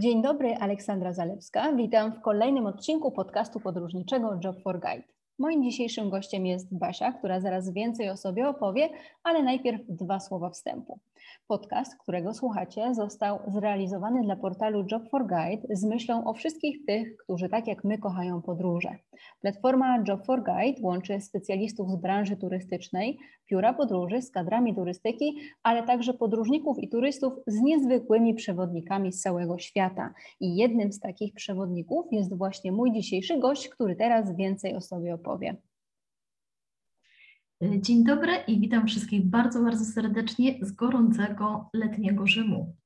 Dzień 0.00 0.22
dobry, 0.22 0.54
Aleksandra 0.54 1.12
Zalewska. 1.12 1.72
Witam 1.72 2.12
w 2.12 2.20
kolejnym 2.20 2.66
odcinku 2.66 3.12
podcastu 3.12 3.60
podróżniczego 3.60 4.40
Job 4.44 4.62
for 4.62 4.80
Guide. 4.80 5.19
Moim 5.40 5.62
dzisiejszym 5.62 6.10
gościem 6.10 6.46
jest 6.46 6.78
Basia, 6.78 7.12
która 7.12 7.40
zaraz 7.40 7.72
więcej 7.72 8.10
o 8.10 8.16
sobie 8.16 8.48
opowie, 8.48 8.88
ale 9.22 9.42
najpierw 9.42 9.80
dwa 9.88 10.20
słowa 10.20 10.50
wstępu. 10.50 10.98
Podcast, 11.48 11.96
którego 11.98 12.34
słuchacie, 12.34 12.94
został 12.94 13.38
zrealizowany 13.48 14.22
dla 14.22 14.36
portalu 14.36 14.84
Job 14.90 15.10
for 15.10 15.26
Guide 15.26 15.76
z 15.76 15.84
myślą 15.84 16.24
o 16.24 16.34
wszystkich 16.34 16.84
tych, 16.86 17.16
którzy 17.16 17.48
tak 17.48 17.66
jak 17.66 17.84
my 17.84 17.98
kochają 17.98 18.42
podróże. 18.42 18.96
Platforma 19.40 20.04
Job 20.08 20.26
for 20.26 20.42
Guide 20.44 20.80
łączy 20.82 21.20
specjalistów 21.20 21.90
z 21.90 21.96
branży 21.96 22.36
turystycznej, 22.36 23.18
biura 23.50 23.74
podróży 23.74 24.22
z 24.22 24.30
kadrami 24.30 24.74
turystyki, 24.74 25.38
ale 25.62 25.82
także 25.82 26.14
podróżników 26.14 26.78
i 26.78 26.88
turystów 26.88 27.32
z 27.46 27.60
niezwykłymi 27.60 28.34
przewodnikami 28.34 29.12
z 29.12 29.20
całego 29.20 29.58
świata. 29.58 30.14
I 30.40 30.56
jednym 30.56 30.92
z 30.92 31.00
takich 31.00 31.34
przewodników 31.34 32.06
jest 32.12 32.36
właśnie 32.36 32.72
mój 32.72 32.92
dzisiejszy 32.92 33.38
gość, 33.38 33.68
który 33.68 33.96
teraz 33.96 34.36
więcej 34.36 34.76
o 34.76 34.80
sobie 34.80 35.14
opowie. 35.14 35.29
Dzień 37.80 38.04
dobry 38.04 38.32
i 38.46 38.60
witam 38.60 38.86
wszystkich 38.86 39.26
bardzo, 39.26 39.62
bardzo 39.62 39.84
serdecznie 39.84 40.58
z 40.62 40.72
gorącego 40.72 41.70
letniego 41.74 42.26
Rzymu. 42.26 42.76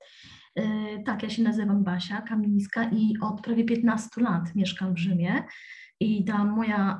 E, 0.56 0.62
tak, 1.02 1.22
ja 1.22 1.30
się 1.30 1.42
nazywam 1.42 1.84
Basia 1.84 2.22
Kamińska 2.22 2.90
i 2.90 3.14
od 3.20 3.40
prawie 3.40 3.64
15 3.64 4.20
lat 4.20 4.54
mieszkam 4.54 4.94
w 4.94 4.98
Rzymie. 4.98 5.44
I 6.00 6.24
ta 6.24 6.44
moja 6.44 6.98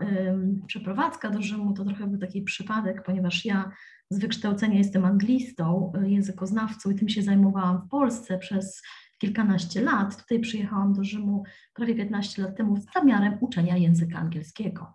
przeprowadzka 0.67 1.30
do 1.30 1.43
Rzymu 1.43 1.75
to 1.75 1.84
trochę 1.84 2.06
był 2.06 2.20
taki 2.20 2.42
przypadek, 2.42 3.03
ponieważ 3.03 3.45
ja 3.45 3.70
z 4.11 4.19
wykształcenia 4.19 4.79
jestem 4.79 5.05
anglistą, 5.05 5.92
e, 5.95 6.11
językoznawcą 6.11 6.91
i 6.91 6.95
tym 6.95 7.08
się 7.08 7.23
zajmowałam 7.23 7.83
w 7.86 7.89
Polsce 7.89 8.39
przez 8.39 8.83
kilkanaście 9.19 9.83
lat. 9.83 10.23
Tutaj 10.23 10.41
przyjechałam 10.41 10.92
do 10.92 11.05
Rzymu 11.05 11.42
prawie 11.75 11.95
15 11.95 12.42
lat 12.42 12.56
temu 12.56 12.77
z 12.77 12.86
zamiarem 12.95 13.39
uczenia 13.41 13.77
języka 13.77 14.19
angielskiego 14.19 14.95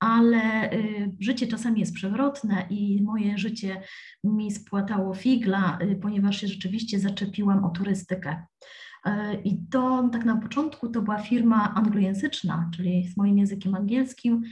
ale 0.00 0.72
y, 0.72 1.12
życie 1.20 1.46
czasami 1.46 1.80
jest 1.80 1.94
przewrotne 1.94 2.66
i 2.70 3.02
moje 3.02 3.38
życie 3.38 3.82
mi 4.24 4.50
spłatało 4.50 5.14
figla, 5.14 5.78
y, 5.82 5.96
ponieważ 5.96 6.40
się 6.40 6.48
rzeczywiście 6.48 6.98
zaczepiłam 6.98 7.64
o 7.64 7.70
turystykę. 7.70 8.46
Y, 9.06 9.10
I 9.44 9.66
to 9.70 10.08
tak 10.12 10.24
na 10.24 10.36
początku 10.36 10.88
to 10.88 11.02
była 11.02 11.18
firma 11.18 11.74
anglojęzyczna, 11.74 12.70
czyli 12.76 13.08
z 13.08 13.16
moim 13.16 13.38
językiem 13.38 13.74
angielskim. 13.74 14.42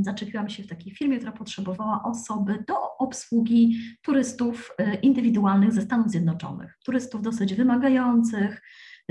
Zaczepiłam 0.00 0.48
się 0.48 0.62
w 0.62 0.66
takiej 0.66 0.94
firmie, 0.94 1.16
która 1.16 1.32
potrzebowała 1.32 2.02
osoby 2.02 2.64
do 2.68 2.96
obsługi 2.98 3.78
turystów 4.02 4.76
indywidualnych 5.02 5.72
ze 5.72 5.82
Stanów 5.82 6.10
Zjednoczonych, 6.10 6.78
turystów 6.84 7.22
dosyć 7.22 7.54
wymagających, 7.54 8.62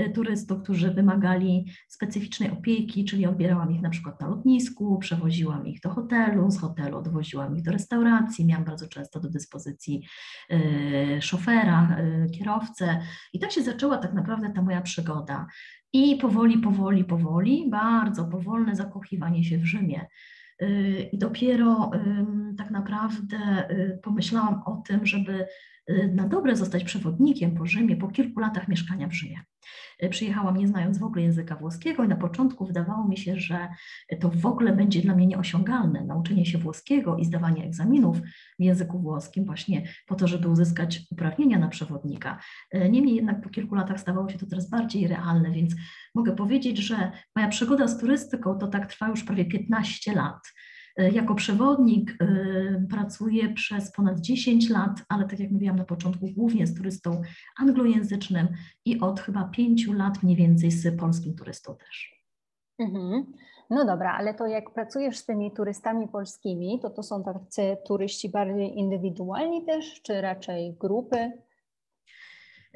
turystów, 0.08 0.62
którzy 0.62 0.90
wymagali 0.90 1.72
specyficznej 1.88 2.50
opieki, 2.50 3.04
czyli 3.04 3.26
odbierałam 3.26 3.72
ich 3.72 3.82
na 3.82 3.90
przykład 3.90 4.20
na 4.20 4.28
lotnisku, 4.28 4.98
przewoziłam 4.98 5.66
ich 5.66 5.80
do 5.80 5.90
hotelu, 5.90 6.50
z 6.50 6.60
hotelu 6.60 6.98
odwoziłam 6.98 7.56
ich 7.56 7.62
do 7.62 7.72
restauracji, 7.72 8.46
miałam 8.46 8.64
bardzo 8.64 8.88
często 8.88 9.20
do 9.20 9.30
dyspozycji 9.30 10.06
y, 10.52 11.22
szofera, 11.22 11.96
y, 11.98 12.30
kierowcę 12.30 13.00
i 13.32 13.38
tak 13.38 13.52
się 13.52 13.62
zaczęła 13.62 13.98
tak 13.98 14.14
naprawdę 14.14 14.50
ta 14.50 14.62
moja 14.62 14.80
przygoda. 14.80 15.46
I 15.92 16.16
powoli, 16.16 16.58
powoli, 16.58 17.04
powoli, 17.04 17.70
bardzo 17.70 18.24
powolne 18.24 18.76
zakochiwanie 18.76 19.44
się 19.44 19.58
w 19.58 19.64
Rzymie. 19.64 20.06
I 21.12 21.18
dopiero 21.18 21.90
tak 22.58 22.70
naprawdę 22.70 23.38
pomyślałam 24.02 24.62
o 24.66 24.82
tym, 24.86 25.06
żeby 25.06 25.46
na 26.12 26.28
dobre 26.28 26.56
zostać 26.56 26.84
przewodnikiem 26.84 27.54
po 27.54 27.66
Rzymie 27.66 27.96
po 27.96 28.08
kilku 28.08 28.40
latach 28.40 28.68
mieszkania 28.68 29.08
w 29.08 29.14
Rzymie. 29.14 29.40
E, 29.98 30.08
przyjechałam 30.08 30.56
nie 30.56 30.68
znając 30.68 30.98
w 30.98 31.04
ogóle 31.04 31.22
języka 31.22 31.56
włoskiego 31.56 32.04
i 32.04 32.08
na 32.08 32.16
początku 32.16 32.66
wydawało 32.66 33.08
mi 33.08 33.18
się, 33.18 33.36
że 33.36 33.68
to 34.20 34.30
w 34.30 34.46
ogóle 34.46 34.72
będzie 34.72 35.02
dla 35.02 35.14
mnie 35.14 35.26
nieosiągalne, 35.26 36.04
nauczenie 36.04 36.46
się 36.46 36.58
włoskiego 36.58 37.16
i 37.16 37.24
zdawanie 37.24 37.64
egzaminów 37.64 38.18
w 38.58 38.62
języku 38.62 38.98
włoskim 38.98 39.44
właśnie 39.44 39.82
po 40.06 40.14
to, 40.14 40.28
żeby 40.28 40.48
uzyskać 40.48 41.00
uprawnienia 41.10 41.58
na 41.58 41.68
przewodnika. 41.68 42.38
E, 42.70 42.88
niemniej 42.88 43.16
jednak 43.16 43.40
po 43.40 43.48
kilku 43.48 43.74
latach 43.74 44.00
stawało 44.00 44.28
się 44.28 44.38
to 44.38 44.46
coraz 44.46 44.70
bardziej 44.70 45.08
realne, 45.08 45.50
więc 45.50 45.74
mogę 46.14 46.36
powiedzieć, 46.36 46.78
że 46.78 47.12
moja 47.36 47.48
przygoda 47.48 47.88
z 47.88 47.98
turystyką 47.98 48.58
to 48.58 48.68
tak 48.68 48.86
trwa 48.86 49.08
już 49.08 49.24
prawie 49.24 49.44
15 49.44 50.14
lat. 50.14 50.52
E, 50.96 51.10
jako 51.10 51.34
przewodnik 51.34 52.16
e, 52.20 52.26
pracuję 52.90 53.54
przez 53.54 53.92
ponad 53.92 54.20
10 54.20 54.70
lat, 54.70 55.02
ale 55.08 55.28
tak 55.28 55.40
jak 55.40 55.50
mówiłam 55.50 55.76
na 55.76 55.84
początku, 55.84 56.26
głównie 56.36 56.66
z 56.66 56.74
turystą 56.74 57.22
anglojęzycznym 57.58 58.48
i 58.84 59.00
od 59.00 59.20
chyba 59.20 59.44
5 59.44 59.86
lat 59.86 60.22
mniej 60.22 60.36
więcej 60.36 60.70
z 60.70 60.98
polskim 61.00 61.34
turystą 61.34 61.76
też. 61.76 62.24
Mhm. 62.78 63.32
No 63.70 63.84
dobra, 63.84 64.12
ale 64.18 64.34
to 64.34 64.46
jak 64.46 64.74
pracujesz 64.74 65.18
z 65.18 65.26
tymi 65.26 65.52
turystami 65.52 66.08
polskimi, 66.08 66.80
to 66.82 66.90
to 66.90 67.02
są 67.02 67.22
tacy 67.22 67.76
turyści 67.86 68.28
bardziej 68.28 68.78
indywidualni 68.78 69.64
też, 69.64 70.02
czy 70.02 70.20
raczej 70.20 70.76
grupy? 70.80 71.32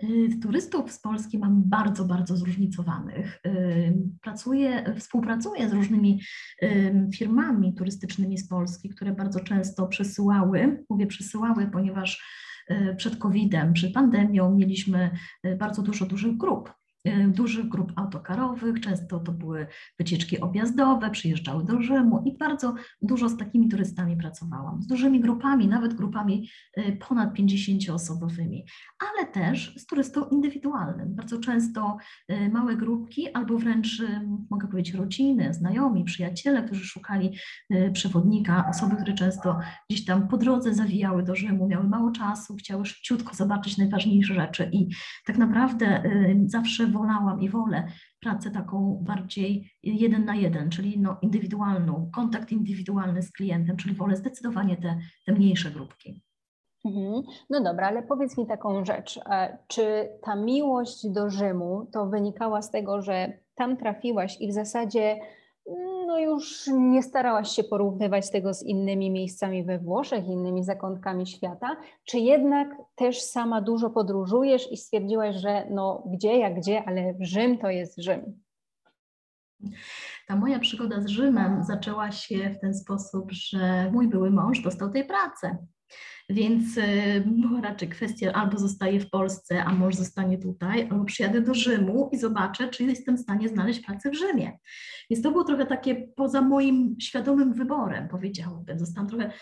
Y, 0.03 0.39
turystów 0.43 0.93
z 0.93 0.99
Polski 0.99 1.39
mam 1.39 1.63
bardzo, 1.65 2.05
bardzo 2.05 2.37
zróżnicowanych. 2.37 3.41
Y, 3.47 3.95
pracuję, 4.23 4.95
współpracuję 4.99 5.69
z 5.69 5.73
różnymi 5.73 6.21
y, 6.63 7.09
firmami 7.15 7.75
turystycznymi 7.75 8.39
z 8.39 8.49
Polski, 8.49 8.89
które 8.89 9.13
bardzo 9.13 9.41
często 9.41 9.87
przesyłały, 9.87 10.85
mówię 10.91 11.07
przesyłały, 11.07 11.67
ponieważ 11.67 12.45
przed 12.97 13.17
COVID-em, 13.17 13.73
przed 13.73 13.93
pandemią 13.93 14.55
mieliśmy 14.55 15.11
bardzo 15.59 15.83
dużo 15.83 16.07
dużych 16.07 16.37
grup 16.37 16.73
dużych 17.29 17.69
grup 17.69 17.93
autokarowych, 17.97 18.81
często 18.81 19.21
to 19.21 19.33
były 19.33 19.67
wycieczki 19.99 20.41
objazdowe, 20.41 21.11
przyjeżdżały 21.11 21.65
do 21.65 21.83
Rzymu 21.83 22.23
i 22.27 22.39
bardzo 22.39 22.75
dużo 23.03 23.29
z 23.29 23.37
takimi 23.37 23.69
turystami 23.69 24.17
pracowałam, 24.17 24.83
z 24.83 24.87
dużymi 24.87 25.21
grupami, 25.21 25.69
nawet 25.69 25.95
grupami 25.95 26.49
y, 26.79 26.99
ponad 27.09 27.35
50-osobowymi, 27.35 28.63
ale 28.99 29.27
też 29.27 29.75
z 29.77 29.87
turystą 29.87 30.29
indywidualnym. 30.29 31.15
Bardzo 31.15 31.39
często 31.39 31.97
y, 32.31 32.49
małe 32.49 32.77
grupki 32.77 33.33
albo 33.33 33.59
wręcz, 33.59 34.03
mogę 34.51 34.69
powiedzieć, 34.69 34.95
rodziny, 34.95 35.55
znajomi, 35.55 36.05
przyjaciele, 36.05 36.63
którzy 36.63 36.85
szukali 36.85 37.39
przewodnika, 37.93 38.67
osoby, 38.71 38.97
które 38.97 39.15
często 39.15 39.59
gdzieś 39.91 40.05
tam 40.05 40.29
po 40.29 40.37
drodze 40.37 40.75
zawijały 40.75 41.23
do 41.23 41.35
Rzymu, 41.35 41.69
miały 41.69 41.89
mało 41.89 42.11
czasu, 42.11 42.57
chciały 42.57 42.87
szybciutko 42.87 43.35
zobaczyć 43.35 43.79
najważniejsze 43.79 44.35
rzeczy. 44.35 44.71
I 44.73 44.89
tak 45.27 45.39
naprawdę 45.39 46.03
zawsze 46.47 46.87
wolałam 46.95 47.41
i 47.41 47.49
wolę 47.49 47.87
pracę 48.21 48.51
taką 48.51 49.01
bardziej 49.03 49.71
jeden 49.83 50.25
na 50.25 50.35
jeden, 50.35 50.71
czyli 50.71 50.99
no 50.99 51.17
indywidualną, 51.23 52.11
kontakt 52.15 52.53
indywidualny 52.53 53.23
z 53.23 53.33
klientem, 53.33 53.77
czyli 53.77 53.95
wolę 53.95 54.17
zdecydowanie 54.17 54.77
te, 54.77 54.99
te 55.27 55.33
mniejsze 55.33 55.71
grupki. 55.71 56.23
Mhm. 56.85 57.23
No 57.51 57.63
dobra, 57.63 57.87
ale 57.89 58.03
powiedz 58.03 58.39
mi 58.39 58.47
taką 58.47 58.85
rzecz. 58.85 59.21
E, 59.31 59.59
czy 59.69 60.09
ta 60.23 60.37
miłość 60.37 61.09
do 61.09 61.31
Rzymu 61.31 61.87
to 61.93 62.07
wynikała 62.07 62.63
z 62.63 62.71
tego, 62.71 63.03
że 63.03 63.39
tam 63.55 63.77
trafiłaś 63.77 64.41
i 64.41 64.49
w 64.49 64.53
zasadzie 64.53 65.17
no 66.07 66.19
już 66.19 66.67
nie 66.67 67.03
starałaś 67.03 67.51
się 67.51 67.65
porównywać 67.65 68.31
tego 68.31 68.55
z 68.55 68.63
innymi 68.63 69.11
miejscami 69.11 69.65
we 69.65 69.79
Włoszech, 69.79 70.27
innymi 70.27 70.65
zakątkami 70.65 71.27
świata, 71.27 71.77
czy 72.05 72.19
jednak 72.19 72.69
też 72.95 73.23
sama 73.23 73.61
dużo 73.61 73.91
podróżujesz 73.91 74.73
i 74.73 74.77
stwierdziłaś, 74.77 75.37
że 75.37 75.67
no 75.71 76.03
gdzie 76.07 76.39
jak 76.39 76.55
gdzie, 76.55 76.85
ale 76.87 77.15
Rzym 77.21 77.59
to 77.59 77.71
jest 77.71 77.99
Rzym? 77.99 78.41
Ta 80.27 80.37
moja 80.37 80.59
przygoda 80.59 81.01
z 81.01 81.07
Rzymem 81.07 81.65
zaczęła 81.65 82.13
się 82.13 82.51
w 82.51 82.61
ten 82.61 82.75
sposób, 82.75 83.33
że 83.33 83.91
mój 83.93 84.09
były 84.09 84.31
mąż 84.31 84.61
dostał 84.61 84.91
tej 84.91 85.05
pracy. 85.05 85.57
Więc 86.31 86.65
była 87.27 87.61
raczej 87.61 87.89
kwestia 87.89 88.33
albo 88.33 88.59
zostaję 88.59 89.01
w 89.01 89.11
Polsce, 89.11 89.65
a 89.65 89.75
mąż 89.75 89.95
zostanie 89.95 90.39
tutaj, 90.39 90.89
albo 90.91 91.05
przyjadę 91.05 91.41
do 91.41 91.55
Rzymu 91.55 92.11
i 92.13 92.19
zobaczę, 92.19 92.69
czy 92.69 92.85
jestem 92.85 93.17
w 93.17 93.21
stanie 93.21 93.49
znaleźć 93.49 93.81
pracę 93.81 94.11
w 94.11 94.15
Rzymie. 94.15 94.59
Więc 95.11 95.23
to 95.23 95.31
było 95.31 95.45
trochę 95.45 95.67
takie 95.67 96.09
poza 96.17 96.43
moim 96.43 96.97
świadomym 97.01 97.53
wyborem, 97.53 98.09
powiedziałabym. 98.09 98.79
Zostałam 98.79 99.09
trochę, 99.09 99.33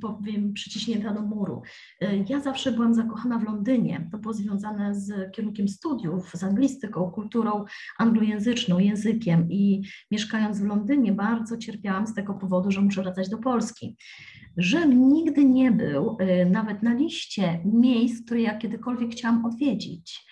powiem, 0.00 0.52
przyciśnięta 0.52 1.14
do 1.14 1.22
muru. 1.22 1.62
Y, 2.02 2.24
ja 2.28 2.40
zawsze 2.40 2.72
byłam 2.72 2.94
zakochana 2.94 3.38
w 3.38 3.44
Londynie. 3.44 4.08
To 4.12 4.18
było 4.18 4.34
związane 4.34 4.94
z 4.94 5.32
kierunkiem 5.32 5.68
studiów, 5.68 6.30
z 6.34 6.44
anglistyką, 6.44 7.10
kulturą 7.10 7.64
anglojęzyczną, 7.98 8.78
językiem 8.78 9.50
i 9.50 9.82
mieszkając 10.10 10.60
w 10.60 10.64
Londynie 10.64 11.12
bardzo 11.12 11.56
cierpiałam 11.56 12.06
z 12.06 12.14
tego 12.14 12.34
powodu, 12.34 12.70
że 12.70 12.80
muszę 12.80 13.02
wracać 13.02 13.28
do 13.28 13.38
Polski. 13.38 13.96
Rzym 14.56 15.08
nigdy 15.08 15.44
nie 15.44 15.63
był 15.70 16.16
y, 16.20 16.50
nawet 16.50 16.82
na 16.82 16.94
liście 16.94 17.60
miejsc, 17.64 18.24
które 18.24 18.40
ja 18.40 18.58
kiedykolwiek 18.58 19.10
chciałam 19.10 19.44
odwiedzić. 19.44 20.26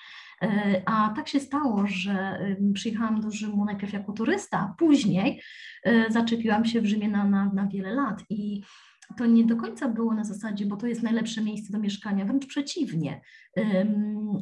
Y, 0.44 0.48
a 0.86 1.12
tak 1.16 1.28
się 1.28 1.40
stało, 1.40 1.86
że 1.86 2.38
przyjechałam 2.74 3.20
do 3.20 3.30
Rzymu 3.30 3.64
najpierw 3.64 3.92
jako 3.92 4.12
turysta, 4.12 4.74
później 4.78 5.42
y, 5.86 6.04
zaczepiłam 6.08 6.64
się 6.64 6.80
w 6.80 6.86
Rzymie 6.86 7.08
na, 7.08 7.24
na, 7.24 7.52
na 7.54 7.66
wiele 7.66 7.94
lat 7.94 8.24
i 8.30 8.62
to 9.16 9.26
nie 9.26 9.44
do 9.44 9.56
końca 9.56 9.88
było 9.88 10.14
na 10.14 10.24
zasadzie, 10.24 10.66
bo 10.66 10.76
to 10.76 10.86
jest 10.86 11.02
najlepsze 11.02 11.42
miejsce 11.42 11.72
do 11.72 11.78
mieszkania, 11.78 12.24
wręcz 12.24 12.46
przeciwnie. 12.46 13.20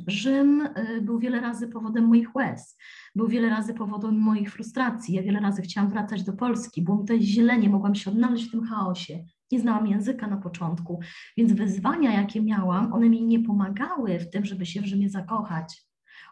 Rzym 0.06 0.68
był 1.02 1.18
wiele 1.18 1.40
razy 1.40 1.68
powodem 1.68 2.04
moich 2.04 2.34
łez, 2.36 2.76
był 3.14 3.28
wiele 3.28 3.48
razy 3.48 3.74
powodem 3.74 4.18
moich 4.18 4.52
frustracji. 4.52 5.14
Ja 5.14 5.22
wiele 5.22 5.40
razy 5.40 5.62
chciałam 5.62 5.90
wracać 5.90 6.22
do 6.22 6.32
Polski, 6.32 6.82
było 6.82 6.96
mi 6.96 7.04
to 7.04 7.18
źle, 7.18 7.58
nie 7.58 7.68
mogłam 7.68 7.94
się 7.94 8.10
odnaleźć 8.10 8.48
w 8.48 8.50
tym 8.50 8.64
chaosie. 8.64 9.24
Nie 9.52 9.60
znałam 9.60 9.86
języka 9.86 10.26
na 10.26 10.36
początku, 10.36 11.00
więc 11.36 11.52
wyzwania, 11.52 12.12
jakie 12.20 12.42
miałam, 12.42 12.92
one 12.92 13.08
mi 13.08 13.22
nie 13.22 13.40
pomagały 13.40 14.18
w 14.18 14.30
tym, 14.30 14.44
żeby 14.44 14.66
się 14.66 14.80
w 14.80 14.86
Rzymie 14.86 15.10
zakochać. 15.10 15.82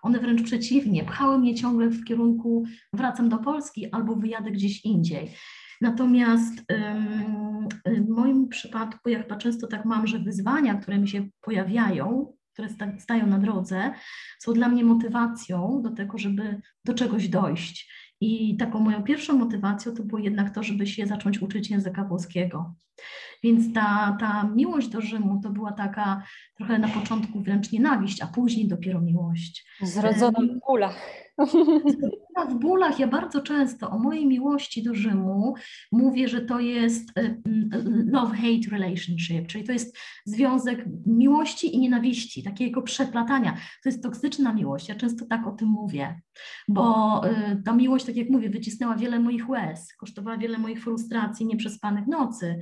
One 0.03 0.19
wręcz 0.19 0.43
przeciwnie, 0.43 1.05
pchały 1.05 1.39
mnie 1.39 1.55
ciągle 1.55 1.89
w 1.89 2.05
kierunku 2.05 2.65
wracam 2.93 3.29
do 3.29 3.39
Polski 3.39 3.93
albo 3.93 4.17
wyjadę 4.17 4.51
gdzieś 4.51 4.85
indziej. 4.85 5.31
Natomiast 5.81 6.65
w 7.87 8.09
moim 8.09 8.49
przypadku, 8.49 9.09
ja 9.09 9.23
chyba 9.23 9.37
często 9.37 9.67
tak 9.67 9.85
mam, 9.85 10.07
że 10.07 10.19
wyzwania, 10.19 10.75
które 10.75 10.99
mi 10.99 11.09
się 11.09 11.29
pojawiają, 11.41 12.33
które 12.53 12.69
stają 12.99 13.27
na 13.27 13.39
drodze, 13.39 13.93
są 14.39 14.53
dla 14.53 14.69
mnie 14.69 14.85
motywacją 14.85 15.81
do 15.83 15.91
tego, 15.91 16.19
żeby 16.19 16.61
do 16.85 16.95
czegoś 16.95 17.29
dojść. 17.29 17.93
I 18.21 18.57
taką 18.57 18.81
moją 18.81 19.03
pierwszą 19.03 19.39
motywacją 19.39 19.95
to 19.95 20.03
było 20.03 20.19
jednak 20.19 20.55
to, 20.55 20.63
żeby 20.63 20.87
się 20.87 21.07
zacząć 21.07 21.43
uczyć 21.43 21.71
języka 21.71 22.05
włoskiego. 22.05 22.75
Więc 23.43 23.75
ta, 23.75 24.17
ta 24.21 24.43
miłość 24.55 24.89
do 24.89 25.01
Rzymu 25.01 25.41
to 25.43 25.51
była 25.51 25.73
taka 25.73 26.23
trochę 26.57 26.79
na 26.79 26.89
początku 26.89 27.41
wręcz 27.41 27.73
nienawiść, 27.73 28.23
a 28.23 28.27
później 28.27 28.69
dopiero 28.69 29.01
miłość. 29.01 29.67
Zrodzona 29.83 30.39
w 30.41 30.67
bólach. 30.69 30.97
W 32.51 32.55
bólach 32.55 32.99
ja 32.99 33.07
bardzo 33.07 33.43
często 33.43 33.91
o 33.91 33.99
mojej 33.99 34.27
miłości 34.27 34.83
do 34.83 34.95
Rzymu 34.95 35.55
mówię, 35.93 36.29
że 36.29 36.41
to 36.41 36.61
jest 36.61 37.19
e, 37.19 37.37
love-hate 38.13 38.71
relationship, 38.71 39.47
czyli 39.47 39.65
to 39.65 39.73
jest 39.73 39.99
związek 40.25 40.85
miłości 41.07 41.75
i 41.77 41.79
nienawiści, 41.79 42.43
takiego 42.43 42.83
przeplatania. 42.83 43.57
To 43.83 43.89
jest 43.89 44.03
toksyczna 44.03 44.53
miłość. 44.53 44.89
Ja 44.89 44.95
często 44.95 45.27
tak 45.27 45.47
o 45.47 45.53
tym 45.53 45.69
mówię, 45.69 46.21
bo 46.69 47.21
e, 47.25 47.63
ta 47.65 47.75
miłość, 47.75 48.05
tak 48.05 48.17
jak 48.17 48.31
mówię, 48.31 48.51
wycisnęła 48.51 48.97
wiele 48.97 49.21
moich 49.21 49.49
łez, 49.49 49.95
kosztowała 49.95 50.37
wiele 50.37 50.59
moich 50.59 50.83
frustracji, 50.83 51.47
nieprzespanych 51.47 52.07
nocy, 52.07 52.59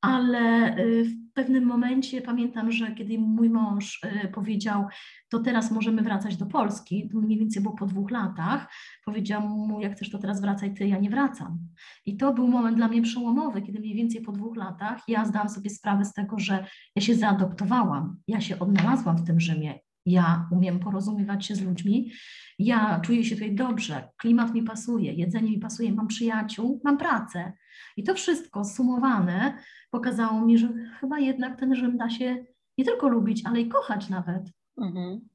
ale 0.00 0.76
y, 0.78 1.04
w 1.04 1.23
pewnym 1.34 1.64
momencie 1.64 2.22
pamiętam, 2.22 2.72
że 2.72 2.94
kiedy 2.94 3.18
mój 3.18 3.50
mąż 3.50 4.02
y, 4.24 4.28
powiedział, 4.28 4.86
to 5.28 5.38
teraz 5.38 5.70
możemy 5.70 6.02
wracać 6.02 6.36
do 6.36 6.46
Polski, 6.46 7.08
to 7.12 7.18
mniej 7.18 7.38
więcej 7.38 7.62
było 7.62 7.74
po 7.74 7.86
dwóch 7.86 8.10
latach, 8.10 8.72
powiedział 9.04 9.40
mu, 9.48 9.80
jak 9.80 9.92
chcesz 9.92 10.10
to 10.10 10.18
teraz 10.18 10.40
wracaj 10.40 10.74
ty, 10.74 10.88
ja 10.88 10.98
nie 10.98 11.10
wracam. 11.10 11.58
I 12.06 12.16
to 12.16 12.32
był 12.32 12.48
moment 12.48 12.76
dla 12.76 12.88
mnie 12.88 13.02
przełomowy, 13.02 13.62
kiedy 13.62 13.80
mniej 13.80 13.94
więcej 13.94 14.22
po 14.22 14.32
dwóch 14.32 14.56
latach 14.56 15.02
ja 15.08 15.24
zdałam 15.24 15.48
sobie 15.48 15.70
sprawę 15.70 16.04
z 16.04 16.12
tego, 16.12 16.38
że 16.38 16.66
ja 16.96 17.02
się 17.02 17.14
zaadoptowałam, 17.14 18.16
ja 18.28 18.40
się 18.40 18.58
odnalazłam 18.58 19.16
w 19.16 19.26
tym 19.26 19.40
Rzymie, 19.40 19.78
ja 20.06 20.48
umiem 20.52 20.80
porozumiewać 20.80 21.46
się 21.46 21.54
z 21.54 21.62
ludźmi, 21.62 22.12
ja 22.58 23.00
czuję 23.00 23.24
się 23.24 23.34
tutaj 23.34 23.54
dobrze, 23.54 24.08
klimat 24.16 24.54
mi 24.54 24.62
pasuje, 24.62 25.12
jedzenie 25.12 25.50
mi 25.50 25.58
pasuje, 25.58 25.92
mam 25.92 26.06
przyjaciół, 26.06 26.80
mam 26.84 26.98
pracę. 26.98 27.52
I 27.96 28.04
to 28.04 28.14
wszystko 28.14 28.64
sumowane 28.64 29.58
pokazało 29.90 30.40
mi, 30.40 30.58
że 30.58 30.68
chyba 31.00 31.18
jednak 31.18 31.60
ten 31.60 31.74
Rzym 31.74 31.96
da 31.96 32.10
się 32.10 32.44
nie 32.78 32.84
tylko 32.84 33.08
lubić, 33.08 33.46
ale 33.46 33.60
i 33.60 33.68
kochać 33.68 34.08
nawet. 34.08 34.42
Mhm. 34.78 35.28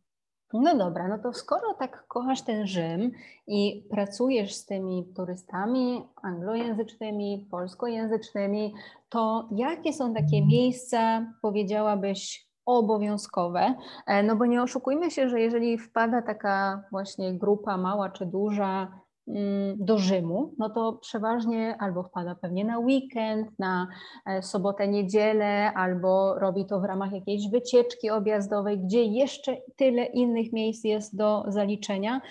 No 0.53 0.77
dobra, 0.77 1.07
no 1.07 1.19
to 1.19 1.33
skoro 1.33 1.73
tak 1.73 2.07
kochasz 2.07 2.41
ten 2.41 2.67
Rzym 2.67 3.11
i 3.47 3.87
pracujesz 3.89 4.53
z 4.53 4.65
tymi 4.65 5.13
turystami 5.15 6.01
anglojęzycznymi, 6.23 7.47
polskojęzycznymi, 7.51 8.73
to 9.09 9.49
jakie 9.55 9.93
są 9.93 10.13
takie 10.13 10.45
miejsca, 10.45 11.33
powiedziałabyś, 11.41 12.48
obowiązkowe? 12.77 13.75
E, 14.07 14.23
no 14.23 14.35
bo 14.35 14.45
nie 14.45 14.63
oszukujmy 14.63 15.11
się, 15.11 15.29
że 15.29 15.41
jeżeli 15.41 15.77
wpada 15.77 16.21
taka 16.21 16.83
właśnie 16.91 17.33
grupa 17.33 17.77
mała 17.77 18.09
czy 18.09 18.25
duża 18.25 18.99
Mm, 19.29 19.75
do 19.79 19.97
Rzymu, 19.97 20.53
no 20.57 20.69
to 20.69 20.93
przeważnie 20.93 21.75
albo 21.79 22.03
wpada 22.03 22.35
pewnie 22.35 22.65
na 22.65 22.79
weekend, 22.79 23.59
na 23.59 23.87
e, 24.25 24.41
sobotę, 24.41 24.87
niedzielę, 24.87 25.73
albo 25.73 26.39
robi 26.39 26.65
to 26.65 26.79
w 26.79 26.83
ramach 26.83 27.11
jakiejś 27.11 27.49
wycieczki 27.51 28.09
objazdowej, 28.09 28.79
gdzie 28.79 29.03
jeszcze 29.03 29.57
tyle 29.75 30.05
innych 30.05 30.53
miejsc 30.53 30.83
jest 30.83 31.17
do 31.17 31.43
zaliczenia. 31.47 32.21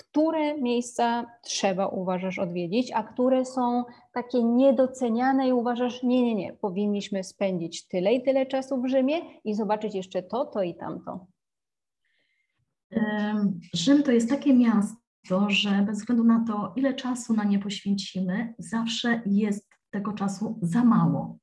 Które 0.00 0.58
miejsca 0.58 1.26
trzeba 1.42 1.86
uważasz 1.86 2.38
odwiedzić, 2.38 2.92
a 2.92 3.02
które 3.02 3.44
są 3.44 3.84
takie 4.12 4.44
niedoceniane 4.44 5.48
i 5.48 5.52
uważasz, 5.52 6.02
nie, 6.02 6.22
nie, 6.22 6.34
nie, 6.34 6.52
powinniśmy 6.52 7.24
spędzić 7.24 7.88
tyle 7.88 8.12
i 8.12 8.22
tyle 8.22 8.46
czasu 8.46 8.82
w 8.82 8.88
Rzymie 8.88 9.20
i 9.44 9.54
zobaczyć 9.54 9.94
jeszcze 9.94 10.22
to, 10.22 10.44
to 10.44 10.62
i 10.62 10.74
tamto? 10.74 11.26
Rzym 13.74 14.02
to 14.02 14.12
jest 14.12 14.28
takie 14.28 14.54
miasto, 14.54 14.96
to, 15.28 15.50
że 15.50 15.70
bez 15.86 15.98
względu 15.98 16.24
na 16.24 16.44
to, 16.48 16.72
ile 16.76 16.94
czasu 16.94 17.34
na 17.34 17.44
nie 17.44 17.58
poświęcimy, 17.58 18.54
zawsze 18.58 19.22
jest 19.26 19.68
tego 19.90 20.12
czasu 20.12 20.58
za 20.62 20.84
mało. 20.84 21.38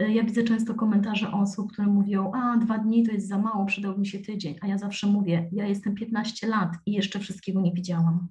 Y, 0.00 0.12
ja 0.12 0.24
widzę 0.24 0.42
często 0.42 0.74
komentarze 0.74 1.32
osób, 1.32 1.72
które 1.72 1.88
mówią, 1.88 2.32
a 2.34 2.56
dwa 2.56 2.78
dni 2.78 3.06
to 3.06 3.12
jest 3.12 3.28
za 3.28 3.38
mało, 3.38 3.66
przydałby 3.66 4.00
mi 4.00 4.06
się 4.06 4.18
tydzień, 4.18 4.56
a 4.62 4.66
ja 4.66 4.78
zawsze 4.78 5.06
mówię, 5.06 5.50
ja 5.52 5.66
jestem 5.66 5.94
15 5.94 6.46
lat 6.46 6.70
i 6.86 6.92
jeszcze 6.92 7.18
wszystkiego 7.18 7.60
nie 7.60 7.72
widziałam. 7.72 8.28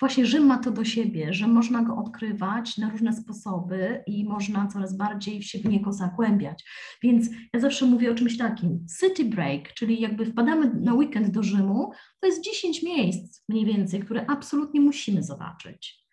Właśnie 0.00 0.26
Rzym 0.26 0.46
ma 0.46 0.58
to 0.58 0.70
do 0.70 0.84
siebie, 0.84 1.34
że 1.34 1.48
można 1.48 1.82
go 1.82 1.96
odkrywać 1.96 2.78
na 2.78 2.90
różne 2.90 3.12
sposoby 3.12 4.02
i 4.06 4.24
można 4.24 4.66
coraz 4.66 4.96
bardziej 4.96 5.42
się 5.42 5.58
w 5.58 5.64
niego 5.64 5.92
zagłębiać. 5.92 6.64
Więc 7.02 7.28
ja 7.54 7.60
zawsze 7.60 7.86
mówię 7.86 8.10
o 8.10 8.14
czymś 8.14 8.38
takim, 8.38 8.86
city 9.00 9.24
break, 9.24 9.72
czyli 9.72 10.00
jakby 10.00 10.26
wpadamy 10.26 10.74
na 10.80 10.94
weekend 10.94 11.30
do 11.30 11.42
Rzymu, 11.42 11.90
to 12.20 12.26
jest 12.26 12.44
10 12.44 12.82
miejsc 12.82 13.44
mniej 13.48 13.64
więcej, 13.64 14.00
które 14.00 14.26
absolutnie 14.26 14.80
musimy 14.80 15.22
zobaczyć. 15.22 16.05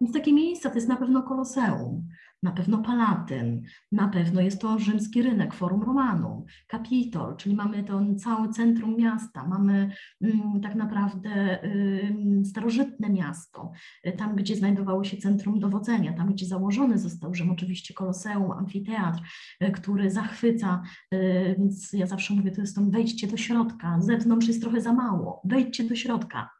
Więc 0.00 0.12
takie 0.12 0.32
miejsca 0.32 0.68
to 0.70 0.74
jest 0.74 0.88
na 0.88 0.96
pewno 0.96 1.22
Koloseum, 1.22 2.08
na 2.42 2.52
pewno 2.52 2.78
Palatyn, 2.78 3.62
na 3.92 4.08
pewno 4.08 4.40
jest 4.40 4.60
to 4.60 4.78
rzymski 4.78 5.22
rynek, 5.22 5.54
Forum 5.54 5.82
Romanum, 5.82 6.44
Kapitol, 6.66 7.36
czyli 7.36 7.54
mamy 7.54 7.84
to 7.84 8.00
całe 8.18 8.48
centrum 8.48 8.96
miasta, 8.96 9.46
mamy 9.46 9.90
mm, 10.20 10.60
tak 10.60 10.74
naprawdę 10.74 11.64
y, 11.64 12.44
starożytne 12.44 13.10
miasto, 13.10 13.72
y, 14.06 14.12
tam 14.12 14.36
gdzie 14.36 14.56
znajdowało 14.56 15.04
się 15.04 15.16
centrum 15.16 15.60
dowodzenia, 15.60 16.12
tam 16.12 16.32
gdzie 16.32 16.46
założony 16.46 16.98
został 16.98 17.34
Rzym, 17.34 17.50
oczywiście 17.50 17.94
Koloseum, 17.94 18.52
amfiteatr, 18.52 19.20
y, 19.62 19.70
który 19.70 20.10
zachwyca, 20.10 20.82
y, 21.14 21.54
więc 21.58 21.92
ja 21.92 22.06
zawsze 22.06 22.34
mówię, 22.34 22.50
to 22.50 22.60
jest 22.60 22.76
to 22.76 22.82
wejdźcie 22.82 23.26
do 23.26 23.36
środka, 23.36 24.00
zewnątrz 24.00 24.48
jest 24.48 24.62
trochę 24.62 24.80
za 24.80 24.92
mało, 24.92 25.42
wejdźcie 25.44 25.84
do 25.84 25.96
środka. 25.96 26.55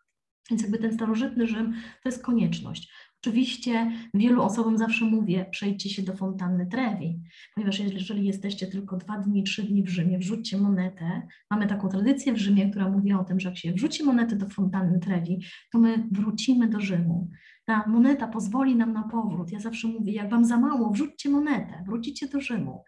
Więc 0.50 0.62
jakby 0.62 0.78
ten 0.78 0.94
starożytny 0.94 1.46
Rzym 1.46 1.74
to 2.02 2.08
jest 2.08 2.22
konieczność. 2.22 2.92
Oczywiście 3.22 3.92
wielu 4.14 4.42
osobom 4.42 4.78
zawsze 4.78 5.04
mówię, 5.04 5.46
przejdźcie 5.50 5.90
się 5.90 6.02
do 6.02 6.16
fontanny 6.16 6.66
Trevi, 6.66 7.22
ponieważ 7.54 7.78
jeżeli 7.78 8.26
jesteście 8.26 8.66
tylko 8.66 8.96
dwa 8.96 9.18
dni, 9.18 9.42
trzy 9.42 9.62
dni 9.62 9.82
w 9.82 9.88
Rzymie, 9.88 10.18
wrzućcie 10.18 10.58
monetę. 10.58 11.22
Mamy 11.50 11.66
taką 11.66 11.88
tradycję 11.88 12.32
w 12.32 12.38
Rzymie, 12.38 12.70
która 12.70 12.88
mówi 12.88 13.12
o 13.12 13.24
tym, 13.24 13.40
że 13.40 13.48
jak 13.48 13.58
się 13.58 13.72
wrzuci 13.72 14.04
monetę 14.04 14.36
do 14.36 14.48
fontanny 14.48 15.00
Trevi, 15.00 15.40
to 15.72 15.78
my 15.78 16.08
wrócimy 16.12 16.68
do 16.68 16.80
Rzymu. 16.80 17.30
Ta 17.64 17.84
moneta 17.86 18.28
pozwoli 18.28 18.76
nam 18.76 18.92
na 18.92 19.02
powrót. 19.02 19.52
Ja 19.52 19.60
zawsze 19.60 19.88
mówię, 19.88 20.12
jak 20.12 20.30
wam 20.30 20.44
za 20.44 20.56
mało, 20.56 20.90
wrzućcie 20.90 21.30
monetę, 21.30 21.84
wrócicie 21.86 22.28
do 22.28 22.40
Rzymu. 22.40 22.84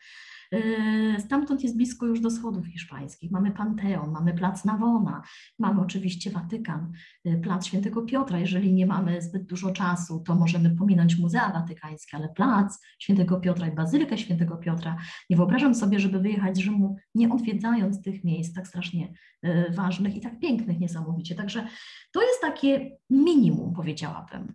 Yy, 0.53 1.21
stamtąd 1.21 1.63
jest 1.63 1.77
blisko 1.77 2.07
już 2.07 2.21
do 2.21 2.31
schodów 2.31 2.67
hiszpańskich. 2.67 3.31
Mamy 3.31 3.51
Panteon, 3.53 4.11
mamy 4.11 4.35
Plac 4.35 4.65
Navona, 4.65 5.23
mamy 5.59 5.81
oczywiście 5.81 6.31
Watykan, 6.31 6.93
yy, 7.25 7.39
Plac 7.39 7.67
Świętego 7.67 8.03
Piotra. 8.03 8.39
Jeżeli 8.39 8.73
nie 8.73 8.87
mamy 8.87 9.23
zbyt 9.23 9.47
dużo 9.47 9.71
czasu, 9.71 10.23
to 10.27 10.35
możemy 10.35 10.71
pominąć 10.71 11.19
Muzea 11.19 11.53
Watykańskie, 11.53 12.17
ale 12.17 12.29
Plac 12.29 12.81
Świętego 12.99 13.41
Piotra 13.41 13.69
i 13.69 13.75
Bazylikę 13.75 14.19
Świętego 14.19 14.57
Piotra. 14.57 14.97
Nie 15.31 15.37
wyobrażam 15.37 15.75
sobie, 15.75 16.01
żeby 16.01 16.21
wyjechać 16.21 16.57
z 16.57 16.61
Rzymu, 16.61 16.97
nie 17.15 17.31
odwiedzając 17.31 18.03
tych 18.03 18.25
miejsc 18.25 18.55
tak 18.55 18.69
strasznie 18.69 19.13
yy, 19.43 19.71
ważnych 19.71 20.17
i 20.17 20.21
tak 20.21 20.39
pięknych 20.39 20.81
niesamowicie. 20.81 21.35
Także 21.35 21.67
to 22.13 22.23
jest 22.23 22.41
takie 22.41 22.91
minimum, 23.11 23.75
powiedziałabym. 23.75 24.55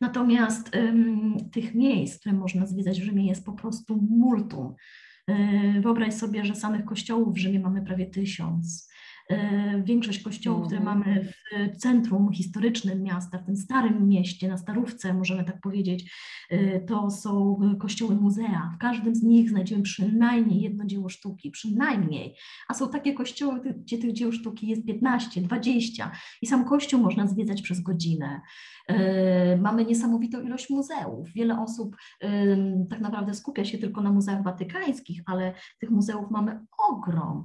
Natomiast 0.00 0.76
ym, 0.76 1.50
tych 1.52 1.74
miejsc, 1.74 2.20
które 2.20 2.34
można 2.34 2.66
zwiedzać 2.66 3.00
w 3.00 3.04
Rzymie 3.04 3.26
jest 3.26 3.44
po 3.44 3.52
prostu 3.52 4.06
multum. 4.10 4.74
E, 5.30 5.80
wyobraź 5.80 6.14
sobie, 6.14 6.44
że 6.44 6.54
samych 6.54 6.84
kościołów 6.84 7.34
w 7.34 7.38
Rzymie 7.38 7.60
mamy 7.60 7.82
prawie 7.82 8.06
tysiąc. 8.06 8.89
E, 9.30 9.82
większość 9.84 10.22
kościołów, 10.22 10.66
które 10.66 10.80
mhm. 10.80 10.98
mamy 10.98 11.32
w 11.74 11.76
centrum 11.76 12.32
historycznym 12.32 13.02
miasta, 13.02 13.38
w 13.38 13.46
tym 13.46 13.56
starym 13.56 14.08
mieście, 14.08 14.48
na 14.48 14.56
Starówce, 14.56 15.14
możemy 15.14 15.44
tak 15.44 15.60
powiedzieć, 15.60 16.12
e, 16.50 16.80
to 16.80 17.10
są 17.10 17.60
kościoły 17.80 18.14
muzea. 18.14 18.72
W 18.74 18.78
każdym 18.78 19.14
z 19.14 19.22
nich 19.22 19.50
znajdziemy 19.50 19.82
przynajmniej 19.82 20.60
jedno 20.60 20.84
dzieło 20.86 21.08
sztuki, 21.08 21.50
przynajmniej. 21.50 22.36
A 22.68 22.74
są 22.74 22.90
takie 22.90 23.14
kościoły, 23.14 23.60
gdzie 23.76 23.98
tych 23.98 24.12
dzieł 24.12 24.32
sztuki 24.32 24.68
jest 24.68 24.86
15, 24.86 25.40
20 25.40 26.10
i 26.42 26.46
sam 26.46 26.64
kościół 26.64 27.00
można 27.00 27.26
zwiedzać 27.26 27.62
przez 27.62 27.80
godzinę. 27.80 28.40
E, 28.88 29.56
mamy 29.56 29.84
niesamowitą 29.84 30.40
ilość 30.40 30.70
muzeów. 30.70 31.32
Wiele 31.34 31.60
osób 31.60 31.96
tak 32.90 33.00
naprawdę 33.00 33.34
skupia 33.34 33.64
się 33.64 33.78
tylko 33.78 34.00
na 34.00 34.12
muzeach 34.12 34.42
watykańskich, 34.42 35.22
ale 35.26 35.54
tych 35.80 35.90
muzeów 35.90 36.30
mamy 36.30 36.60
ogrom. 36.90 37.44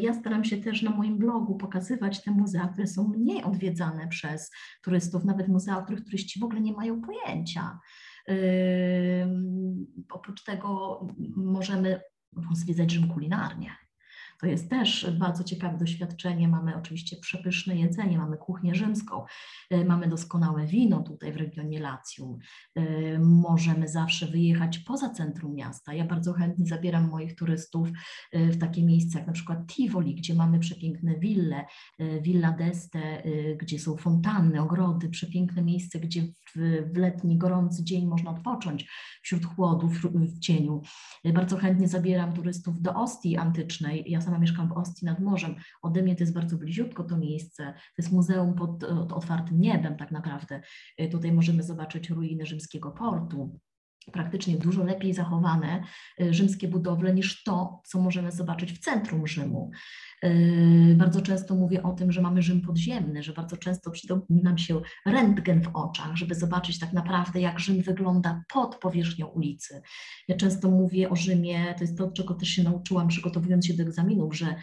Ja 0.00 0.14
staram 0.14 0.44
się 0.44 0.56
też 0.56 0.82
na 0.82 0.90
moim 0.90 1.18
blogu 1.24 1.56
pokazywać 1.56 2.22
te 2.22 2.30
muzea, 2.30 2.68
które 2.68 2.86
są 2.86 3.08
mniej 3.08 3.44
odwiedzane 3.44 4.08
przez 4.08 4.50
turystów, 4.82 5.24
nawet 5.24 5.48
muzea, 5.48 5.78
o 5.78 5.82
których 5.82 6.04
turyści 6.04 6.40
w 6.40 6.44
ogóle 6.44 6.60
nie 6.60 6.72
mają 6.72 7.00
pojęcia. 7.00 7.78
Yy, 8.28 8.34
oprócz 10.10 10.44
tego 10.44 11.00
możemy 11.36 12.00
zwiedzać 12.52 12.92
Rzym 12.92 13.08
kulinarnie. 13.08 13.83
To 14.44 14.48
jest 14.48 14.70
też 14.70 15.10
bardzo 15.18 15.44
ciekawe 15.44 15.78
doświadczenie. 15.78 16.48
Mamy 16.48 16.76
oczywiście 16.76 17.16
przepyszne 17.16 17.76
jedzenie, 17.76 18.18
mamy 18.18 18.36
kuchnię 18.36 18.74
rzymską, 18.74 19.24
e, 19.70 19.84
mamy 19.84 20.08
doskonałe 20.08 20.66
wino 20.66 21.02
tutaj 21.02 21.32
w 21.32 21.36
regionie 21.36 21.80
Lacjum. 21.80 22.38
E, 22.74 23.18
możemy 23.18 23.88
zawsze 23.88 24.26
wyjechać 24.26 24.78
poza 24.78 25.10
centrum 25.10 25.54
miasta. 25.54 25.94
Ja 25.94 26.04
bardzo 26.04 26.32
chętnie 26.32 26.66
zabieram 26.66 27.08
moich 27.08 27.34
turystów 27.34 27.88
e, 28.32 28.46
w 28.46 28.58
takie 28.58 28.82
miejsca 28.82 29.18
jak 29.18 29.26
na 29.26 29.32
przykład 29.32 29.66
Tivoli, 29.66 30.14
gdzie 30.14 30.34
mamy 30.34 30.58
przepiękne 30.58 31.18
wille, 31.18 31.64
Villa 32.22 32.56
d'Este, 32.56 33.00
gdzie 33.56 33.78
są 33.78 33.96
fontanny, 33.96 34.62
ogrody, 34.62 35.08
przepiękne 35.08 35.62
miejsce, 35.62 36.00
gdzie 36.00 36.22
w, 36.22 36.82
w 36.94 36.96
letni, 36.96 37.38
gorący 37.38 37.84
dzień 37.84 38.06
można 38.06 38.30
odpocząć 38.30 38.90
wśród 39.22 39.44
chłodów, 39.46 39.92
w 40.14 40.38
cieniu. 40.38 40.82
Bardzo 41.34 41.56
chętnie 41.56 41.88
zabieram 41.88 42.32
turystów 42.32 42.82
do 42.82 42.94
Ostii 42.94 43.36
antycznej. 43.36 44.04
Ja 44.06 44.20
sama 44.20 44.33
mieszkam 44.38 44.68
w 44.68 44.72
Ostii 44.72 45.06
nad 45.06 45.20
morzem. 45.20 45.54
Ode 45.82 46.02
mnie 46.02 46.16
to 46.16 46.22
jest 46.22 46.34
bardzo 46.34 46.58
bliziutko 46.58 47.04
to 47.04 47.16
miejsce. 47.16 47.64
To 47.72 48.02
jest 48.02 48.12
muzeum 48.12 48.54
pod, 48.54 48.70
pod 48.80 49.12
otwartym 49.12 49.60
niebem 49.60 49.96
tak 49.96 50.10
naprawdę. 50.10 50.60
Y, 51.00 51.08
tutaj 51.08 51.32
możemy 51.32 51.62
zobaczyć 51.62 52.10
ruiny 52.10 52.46
rzymskiego 52.46 52.90
portu 52.90 53.58
praktycznie 54.12 54.56
dużo 54.56 54.84
lepiej 54.84 55.14
zachowane 55.14 55.82
y, 56.20 56.34
rzymskie 56.34 56.68
budowle 56.68 57.14
niż 57.14 57.42
to, 57.42 57.80
co 57.84 58.00
możemy 58.00 58.32
zobaczyć 58.32 58.72
w 58.72 58.78
centrum 58.78 59.26
Rzymu. 59.26 59.70
Y, 60.24 60.94
bardzo 60.96 61.20
często 61.20 61.54
mówię 61.54 61.82
o 61.82 61.92
tym, 61.92 62.12
że 62.12 62.22
mamy 62.22 62.42
Rzym 62.42 62.60
podziemny, 62.60 63.22
że 63.22 63.32
bardzo 63.32 63.56
często 63.56 63.90
przydał 63.90 64.26
nam 64.30 64.58
się 64.58 64.80
rentgen 65.06 65.62
w 65.62 65.76
oczach, 65.76 66.16
żeby 66.16 66.34
zobaczyć 66.34 66.78
tak 66.78 66.92
naprawdę, 66.92 67.40
jak 67.40 67.60
Rzym 67.60 67.82
wygląda 67.82 68.42
pod 68.52 68.76
powierzchnią 68.76 69.26
ulicy. 69.26 69.82
Ja 70.28 70.36
często 70.36 70.70
mówię 70.70 71.10
o 71.10 71.16
Rzymie, 71.16 71.74
to 71.78 71.84
jest 71.84 71.98
to, 71.98 72.10
czego 72.10 72.34
też 72.34 72.48
się 72.48 72.62
nauczyłam 72.62 73.08
przygotowując 73.08 73.66
się 73.66 73.74
do 73.74 73.82
egzaminów, 73.82 74.36
że 74.36 74.54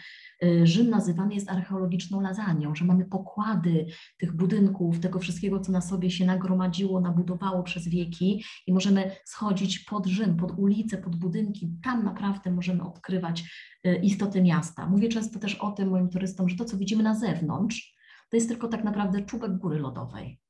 Rzym 0.64 0.90
nazywany 0.90 1.34
jest 1.34 1.50
archeologiczną 1.50 2.20
lasagną, 2.20 2.74
że 2.74 2.84
mamy 2.84 3.04
pokłady 3.04 3.86
tych 4.18 4.36
budynków, 4.36 5.00
tego 5.00 5.18
wszystkiego, 5.18 5.60
co 5.60 5.72
na 5.72 5.80
sobie 5.80 6.10
się 6.10 6.26
nagromadziło, 6.26 7.00
nabudowało 7.00 7.62
przez 7.62 7.88
wieki 7.88 8.44
i 8.66 8.72
możemy 8.72 9.10
schodzić 9.24 9.78
pod 9.78 10.06
Rzym, 10.06 10.36
pod 10.36 10.58
ulice, 10.58 10.98
pod 10.98 11.16
budynki. 11.16 11.72
Tam 11.82 12.04
naprawdę 12.04 12.50
możemy 12.50 12.82
odkrywać 12.82 13.44
Y, 13.86 13.96
istoty 13.96 14.42
miasta. 14.42 14.86
Mówię 14.86 15.08
często 15.08 15.38
też 15.38 15.54
o 15.54 15.70
tym 15.70 15.88
moim 15.88 16.08
turystom, 16.08 16.48
że 16.48 16.56
to, 16.56 16.64
co 16.64 16.76
widzimy 16.76 17.02
na 17.02 17.14
zewnątrz, 17.14 17.96
to 18.30 18.36
jest 18.36 18.48
tylko 18.48 18.68
tak 18.68 18.84
naprawdę 18.84 19.22
czubek 19.22 19.58
góry 19.58 19.78
lodowej. 19.78 20.40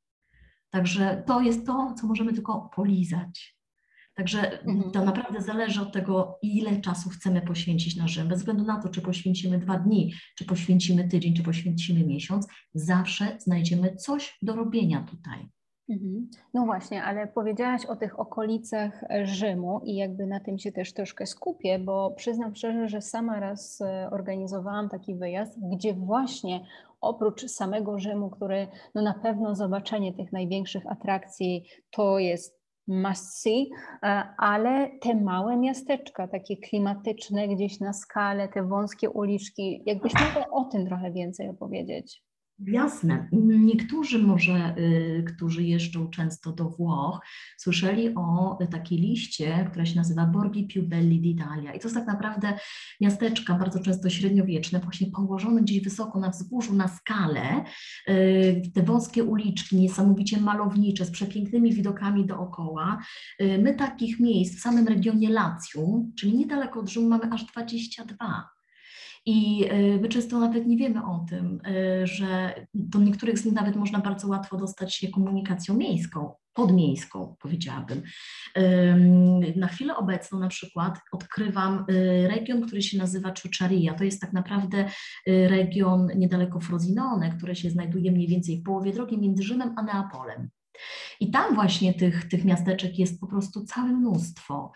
Także 0.70 1.22
to 1.26 1.40
jest 1.40 1.66
to, 1.66 1.94
co 2.00 2.06
możemy 2.06 2.32
tylko 2.32 2.70
polizać. 2.74 3.61
Także 4.22 4.60
mhm. 4.62 4.90
to 4.90 5.04
naprawdę 5.04 5.40
zależy 5.40 5.82
od 5.82 5.92
tego, 5.92 6.38
ile 6.42 6.80
czasu 6.80 7.10
chcemy 7.10 7.40
poświęcić 7.40 7.96
na 7.96 8.08
Rzym. 8.08 8.28
Bez 8.28 8.38
względu 8.38 8.64
na 8.64 8.82
to, 8.82 8.88
czy 8.88 9.00
poświęcimy 9.00 9.58
dwa 9.58 9.78
dni, 9.78 10.12
czy 10.38 10.44
poświęcimy 10.44 11.08
tydzień, 11.08 11.34
czy 11.34 11.42
poświęcimy 11.42 12.06
miesiąc, 12.06 12.48
zawsze 12.74 13.36
znajdziemy 13.38 13.96
coś 13.96 14.38
do 14.42 14.56
robienia 14.56 15.06
tutaj. 15.10 15.48
Mhm. 15.90 16.30
No 16.54 16.64
właśnie, 16.64 17.04
ale 17.04 17.26
powiedziałaś 17.26 17.86
o 17.86 17.96
tych 17.96 18.20
okolicach 18.20 19.04
Rzymu 19.24 19.80
i 19.84 19.96
jakby 19.96 20.26
na 20.26 20.40
tym 20.40 20.58
się 20.58 20.72
też 20.72 20.92
troszkę 20.92 21.26
skupię, 21.26 21.78
bo 21.78 22.10
przyznam 22.10 22.54
szczerze, 22.54 22.88
że 22.88 23.00
sama 23.00 23.40
raz 23.40 23.80
e, 23.80 24.10
organizowałam 24.12 24.88
taki 24.88 25.14
wyjazd, 25.14 25.58
gdzie 25.72 25.94
właśnie 25.94 26.66
oprócz 27.00 27.46
samego 27.46 27.98
Rzymu, 27.98 28.30
który 28.30 28.68
no 28.94 29.02
na 29.02 29.14
pewno 29.14 29.54
zobaczenie 29.54 30.12
tych 30.12 30.32
największych 30.32 30.86
atrakcji 30.86 31.64
to 31.90 32.18
jest 32.18 32.61
see, 33.14 33.70
e, 34.02 34.24
ale 34.38 34.90
te 35.00 35.14
małe 35.14 35.56
miasteczka, 35.56 36.28
takie 36.28 36.56
klimatyczne 36.56 37.48
gdzieś 37.48 37.80
na 37.80 37.92
skalę, 37.92 38.48
te 38.48 38.62
wąskie 38.62 39.10
uliczki, 39.10 39.82
jakbyś 39.86 40.12
mogła 40.14 40.50
o 40.50 40.64
tym 40.64 40.86
trochę 40.86 41.12
więcej 41.12 41.48
opowiedzieć. 41.48 42.22
Jasne. 42.58 43.28
Niektórzy 43.42 44.18
może, 44.18 44.74
y, 44.78 45.24
którzy 45.26 45.62
jeżdżą 45.62 46.10
często 46.10 46.52
do 46.52 46.68
Włoch, 46.68 47.20
słyszeli 47.58 48.14
o 48.14 48.58
takiej 48.70 48.98
liście, 48.98 49.66
która 49.70 49.86
się 49.86 49.96
nazywa 49.96 50.26
Borghi 50.26 50.66
più 50.66 50.82
belli 50.82 51.20
d'Italia. 51.20 51.76
I 51.76 51.80
to 51.80 51.88
jest 51.88 51.94
tak 51.94 52.06
naprawdę 52.06 52.58
miasteczka, 53.00 53.54
bardzo 53.54 53.80
często 53.80 54.10
średniowieczne, 54.10 54.80
właśnie 54.80 55.06
położone 55.10 55.62
gdzieś 55.62 55.80
wysoko 55.80 56.20
na 56.20 56.30
wzgórzu, 56.30 56.74
na 56.74 56.88
skalę. 56.88 57.64
Y, 58.08 58.62
te 58.74 58.82
wąskie 58.82 59.24
uliczki, 59.24 59.76
niesamowicie 59.76 60.40
malownicze, 60.40 61.04
z 61.04 61.10
przepięknymi 61.10 61.72
widokami 61.72 62.26
dookoła. 62.26 62.98
Y, 63.40 63.58
my 63.62 63.74
takich 63.74 64.20
miejsc 64.20 64.58
w 64.58 64.60
samym 64.60 64.88
regionie 64.88 65.30
Lacjum, 65.30 66.12
czyli 66.18 66.36
niedaleko 66.36 66.80
od 66.80 66.90
Rzymu, 66.90 67.08
mamy 67.08 67.32
aż 67.32 67.44
22. 67.44 68.61
I 69.26 69.64
e, 69.64 70.00
my 70.00 70.08
często 70.08 70.38
nawet 70.38 70.66
nie 70.66 70.76
wiemy 70.76 71.06
o 71.06 71.26
tym, 71.28 71.60
e, 71.66 72.06
że 72.06 72.54
do 72.74 72.98
niektórych 72.98 73.38
z 73.38 73.44
nich 73.44 73.54
nawet 73.54 73.76
można 73.76 73.98
bardzo 73.98 74.28
łatwo 74.28 74.56
dostać 74.56 74.94
się 74.94 75.08
komunikacją 75.08 75.76
miejską, 75.76 76.34
podmiejską, 76.54 77.36
powiedziałabym. 77.40 78.02
Na 79.56 79.66
chwilę 79.66 79.96
obecną 79.96 80.38
na 80.38 80.48
przykład 80.48 80.98
odkrywam 81.12 81.84
e, 81.88 82.28
region, 82.28 82.66
który 82.66 82.82
się 82.82 82.98
nazywa 82.98 83.32
Ciuczaria. 83.32 83.94
To 83.94 84.04
jest 84.04 84.20
tak 84.20 84.32
naprawdę 84.32 84.88
region 85.26 86.08
niedaleko 86.16 86.60
Frosinone, 86.60 87.30
które 87.36 87.54
się 87.54 87.70
znajduje 87.70 88.12
mniej 88.12 88.28
więcej 88.28 88.60
w 88.60 88.62
połowie 88.62 88.92
drogi 88.92 89.18
między 89.18 89.42
Rzymem 89.42 89.74
a 89.76 89.82
Neapolem. 89.82 90.48
I 91.20 91.30
tam 91.30 91.54
właśnie 91.54 91.94
tych, 91.94 92.28
tych 92.28 92.44
miasteczek 92.44 92.98
jest 92.98 93.20
po 93.20 93.26
prostu 93.26 93.64
całe 93.64 93.88
mnóstwo. 93.88 94.72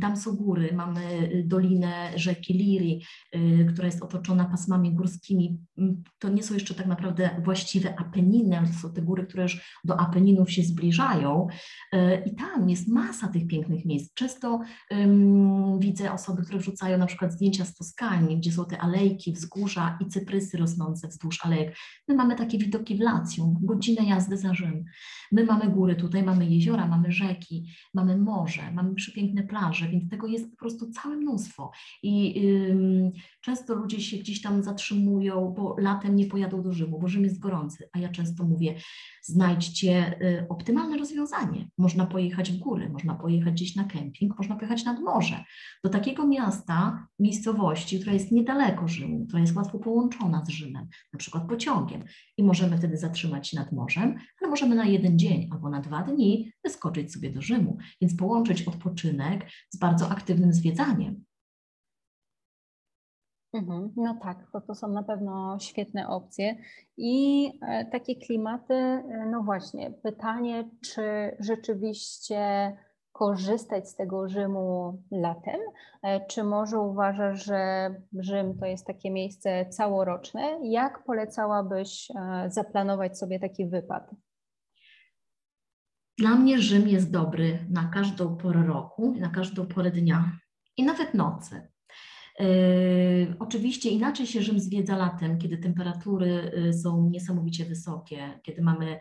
Tam 0.00 0.16
są 0.16 0.36
góry, 0.36 0.72
mamy 0.72 1.30
dolinę 1.44 2.10
rzeki 2.16 2.54
Liri, 2.54 3.02
y, 3.36 3.66
która 3.72 3.86
jest 3.86 4.02
otoczona 4.02 4.44
pasmami 4.44 4.94
górskimi. 4.94 5.58
To 6.18 6.28
nie 6.28 6.42
są 6.42 6.54
jeszcze 6.54 6.74
tak 6.74 6.86
naprawdę 6.86 7.30
właściwe 7.44 7.98
Apeniny, 7.98 8.58
ale 8.58 8.66
to 8.66 8.74
są 8.74 8.92
te 8.92 9.02
góry, 9.02 9.26
które 9.26 9.42
już 9.42 9.80
do 9.84 10.00
Apeninów 10.00 10.50
się 10.50 10.62
zbliżają. 10.62 11.46
Y, 11.94 12.22
I 12.26 12.34
tam 12.34 12.70
jest 12.70 12.88
masa 12.88 13.28
tych 13.28 13.46
pięknych 13.46 13.84
miejsc. 13.84 14.14
Często 14.14 14.60
um, 14.90 15.78
widzę 15.78 16.12
osoby, 16.12 16.42
które 16.42 16.58
wrzucają 16.58 16.98
na 16.98 17.06
przykład 17.06 17.32
zdjęcia 17.32 17.64
z 17.64 17.74
Toskanii, 17.74 18.36
gdzie 18.36 18.52
są 18.52 18.64
te 18.64 18.78
alejki, 18.78 19.32
wzgórza 19.32 19.98
i 20.00 20.06
cyprysy 20.06 20.56
rosnące 20.56 21.08
wzdłuż 21.08 21.46
alejek. 21.46 21.76
My 22.08 22.14
mamy 22.14 22.36
takie 22.36 22.58
widoki 22.58 22.96
w 22.96 23.00
Lacjum, 23.00 23.56
godzinę 23.62 24.08
jazdy 24.08 24.36
za 24.44 24.54
Rzym. 24.54 24.84
My 25.32 25.44
mamy 25.44 25.68
góry 25.70 25.96
tutaj, 25.96 26.22
mamy 26.22 26.46
jeziora, 26.46 26.88
mamy 26.88 27.12
rzeki, 27.12 27.74
mamy 27.94 28.18
morze, 28.18 28.72
mamy 28.72 28.94
przepiękne 28.94 29.42
plaże, 29.42 29.88
więc 29.88 30.10
tego 30.10 30.26
jest 30.26 30.50
po 30.50 30.56
prostu 30.56 30.90
całe 30.90 31.16
mnóstwo. 31.16 31.70
I 32.02 32.42
często 33.40 33.74
ludzie 33.74 34.00
się 34.00 34.16
gdzieś 34.16 34.42
tam 34.42 34.62
zatrzymują, 34.62 35.54
bo 35.56 35.76
latem 35.78 36.16
nie 36.16 36.26
pojadą 36.26 36.62
do 36.62 36.72
Rzymu, 36.72 36.98
bo 36.98 37.08
Rzym 37.08 37.24
jest 37.24 37.38
gorący, 37.38 37.88
a 37.92 37.98
ja 37.98 38.08
często 38.08 38.44
mówię, 38.44 38.74
znajdźcie 39.22 40.20
y, 40.22 40.46
optymalne 40.48 40.98
rozwiązanie. 40.98 41.68
Można 41.78 42.06
pojechać 42.06 42.52
w 42.52 42.58
góry, 42.58 42.88
można 42.88 43.14
pojechać 43.14 43.54
gdzieś 43.54 43.76
na 43.76 43.84
kemping, 43.84 44.38
można 44.38 44.56
pojechać 44.56 44.84
nad 44.84 45.00
morze. 45.00 45.44
Do 45.84 45.90
takiego 45.90 46.26
miasta, 46.26 47.06
miejscowości, 47.18 48.00
która 48.00 48.12
jest 48.12 48.32
niedaleko 48.32 48.88
Rzymu, 48.88 49.26
która 49.26 49.40
jest 49.40 49.56
łatwo 49.56 49.78
połączona 49.78 50.44
z 50.44 50.48
Rzymem, 50.48 50.86
na 51.12 51.18
przykład 51.18 51.48
pociągiem 51.48 52.04
i 52.36 52.44
możemy 52.44 52.78
wtedy 52.78 52.96
zatrzymać 52.96 53.48
się 53.48 53.56
nad 53.56 53.72
morzem, 53.72 54.18
ale 54.40 54.50
możemy 54.50 54.74
na 54.74 54.84
jeden 54.84 55.18
dzień 55.18 55.48
albo 55.52 55.70
na 55.70 55.80
dwa 55.80 56.02
dni 56.02 56.52
wyskoczyć 56.64 57.12
sobie 57.12 57.30
do 57.30 57.42
Rzymu, 57.42 57.78
więc 58.00 58.16
połączyć 58.16 58.68
odpoczynek 58.68 59.46
z 59.70 59.78
bardzo 59.78 60.08
aktywnym 60.08 60.52
zwiedzaniem. 60.52 61.24
Mhm, 63.54 63.92
no 63.96 64.18
tak, 64.22 64.50
to, 64.52 64.60
to 64.60 64.74
są 64.74 64.88
na 64.88 65.02
pewno 65.02 65.58
świetne 65.60 66.08
opcje. 66.08 66.56
I 66.96 67.46
e, 67.68 67.84
takie 67.84 68.16
klimaty, 68.16 68.74
e, 68.74 69.28
no 69.30 69.42
właśnie, 69.42 69.90
pytanie, 69.90 70.70
czy 70.84 71.36
rzeczywiście 71.40 72.72
korzystać 73.12 73.88
z 73.88 73.96
tego 73.96 74.28
Rzymu 74.28 75.02
latem? 75.10 75.60
E, 76.02 76.26
czy 76.26 76.44
może 76.44 76.78
uważasz, 76.78 77.44
że 77.44 77.90
Rzym 78.18 78.58
to 78.58 78.66
jest 78.66 78.86
takie 78.86 79.10
miejsce 79.10 79.66
całoroczne? 79.66 80.58
Jak 80.62 81.04
polecałabyś 81.04 82.08
zaplanować 82.48 83.18
sobie 83.18 83.40
taki 83.40 83.66
wypad? 83.66 84.10
Dla 86.18 86.34
mnie 86.34 86.58
Rzym 86.58 86.88
jest 86.88 87.10
dobry 87.10 87.66
na 87.70 87.84
każdą 87.84 88.36
porę 88.36 88.66
roku, 88.66 89.14
na 89.20 89.28
każdą 89.28 89.66
porę 89.66 89.90
dnia 89.90 90.38
i 90.76 90.84
nawet 90.84 91.14
nocy. 91.14 91.74
Yy, 92.40 93.34
oczywiście 93.38 93.90
inaczej 93.90 94.26
się 94.26 94.42
Rzym 94.42 94.60
zwiedza 94.60 94.96
latem, 94.96 95.38
kiedy 95.38 95.58
temperatury 95.58 96.52
y, 96.68 96.72
są 96.72 97.10
niesamowicie 97.10 97.64
wysokie, 97.64 98.40
kiedy 98.42 98.62
mamy 98.62 98.98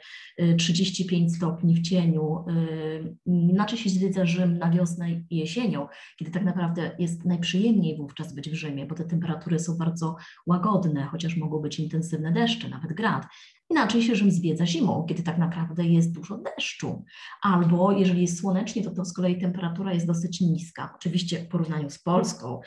35 0.57 1.31
y, 1.31 1.35
stopni 1.35 1.75
w 1.75 1.81
cieniu. 1.81 2.45
Yy, 2.47 3.15
inaczej 3.25 3.77
się 3.77 3.89
zwiedza 3.89 4.25
Rzym 4.25 4.57
na 4.57 4.69
wiosnę 4.69 5.11
i 5.11 5.37
jesienią, 5.37 5.87
kiedy 6.17 6.31
tak 6.31 6.43
naprawdę 6.43 6.91
jest 6.99 7.25
najprzyjemniej 7.25 7.97
wówczas 7.97 8.35
być 8.35 8.49
w 8.49 8.53
Rzymie, 8.53 8.85
bo 8.85 8.95
te 8.95 9.05
temperatury 9.05 9.59
są 9.59 9.77
bardzo 9.77 10.15
łagodne, 10.47 11.03
chociaż 11.03 11.37
mogą 11.37 11.59
być 11.59 11.79
intensywne 11.79 12.31
deszcze, 12.31 12.69
nawet 12.69 12.93
grad. 12.93 13.25
Inaczej 13.73 14.01
się 14.01 14.15
Rzym 14.15 14.31
zwiedza 14.31 14.65
zimą, 14.65 15.05
kiedy 15.09 15.23
tak 15.23 15.37
naprawdę 15.37 15.85
jest 15.85 16.13
dużo 16.13 16.37
deszczu. 16.37 17.05
Albo 17.41 17.91
jeżeli 17.91 18.21
jest 18.21 18.39
słonecznie, 18.39 18.83
to, 18.83 18.91
to 18.91 19.05
z 19.05 19.13
kolei 19.13 19.41
temperatura 19.41 19.93
jest 19.93 20.07
dosyć 20.07 20.41
niska. 20.41 20.93
Oczywiście 20.95 21.39
w 21.39 21.47
porównaniu 21.47 21.89
z 21.89 21.99
Polską 21.99 22.59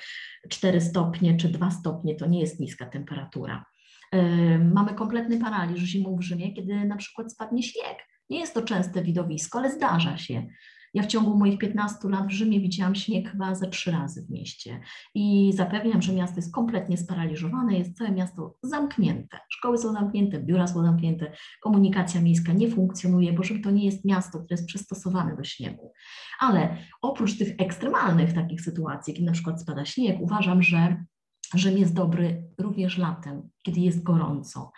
4 0.48 0.80
stopnie 0.80 1.36
czy 1.36 1.48
2 1.48 1.70
stopnie 1.70 2.14
to 2.14 2.26
nie 2.26 2.40
jest 2.40 2.60
niska 2.60 2.86
temperatura. 2.86 3.64
Mamy 4.74 4.94
kompletny 4.94 5.40
paraliż 5.40 5.82
zimą 5.82 6.16
w 6.16 6.22
Rzymie, 6.22 6.52
kiedy 6.52 6.84
na 6.84 6.96
przykład 6.96 7.32
spadnie 7.32 7.62
śnieg. 7.62 7.96
Nie 8.30 8.40
jest 8.40 8.54
to 8.54 8.62
częste 8.62 9.02
widowisko, 9.02 9.58
ale 9.58 9.72
zdarza 9.72 10.16
się. 10.16 10.46
Ja 10.96 11.02
w 11.02 11.06
ciągu 11.06 11.38
moich 11.38 11.58
15 11.58 12.08
lat 12.08 12.26
w 12.26 12.30
Rzymie 12.30 12.60
widziałam 12.60 12.94
śnieg 12.94 13.30
chyba 13.30 13.54
ze 13.54 13.68
trzy 13.68 13.90
razy 13.90 14.22
w 14.22 14.30
mieście 14.30 14.80
i 15.14 15.52
zapewniam, 15.54 16.02
że 16.02 16.12
miasto 16.12 16.36
jest 16.36 16.54
kompletnie 16.54 16.96
sparaliżowane, 16.96 17.78
jest 17.78 17.98
całe 17.98 18.12
miasto 18.12 18.56
zamknięte. 18.62 19.38
Szkoły 19.48 19.78
są 19.78 19.92
zamknięte, 19.92 20.40
biura 20.40 20.66
są 20.66 20.82
zamknięte, 20.82 21.32
komunikacja 21.62 22.20
miejska 22.20 22.52
nie 22.52 22.70
funkcjonuje, 22.70 23.32
bo 23.32 23.42
Rzym 23.42 23.62
to 23.62 23.70
nie 23.70 23.84
jest 23.84 24.04
miasto, 24.04 24.38
które 24.38 24.54
jest 24.54 24.66
przystosowane 24.66 25.36
do 25.36 25.44
śniegu. 25.44 25.92
Ale 26.40 26.76
oprócz 27.02 27.38
tych 27.38 27.54
ekstremalnych 27.58 28.32
takich 28.32 28.60
sytuacji, 28.60 29.14
kiedy 29.14 29.26
na 29.26 29.32
przykład 29.32 29.62
spada 29.62 29.84
śnieg, 29.84 30.16
uważam, 30.20 30.62
że 30.62 31.04
Rzym 31.54 31.78
jest 31.78 31.94
dobry 31.94 32.44
również 32.58 32.98
latem, 32.98 33.48
kiedy 33.66 33.80
jest 33.80 34.02
gorąco. 34.02 34.72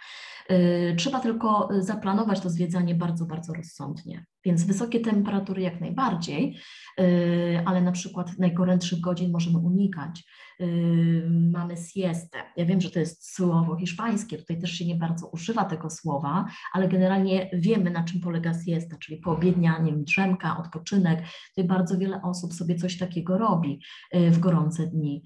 Y, 0.50 0.95
trzeba 0.97 1.21
tylko 1.21 1.68
zaplanować 1.78 2.40
to 2.40 2.50
zwiedzanie 2.50 2.95
bardzo, 2.95 3.26
bardzo 3.26 3.54
rozsądnie. 3.54 4.26
Więc 4.45 4.64
wysokie 4.64 5.00
temperatury 5.00 5.62
jak 5.62 5.80
najbardziej, 5.80 6.59
y, 7.00 7.62
ale 7.64 7.83
na 7.83 7.92
przykład 7.92 8.38
najgorętszych 8.38 9.00
godzin 9.00 9.33
możemy 9.33 9.59
unikać. 9.59 10.25
Y, 10.61 11.28
mamy 11.30 11.75
siestę. 11.76 12.38
Ja 12.57 12.64
wiem, 12.64 12.80
że 12.80 12.90
to 12.90 12.99
jest 12.99 13.35
słowo 13.35 13.76
hiszpańskie, 13.76 14.38
tutaj 14.38 14.61
też 14.61 14.71
się 14.71 14.87
nie 14.87 14.95
bardzo 14.95 15.26
używa 15.26 15.64
tego 15.64 15.90
słowa, 15.90 16.47
ale 16.73 16.88
generalnie 16.88 17.50
wiemy, 17.52 17.90
na 17.90 18.04
czym 18.04 18.21
polega 18.21 18.52
siesta, 18.64 18.97
czyli 18.99 19.21
poobiednianie, 19.21 19.92
drzemka, 19.92 20.59
odpoczynek. 20.59 21.23
Tutaj 21.49 21.68
bardzo 21.68 21.99
wiele 21.99 22.23
osób 22.23 22.54
sobie 22.54 22.75
coś 22.75 22.99
takiego 22.99 23.38
robi 23.38 23.80
y, 24.14 24.30
w 24.30 24.38
gorące 24.38 24.87
dni. 24.87 25.23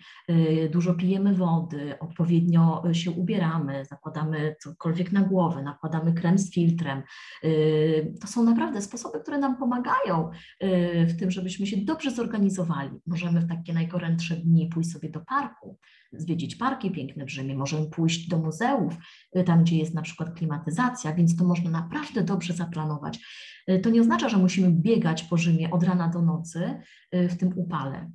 Dużo 0.73 0.95
pijemy 0.95 1.35
wody, 1.35 1.99
odpowiednio 2.01 2.83
się 2.93 3.11
ubieramy, 3.11 3.52
zakładamy 3.91 4.57
cokolwiek 4.61 5.13
na 5.13 5.21
głowę, 5.21 5.63
nakładamy 5.63 6.13
krem 6.13 6.39
z 6.39 6.51
filtrem. 6.51 7.03
To 8.21 8.27
są 8.27 8.43
naprawdę 8.43 8.83
sposoby, 8.83 9.13
osoby, 9.13 9.23
które 9.23 9.39
nam 9.39 9.57
pomagają 9.57 10.31
y, 10.65 11.07
w 11.07 11.19
tym, 11.19 11.31
żebyśmy 11.31 11.67
się 11.67 11.77
dobrze 11.77 12.11
zorganizowali. 12.11 12.91
Możemy 13.07 13.41
w 13.41 13.49
takie 13.49 13.73
najgorętsze 13.73 14.37
dni 14.37 14.69
pójść 14.69 14.93
sobie 14.93 15.11
do 15.11 15.21
parku, 15.21 15.79
zwiedzić 16.13 16.57
parki 16.57 16.91
piękne 16.91 17.25
w 17.25 17.31
Rzymie, 17.31 17.57
możemy 17.57 17.87
pójść 17.87 18.29
do 18.29 18.39
muzeów, 18.39 18.95
y, 19.37 19.45
tam 19.45 19.63
gdzie 19.63 19.77
jest 19.77 19.95
na 19.95 20.03
przykład 20.03 20.35
klimatyzacja, 20.35 21.15
więc 21.15 21.37
to 21.37 21.45
można 21.45 21.71
naprawdę 21.71 22.23
dobrze 22.23 22.53
zaplanować. 22.53 23.19
Y, 23.71 23.79
to 23.79 23.91
nie 23.91 24.01
oznacza, 24.01 24.29
że 24.29 24.37
musimy 24.39 24.71
biegać 24.73 25.23
po 25.23 25.37
Rzymie 25.37 25.71
od 25.71 25.83
rana 25.83 26.09
do 26.09 26.23
nocy 26.23 26.81
w 27.13 27.37
tym 27.37 27.53
upale. 27.57 28.11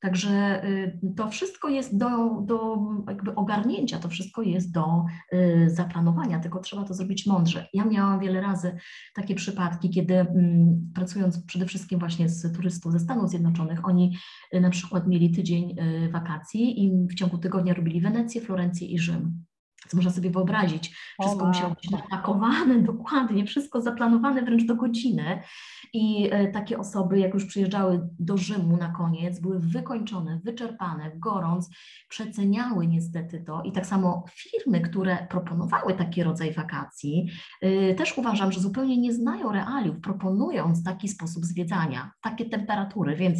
Także 0.00 0.64
y, 0.64 1.00
to 1.16 1.28
wszystko 1.28 1.68
jest 1.68 1.98
do, 1.98 2.40
do 2.40 2.76
jakby 3.08 3.34
ogarnięcia, 3.34 3.98
to 3.98 4.08
wszystko 4.08 4.42
jest 4.42 4.72
do 4.72 5.04
y, 5.32 5.70
zaplanowania, 5.70 6.40
tylko 6.40 6.60
trzeba 6.60 6.84
to 6.84 6.94
zrobić 6.94 7.26
mądrze. 7.26 7.66
Ja 7.74 7.84
miałam 7.84 8.20
wiele 8.20 8.40
razy 8.40 8.76
takie 9.14 9.34
przypadki, 9.34 9.90
kiedy 9.90 10.14
mm, 10.14 10.90
pracując 10.94 11.44
przede 11.44 11.66
wszystkim 11.66 11.98
właśnie 11.98 12.28
z 12.28 12.56
turystów 12.56 12.92
ze 12.92 13.00
Stanów 13.00 13.30
Zjednoczonych, 13.30 13.84
oni 13.84 14.16
y, 14.54 14.60
na 14.60 14.70
przykład 14.70 15.08
mieli 15.08 15.30
tydzień 15.30 15.76
wakacji 16.12 16.84
i 16.84 17.06
w 17.08 17.14
ciągu 17.14 17.38
tygodnia 17.38 17.74
robili 17.74 18.00
Wenecję, 18.00 18.40
Florencję 18.40 18.88
i 18.88 18.98
Rzym. 18.98 19.44
Więc 19.88 19.94
można 19.94 20.10
sobie 20.10 20.30
wyobrazić, 20.30 20.96
wszystko 21.20 21.46
musiało 21.46 21.74
być 21.74 21.90
napakowane 21.90 22.82
dokładnie, 22.92 23.46
wszystko 23.46 23.80
zaplanowane 23.80 24.42
wręcz 24.42 24.64
do 24.64 24.76
godziny. 24.76 25.42
I 25.92 26.28
e, 26.32 26.48
takie 26.48 26.78
osoby, 26.78 27.18
jak 27.18 27.34
już 27.34 27.44
przyjeżdżały 27.44 28.08
do 28.18 28.36
Rzymu 28.36 28.76
na 28.76 28.88
koniec, 28.88 29.40
były 29.40 29.60
wykończone, 29.60 30.40
wyczerpane, 30.44 31.10
gorąc, 31.16 31.70
przeceniały 32.08 32.86
niestety 32.86 33.44
to. 33.46 33.62
I 33.62 33.72
tak 33.72 33.86
samo 33.86 34.24
firmy, 34.30 34.80
które 34.80 35.26
proponowały 35.30 35.94
taki 35.94 36.22
rodzaj 36.22 36.54
wakacji, 36.54 37.30
e, 37.60 37.94
też 37.94 38.18
uważam, 38.18 38.52
że 38.52 38.60
zupełnie 38.60 38.98
nie 38.98 39.14
znają 39.14 39.52
realiów, 39.52 40.00
proponując 40.00 40.84
taki 40.84 41.08
sposób 41.08 41.44
zwiedzania, 41.44 42.10
takie 42.20 42.44
temperatury. 42.44 43.16
Więc 43.16 43.38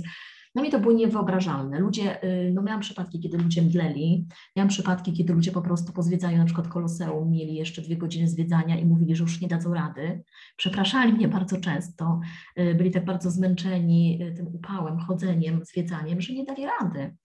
no 0.54 0.62
mi 0.62 0.70
to 0.70 0.80
było 0.80 0.92
niewyobrażalne. 0.92 1.78
Ludzie, 1.78 2.24
y, 2.24 2.52
no 2.54 2.62
miałam 2.62 2.80
przypadki, 2.80 3.20
kiedy 3.20 3.38
ludzie 3.38 3.62
mdleli, 3.62 4.26
miałam 4.56 4.68
przypadki, 4.68 5.12
kiedy 5.12 5.32
ludzie 5.32 5.52
po 5.52 5.62
prostu 5.62 5.92
po 5.92 6.02
zwiedzaniu 6.02 6.38
na 6.38 6.44
przykład 6.44 6.68
Koloseum 6.68 7.30
mieli 7.30 7.54
jeszcze 7.54 7.82
dwie 7.82 7.96
godziny 7.96 8.28
zwiedzania 8.28 8.78
i 8.78 8.86
mówili, 8.86 9.16
że 9.16 9.22
już 9.22 9.40
nie 9.40 9.48
dadzą 9.48 9.74
rady. 9.74 10.22
Przepraszali 10.56 11.12
mnie 11.12 11.28
bardzo 11.28 11.60
często, 11.60 12.20
y, 12.58 12.74
byli 12.74 12.90
tak 12.90 13.04
bardzo 13.04 13.30
zmęczeni 13.30 14.22
y, 14.22 14.34
tym 14.34 14.46
upałem, 14.46 14.98
chodzeniem, 14.98 15.64
zwiedzaniem, 15.64 16.20
że 16.20 16.32
nie 16.32 16.44
dali 16.44 16.66
rady. 16.66 17.16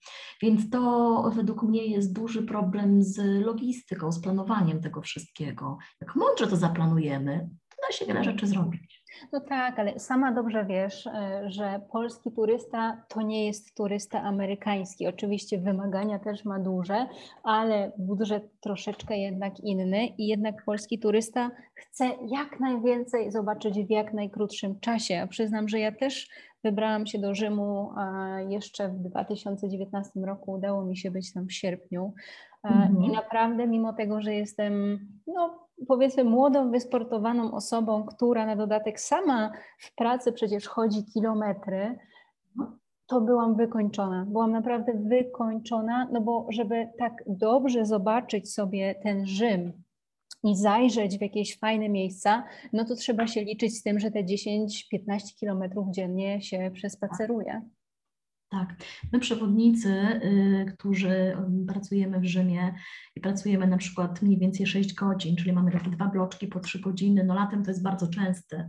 Więc 0.42 0.70
to 0.70 1.32
według 1.36 1.62
mnie 1.62 1.86
jest 1.86 2.12
duży 2.12 2.42
problem 2.42 3.02
z 3.02 3.44
logistyką, 3.44 4.12
z 4.12 4.20
planowaniem 4.20 4.80
tego 4.80 5.02
wszystkiego. 5.02 5.78
Jak 6.00 6.16
mądrze 6.16 6.46
to 6.46 6.56
zaplanujemy, 6.56 7.48
to 7.68 7.76
da 7.86 7.92
się 7.92 8.06
wiele 8.06 8.24
rzeczy 8.24 8.46
zrobić. 8.46 9.03
No 9.32 9.40
tak, 9.40 9.78
ale 9.78 9.98
sama 9.98 10.32
dobrze 10.32 10.64
wiesz, 10.64 11.06
e, 11.06 11.42
że 11.46 11.80
polski 11.92 12.32
turysta 12.32 13.02
to 13.08 13.22
nie 13.22 13.46
jest 13.46 13.74
turysta 13.74 14.22
amerykański. 14.22 15.06
Oczywiście 15.06 15.58
wymagania 15.58 16.18
też 16.18 16.44
ma 16.44 16.58
duże, 16.58 17.06
ale 17.42 17.92
budżet 17.98 18.60
troszeczkę 18.60 19.18
jednak 19.18 19.60
inny 19.60 20.06
i 20.06 20.26
jednak 20.26 20.64
polski 20.64 20.98
turysta 20.98 21.50
chce 21.74 22.04
jak 22.26 22.60
najwięcej 22.60 23.32
zobaczyć 23.32 23.86
w 23.86 23.90
jak 23.90 24.12
najkrótszym 24.12 24.80
czasie. 24.80 25.20
A 25.22 25.26
przyznam, 25.26 25.68
że 25.68 25.78
ja 25.78 25.92
też 25.92 26.28
wybrałam 26.64 27.06
się 27.06 27.18
do 27.18 27.34
Rzymu 27.34 27.90
jeszcze 28.48 28.88
w 28.88 28.98
2019 28.98 30.20
roku. 30.20 30.52
Udało 30.52 30.84
mi 30.84 30.96
się 30.96 31.10
być 31.10 31.32
tam 31.32 31.46
w 31.46 31.52
sierpniu. 31.52 32.12
E, 32.64 32.68
mhm. 32.68 33.04
I 33.04 33.10
naprawdę, 33.10 33.66
mimo 33.66 33.92
tego, 33.92 34.20
że 34.20 34.34
jestem 34.34 34.98
no, 35.26 35.68
powiedzmy 35.88 36.24
młodą, 36.24 36.70
wysportowaną 36.70 37.52
osobą, 37.52 38.04
która 38.04 38.46
na 38.46 38.56
dodatek 38.56 39.00
sama 39.00 39.52
w 39.78 39.94
pracy 39.94 40.32
przecież 40.32 40.68
chodzi 40.68 41.04
kilometry, 41.04 41.98
to 43.06 43.20
byłam 43.20 43.56
wykończona. 43.56 44.26
Byłam 44.28 44.52
naprawdę 44.52 44.92
wykończona, 44.94 46.08
no 46.12 46.20
bo 46.20 46.46
żeby 46.48 46.88
tak 46.98 47.12
dobrze 47.26 47.86
zobaczyć 47.86 48.52
sobie 48.52 48.94
ten 49.02 49.26
Rzym 49.26 49.72
i 50.44 50.56
zajrzeć 50.56 51.18
w 51.18 51.20
jakieś 51.20 51.58
fajne 51.58 51.88
miejsca, 51.88 52.44
no 52.72 52.84
to 52.84 52.94
trzeba 52.94 53.26
się 53.26 53.44
liczyć 53.44 53.78
z 53.78 53.82
tym, 53.82 54.00
że 54.00 54.10
te 54.10 54.24
10-15 54.24 54.68
kilometrów 55.40 55.90
dziennie 55.90 56.42
się 56.42 56.70
przespaceruje. 56.74 57.62
Tak, 58.54 58.74
my 59.12 59.20
przewodnicy, 59.20 59.90
y, 59.90 60.64
którzy 60.74 61.36
pracujemy 61.68 62.20
w 62.20 62.24
Rzymie 62.24 62.74
i 63.16 63.20
pracujemy 63.20 63.66
na 63.66 63.78
przykład 63.78 64.22
mniej 64.22 64.38
więcej 64.38 64.66
6 64.66 64.94
godzin, 64.94 65.36
czyli 65.36 65.52
mamy 65.52 65.70
takie 65.70 65.90
dwa 65.90 66.06
bloczki 66.08 66.46
po 66.46 66.60
3 66.60 66.80
godziny, 66.80 67.24
no 67.24 67.34
latem 67.34 67.64
to 67.64 67.70
jest 67.70 67.82
bardzo 67.82 68.08
częste. 68.08 68.68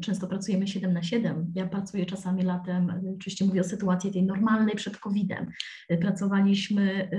Często 0.00 0.26
pracujemy 0.26 0.66
7 0.68 0.92
na 0.92 1.02
7. 1.02 1.52
Ja 1.54 1.66
pracuję 1.66 2.06
czasami 2.06 2.42
latem, 2.42 2.92
oczywiście 3.16 3.44
mówię 3.44 3.60
o 3.60 3.64
sytuacji 3.64 4.12
tej 4.12 4.22
normalnej 4.22 4.74
przed 4.74 4.96
COVID-em. 4.96 5.46
Pracowaliśmy, 6.00 7.10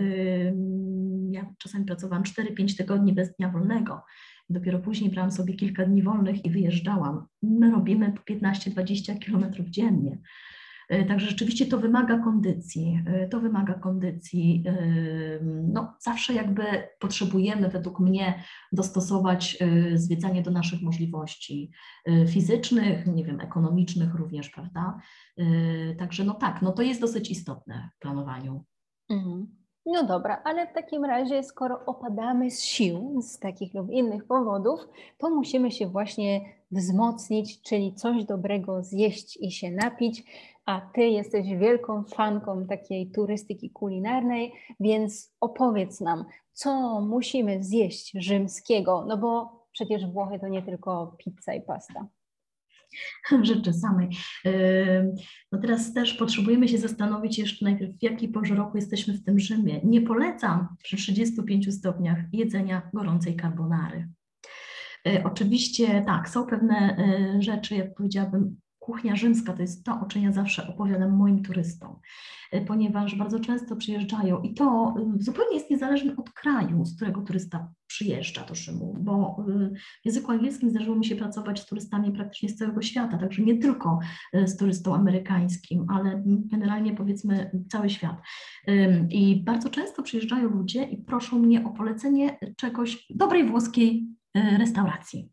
ja 1.32 1.46
czasami 1.58 1.86
pracowałam 1.86 2.24
4-5 2.24 2.78
tygodni 2.78 3.14
bez 3.14 3.36
dnia 3.36 3.50
wolnego. 3.50 4.02
Dopiero 4.50 4.80
później 4.80 5.12
brałam 5.12 5.32
sobie 5.32 5.54
kilka 5.54 5.86
dni 5.86 6.04
wolnych 6.04 6.46
i 6.46 6.50
wyjeżdżałam. 6.50 7.26
My 7.44 7.72
robimy 7.72 8.14
po 8.14 8.34
15-20 8.34 9.20
kilometrów 9.20 9.70
dziennie. 9.70 10.18
E, 10.90 11.06
także 11.06 11.28
rzeczywiście 11.28 11.66
to 11.66 11.78
wymaga 11.78 12.20
kondycji. 12.20 13.04
E, 13.06 13.28
to 13.28 13.40
wymaga 13.40 13.74
kondycji. 13.74 14.64
E, 14.66 14.74
no, 15.44 15.94
zawsze 16.00 16.34
jakby 16.34 16.64
potrzebujemy, 17.00 17.70
według 17.70 18.00
mnie, 18.00 18.44
dostosować 18.72 19.58
zwiedzanie 19.94 20.42
do 20.42 20.52
naszych 20.52 20.82
możliwości 20.82 21.72
fizycznych, 22.28 23.08
nie 23.08 23.26
wiem, 23.26 23.40
ekonomicznych 23.40 24.16
również, 24.16 24.50
prawda? 24.50 25.00
Także 25.98 26.24
no 26.24 26.34
tak, 26.34 26.62
no 26.62 26.72
to 26.72 26.82
jest 26.82 27.02
dosyć 27.02 27.32
istotne 27.32 27.90
w 27.96 28.00
planowaniu. 28.00 28.66
Mhm. 29.10 29.48
No 29.86 30.04
dobra, 30.04 30.42
ale 30.44 30.68
w 30.68 30.74
takim 30.74 31.06
razie, 31.06 31.44
skoro 31.44 31.86
opadamy 31.86 32.52
z 32.52 32.64
sił 32.64 33.22
z 33.22 33.40
takich 33.40 33.74
lub 33.74 33.92
innych 33.92 34.26
powodów, 34.26 34.80
to 35.18 35.30
musimy 35.30 35.72
się 35.72 35.88
właśnie 35.88 36.42
wzmocnić, 36.74 37.62
czyli 37.62 37.94
coś 37.94 38.26
dobrego 38.26 38.84
zjeść 38.84 39.38
i 39.42 39.52
się 39.52 39.72
napić. 39.72 40.24
A 40.66 40.82
ty 40.82 41.02
jesteś 41.02 41.48
wielką 41.48 42.04
fanką 42.04 42.68
takiej 42.68 43.12
turystyki 43.12 43.70
kulinarnej, 43.70 44.54
więc 44.80 45.34
opowiedz 45.40 46.02
nam, 46.02 46.26
co 46.54 47.02
musimy 47.02 47.64
zjeść 47.64 48.12
rzymskiego, 48.16 49.06
no 49.08 49.18
bo 49.18 49.64
przecież 49.72 50.08
Włochy 50.08 50.40
to 50.40 50.48
nie 50.48 50.62
tylko 50.62 51.16
pizza 51.20 51.54
i 51.54 51.62
pasta 51.62 52.08
rzeczy 53.44 53.74
samej. 53.74 54.10
No 55.52 55.60
teraz 55.60 55.94
też 55.94 56.14
potrzebujemy 56.14 56.68
się 56.68 56.78
zastanowić 56.78 57.40
jeszcze 57.40 57.66
najpierw, 57.66 57.98
w 57.98 58.04
jakiej 58.04 58.30
porze 58.30 58.56
roku 58.56 58.78
jesteśmy 58.78 59.14
w 59.14 59.24
tym 59.24 59.40
Rzymie. 59.40 59.82
Nie 59.84 60.02
polecam 60.02 60.68
przy 60.84 60.98
35 60.98 61.76
stopniach 61.76 62.20
jedzenia 62.34 62.90
gorącej 62.94 63.38
carbonary. 63.42 64.10
E, 65.08 65.24
oczywiście 65.24 66.04
tak, 66.06 66.30
są 66.30 66.46
pewne 66.46 66.98
e, 66.98 67.42
rzeczy, 67.42 67.76
jak 67.76 67.96
powiedziałabym, 67.96 68.56
kuchnia 68.80 69.16
rzymska 69.16 69.54
to 69.54 69.62
jest 69.62 69.86
to, 69.86 70.00
o 70.02 70.06
czym 70.06 70.24
ja 70.24 70.32
zawsze 70.32 70.68
opowiadam 70.68 71.12
moim 71.12 71.44
turystom, 71.44 72.00
e, 72.52 72.62
ponieważ 72.62 73.16
bardzo 73.16 73.40
często 73.40 73.76
przyjeżdżają 73.76 74.42
i 74.42 74.54
to 74.54 74.96
zupełnie 75.20 75.56
jest 75.56 75.70
niezależne 75.70 76.16
od 76.18 76.30
kraju, 76.30 76.86
z 76.86 76.96
którego 76.96 77.22
turysta 77.22 77.72
przyjeżdża 77.88 78.46
do 78.46 78.56
Rzymu, 78.56 78.98
bo 79.00 79.46
w 79.48 79.70
języku 80.06 80.32
angielskim 80.32 80.70
zdarzyło 80.70 80.96
mi 80.96 81.06
się 81.06 81.16
pracować 81.16 81.60
z 81.60 81.66
turystami 81.66 82.12
praktycznie 82.12 82.50
z 82.50 82.56
całego 82.56 82.82
świata, 82.82 83.18
także 83.18 83.42
nie 83.42 83.58
tylko 83.58 84.00
z 84.46 84.58
turystą 84.58 84.96
amerykańskim, 84.96 85.86
ale 85.90 86.24
generalnie 86.26 86.96
powiedzmy 86.96 87.52
cały 87.70 87.90
świat. 87.90 88.16
I 89.10 89.44
bardzo 89.44 89.70
często 89.70 90.04
przyjeżdżają 90.04 90.50
ludzie 90.50 90.84
i 90.84 90.98
proszą 90.98 91.40
mnie 91.40 91.66
o 91.66 91.70
polecenie 91.70 92.38
czegoś 92.58 93.06
dobrej 93.10 93.46
włoskiej 93.46 94.08
restauracji. 94.36 95.32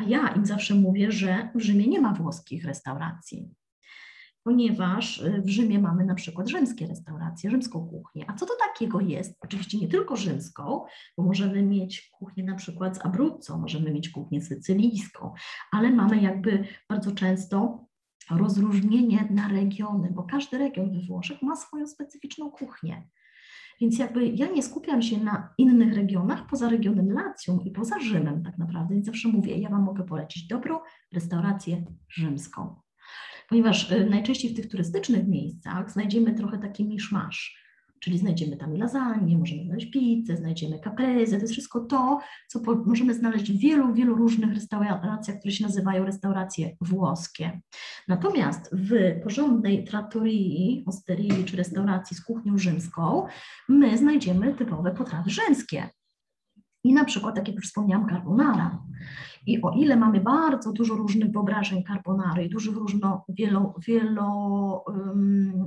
A 0.00 0.04
ja 0.04 0.28
im 0.28 0.46
zawsze 0.46 0.74
mówię, 0.74 1.12
że 1.12 1.50
w 1.54 1.60
Rzymie 1.60 1.86
nie 1.86 2.00
ma 2.00 2.14
włoskich 2.14 2.64
restauracji, 2.64 3.50
ponieważ 4.44 5.22
e, 5.22 5.42
w 5.42 5.48
Rzymie 5.48 5.78
mamy 5.78 6.04
na 6.04 6.14
przykład 6.14 6.48
rzymskie 6.48 6.86
restauracje, 6.86 7.50
rzymską 7.50 7.88
kuchnię. 7.88 8.24
A 8.28 8.34
co 8.34 8.46
to 8.46 8.52
takiego 8.68 9.00
jest? 9.00 9.38
Oczywiście 9.40 9.78
nie 9.78 9.88
tylko 9.88 10.16
rzymską, 10.16 10.84
bo 11.18 11.24
możemy 11.24 11.62
mieć 11.62 12.10
kuchnię 12.12 12.44
na 12.44 12.54
przykład 12.54 12.96
z 12.96 13.06
Abruzzo, 13.06 13.58
możemy 13.58 13.90
mieć 13.90 14.08
kuchnię 14.08 14.42
sycylijską, 14.42 15.34
ale 15.72 15.90
mamy 15.90 16.22
jakby 16.22 16.64
bardzo 16.88 17.12
często 17.12 17.86
rozróżnienie 18.30 19.28
na 19.30 19.48
regiony, 19.48 20.10
bo 20.10 20.22
każdy 20.22 20.58
region 20.58 20.92
we 20.92 21.06
Włoszech 21.06 21.42
ma 21.42 21.56
swoją 21.56 21.86
specyficzną 21.86 22.50
kuchnię. 22.50 23.08
Więc 23.80 23.98
jakby 23.98 24.26
ja 24.26 24.46
nie 24.50 24.62
skupiam 24.62 25.02
się 25.02 25.24
na 25.24 25.54
innych 25.58 25.94
regionach 25.94 26.46
poza 26.46 26.68
regionem 26.68 27.12
Lacją 27.12 27.58
i 27.58 27.70
poza 27.70 28.00
Rzymem 28.00 28.42
tak 28.42 28.58
naprawdę, 28.58 28.94
więc 28.94 29.06
zawsze 29.06 29.28
mówię, 29.28 29.56
ja 29.56 29.70
Wam 29.70 29.82
mogę 29.82 30.04
polecić 30.04 30.46
dobrą 30.46 30.78
restaurację 31.12 31.84
rzymską. 32.08 32.74
Ponieważ 33.48 33.92
y, 33.92 34.06
najczęściej 34.10 34.50
w 34.50 34.56
tych 34.56 34.68
turystycznych 34.68 35.28
miejscach 35.28 35.90
znajdziemy 35.90 36.34
trochę 36.34 36.58
taki 36.58 36.84
miszmasz 36.84 37.61
czyli 38.02 38.18
znajdziemy 38.18 38.56
tam 38.56 38.76
lasagne, 38.76 39.38
możemy 39.38 39.64
znaleźć 39.64 39.90
pizzę, 39.90 40.36
znajdziemy 40.36 40.78
caprese, 40.78 41.36
to 41.36 41.42
jest 41.42 41.52
wszystko 41.52 41.80
to, 41.80 42.18
co 42.48 42.60
po, 42.60 42.74
możemy 42.74 43.14
znaleźć 43.14 43.52
w 43.52 43.58
wielu, 43.58 43.94
wielu 43.94 44.14
różnych 44.14 44.54
restauracjach, 44.54 45.38
które 45.38 45.52
się 45.52 45.64
nazywają 45.64 46.04
restauracje 46.04 46.76
włoskie. 46.80 47.60
Natomiast 48.08 48.70
w 48.76 49.22
porządnej 49.22 49.84
trattorii, 49.84 50.84
osterii 50.86 51.44
czy 51.44 51.56
restauracji 51.56 52.16
z 52.16 52.24
kuchnią 52.24 52.58
rzymską 52.58 53.26
my 53.68 53.98
znajdziemy 53.98 54.54
typowe 54.54 54.94
potrawy 54.94 55.30
rzymskie. 55.30 55.90
I 56.84 56.92
na 56.92 57.04
przykład, 57.04 57.34
tak 57.34 57.48
jak 57.48 57.56
już 57.56 57.66
wspomniałam, 57.66 58.08
carbonara. 58.08 58.82
I 59.46 59.62
o 59.62 59.70
ile 59.70 59.96
mamy 59.96 60.20
bardzo 60.20 60.72
dużo 60.72 60.94
różnych 60.94 61.32
wyobrażeń 61.32 61.84
carbonary 61.84 62.48
dużych 62.48 62.76
różno, 62.76 63.24
wielo, 63.28 63.74
wielo 63.86 64.84
um, 64.86 65.66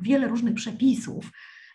wiele 0.00 0.28
różnych 0.28 0.54
przepisów, 0.54 1.30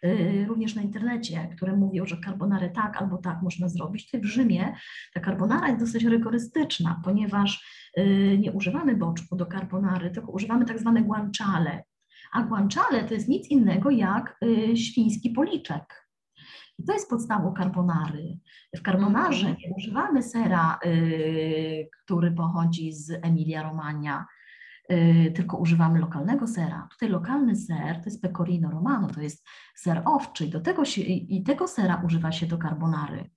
y, 0.06 0.46
również 0.48 0.76
na 0.76 0.82
internecie, 0.82 1.50
które 1.56 1.76
mówią, 1.76 2.06
że 2.06 2.18
carbonarę 2.26 2.70
tak 2.70 3.02
albo 3.02 3.18
tak 3.18 3.42
można 3.42 3.70
zrobić. 3.70 4.06
Tutaj 4.06 4.22
w 4.22 4.26
Rzymie 4.26 4.76
ta 5.14 5.22
carbonara 5.22 5.68
jest 5.68 5.80
dosyć 5.80 6.04
rygorystyczna, 6.04 7.02
ponieważ 7.04 7.68
y, 7.98 8.38
nie 8.40 8.52
używamy 8.52 8.96
boczku 8.96 9.36
do 9.36 9.46
carbonary, 9.46 10.12
tylko 10.12 10.32
używamy 10.32 10.66
tak 10.66 10.80
zwane 10.80 11.02
guanciale. 11.02 11.84
A 12.34 12.44
guanciale 12.44 13.04
to 13.04 13.14
jest 13.14 13.28
nic 13.28 13.48
innego 13.48 13.90
jak 13.90 14.38
y, 14.44 14.78
świński 14.78 15.30
policzek. 15.30 16.04
I 16.80 16.84
to 16.86 16.94
jest 16.94 17.10
podstawą 17.10 17.54
carbonary. 17.58 18.40
W 18.78 18.82
carbonarze 18.82 19.48
nie 19.48 19.74
używamy 19.78 20.24
sera, 20.24 20.80
który 22.04 22.32
pochodzi 22.32 22.94
z 22.94 23.12
Emilia 23.22 23.64
Romagna, 23.64 24.26
tylko 25.36 25.58
używamy 25.58 26.00
lokalnego 26.00 26.48
sera. 26.48 26.88
Tutaj 26.92 27.10
lokalny 27.10 27.56
ser 27.56 27.96
to 27.96 28.06
jest 28.06 28.22
pecorino 28.22 28.72
romano, 28.72 29.08
to 29.08 29.22
jest 29.22 29.48
ser 29.76 30.02
owczy 30.06 30.46
i, 30.46 30.50
do 30.50 30.62
tego 30.62 30.86
się, 30.86 31.02
i 31.02 31.44
tego 31.44 31.68
sera 31.68 32.02
używa 32.06 32.32
się 32.32 32.46
do 32.46 32.58
carbonary. 32.58 33.30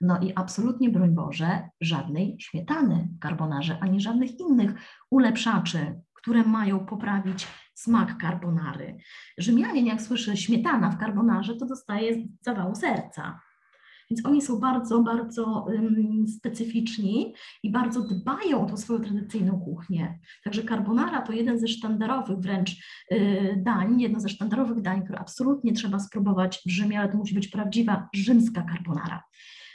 No 0.00 0.20
i 0.20 0.32
absolutnie, 0.36 0.90
broń 0.90 1.14
Boże, 1.14 1.68
żadnej 1.80 2.36
śmietany 2.40 3.08
w 3.18 3.22
carbonarze, 3.22 3.78
ani 3.80 4.00
żadnych 4.00 4.40
innych 4.40 4.70
ulepszaczy, 5.10 6.00
które 6.14 6.42
mają 6.42 6.86
poprawić 6.86 7.46
smak 7.74 8.20
carbonary. 8.20 8.96
Rzymianin, 9.38 9.86
jak 9.86 10.02
słyszy 10.02 10.36
śmietana 10.36 10.90
w 10.90 10.98
carbonarze, 10.98 11.56
to 11.56 11.66
dostaje 11.66 12.26
zawału 12.40 12.74
serca. 12.74 13.40
Więc 14.10 14.26
oni 14.26 14.42
są 14.42 14.60
bardzo, 14.60 15.02
bardzo 15.02 15.66
um, 15.68 16.28
specyficzni 16.28 17.34
i 17.62 17.70
bardzo 17.70 18.02
dbają 18.02 18.60
o 18.60 18.66
tą 18.66 18.76
swoją 18.76 19.00
tradycyjną 19.00 19.60
kuchnię. 19.60 20.18
Także 20.44 20.64
carbonara 20.64 21.22
to 21.22 21.32
jeden 21.32 21.58
ze 21.58 21.68
sztandarowych 21.68 22.38
wręcz 22.38 22.70
y, 23.12 23.62
dań, 23.64 24.00
jedno 24.00 24.20
ze 24.20 24.28
sztandarowych 24.28 24.82
dań, 24.82 25.04
które 25.04 25.18
absolutnie 25.18 25.72
trzeba 25.72 25.98
spróbować 25.98 26.62
w 26.66 26.70
Rzymie, 26.70 27.00
ale 27.00 27.08
to 27.08 27.18
musi 27.18 27.34
być 27.34 27.48
prawdziwa 27.48 28.08
rzymska 28.14 28.66
carbonara. 28.72 29.22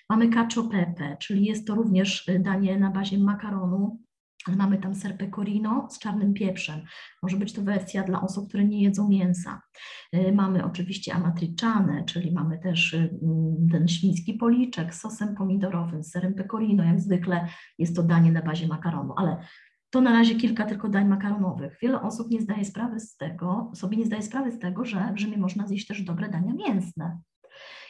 Mamy 0.10 0.30
cacio 0.30 0.64
pepe, 0.64 1.18
czyli 1.20 1.46
jest 1.46 1.68
to 1.68 1.76
również 1.76 2.28
y, 2.28 2.40
danie 2.40 2.80
na 2.80 2.92
bazie 2.92 3.18
makaronu 3.18 4.00
mamy 4.48 4.78
tam 4.78 4.96
ser 4.96 5.18
pecorino 5.18 5.88
z 5.92 6.00
czarnym 6.00 6.34
pieprzem. 6.34 6.82
Może 7.24 7.38
być 7.38 7.54
to 7.54 7.62
wersja 7.62 8.04
dla 8.04 8.22
osób, 8.22 8.48
które 8.48 8.66
nie 8.66 8.84
jedzą 8.84 9.10
mięsa. 9.10 9.62
Y, 10.16 10.32
mamy 10.32 10.66
oczywiście 10.66 11.14
amatriciane, 11.14 12.04
czyli 12.06 12.32
mamy 12.32 12.60
też 12.60 12.94
y, 12.94 12.98
mm, 12.98 13.70
ten 13.72 13.88
świński 13.88 14.34
policzek 14.34 14.96
z 14.96 15.02
sosem 15.02 15.36
pomidorowym, 15.36 16.04
z 16.04 16.12
serem 16.12 16.34
pecorino. 16.34 16.84
Jak 16.84 17.00
zwykle 17.00 17.48
jest 17.78 17.96
to 17.96 18.04
danie 18.04 18.32
na 18.32 18.42
bazie 18.42 18.68
makaronu, 18.68 19.14
ale 19.18 19.38
to 19.90 20.02
na 20.02 20.12
razie 20.12 20.36
kilka 20.36 20.66
tylko 20.66 20.90
dań 20.90 21.08
makaronowych. 21.08 21.78
Wiele 21.82 22.02
osób 22.02 22.32
nie 22.32 22.42
zdaje 22.42 22.66
sprawy 22.66 23.00
z 23.00 23.18
tego, 23.18 23.72
sobie 23.76 23.98
nie 23.98 24.06
zdaje 24.06 24.22
sprawy 24.22 24.52
z 24.52 24.60
tego, 24.60 24.86
że 24.86 25.14
w 25.14 25.20
Rzymie 25.20 25.38
można 25.38 25.68
zjeść 25.68 25.88
też 25.88 26.02
dobre 26.02 26.30
dania 26.30 26.54
mięsne. 26.54 27.20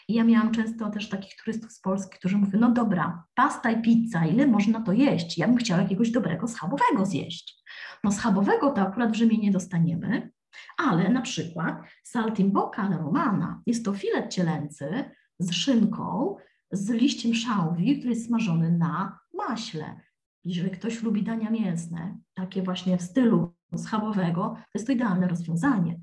I 0.10 0.14
ja 0.14 0.24
miałam 0.24 0.52
często 0.52 0.90
też 0.90 1.10
takich 1.10 1.36
turystów 1.36 1.72
z 1.72 1.80
Polski, 1.80 2.18
którzy 2.20 2.38
mówią, 2.38 2.60
no 2.60 2.72
dobra, 2.72 3.24
pasta 3.36 3.72
i 3.72 3.82
pizza, 3.82 4.26
ile 4.26 4.48
można 4.48 4.82
to 4.82 4.94
jeść? 4.94 5.38
Ja 5.38 5.48
bym 5.48 5.58
chciała 5.58 5.82
jakiegoś 5.82 6.12
dobrego 6.12 6.48
schabowego 6.48 7.06
zjeść. 7.06 7.64
No 8.04 8.12
schabowego 8.12 8.72
to 8.72 8.82
akurat 8.82 9.12
w 9.12 9.16
Rzymie 9.16 9.38
nie 9.38 9.52
dostaniemy, 9.52 10.32
ale 10.78 11.10
na 11.10 11.22
przykład 11.22 11.82
saltimbocca 12.04 12.98
romana, 12.98 13.62
jest 13.66 13.86
to 13.86 13.94
filet 13.94 14.34
cielęcy 14.34 15.12
z 15.40 15.54
szynką, 15.54 16.36
z 16.72 16.90
liściem 16.90 17.36
szałwi, 17.36 17.98
który 17.98 18.14
jest 18.14 18.28
smażony 18.28 18.72
na 18.72 19.20
maśle. 19.34 20.00
Jeżeli 20.46 20.72
ktoś 20.72 21.04
lubi 21.04 21.24
dania 21.24 21.50
mięsne, 21.50 22.18
takie 22.34 22.62
właśnie 22.62 22.98
w 22.98 23.02
stylu 23.02 23.56
schabowego, 23.78 24.56
to 24.58 24.70
jest 24.76 24.88
to 24.88 24.94
idealne 24.94 25.28
rozwiązanie. 25.28 26.00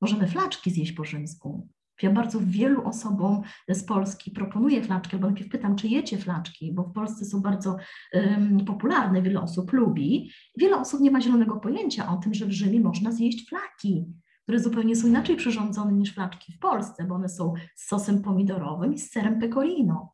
Możemy 0.00 0.28
flaczki 0.28 0.70
zjeść 0.70 0.92
po 0.92 1.04
rzymsku. 1.04 1.68
Ja 2.02 2.10
bardzo 2.10 2.38
wielu 2.42 2.84
osobom 2.84 3.42
z 3.68 3.84
Polski 3.84 4.30
proponuję 4.30 4.82
flaczki, 4.82 5.16
albo 5.16 5.26
najpierw 5.26 5.50
pytam, 5.50 5.76
czy 5.76 5.88
jecie 5.88 6.18
flaczki, 6.18 6.72
bo 6.72 6.82
w 6.82 6.92
Polsce 6.92 7.24
są 7.24 7.40
bardzo 7.40 7.76
um, 8.12 8.64
popularne, 8.64 9.22
wiele 9.22 9.40
osób 9.40 9.72
lubi. 9.72 10.30
Wiele 10.58 10.76
osób 10.80 11.00
nie 11.00 11.10
ma 11.10 11.20
zielonego 11.20 11.56
pojęcia 11.56 12.12
o 12.12 12.16
tym, 12.16 12.34
że 12.34 12.46
w 12.46 12.52
Rzymie 12.52 12.80
można 12.80 13.12
zjeść 13.12 13.48
flaki, 13.48 14.06
które 14.42 14.60
zupełnie 14.60 14.96
są 14.96 15.08
inaczej 15.08 15.36
przyrządzone 15.36 15.92
niż 15.92 16.14
flaczki 16.14 16.52
w 16.52 16.58
Polsce, 16.58 17.04
bo 17.04 17.14
one 17.14 17.28
są 17.28 17.54
z 17.76 17.88
sosem 17.88 18.22
pomidorowym 18.22 18.94
i 18.94 18.98
z 18.98 19.10
serem 19.10 19.40
pecorino. 19.40 20.12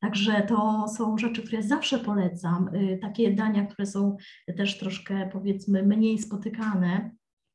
Także 0.00 0.42
to 0.48 0.88
są 0.88 1.18
rzeczy, 1.18 1.42
które 1.42 1.62
zawsze 1.62 1.98
polecam. 1.98 2.74
Y, 2.74 2.98
takie 3.02 3.34
dania, 3.34 3.66
które 3.66 3.86
są 3.86 4.16
też 4.56 4.78
troszkę 4.78 5.30
powiedzmy 5.32 5.82
mniej 5.82 6.18
spotykane, 6.18 7.10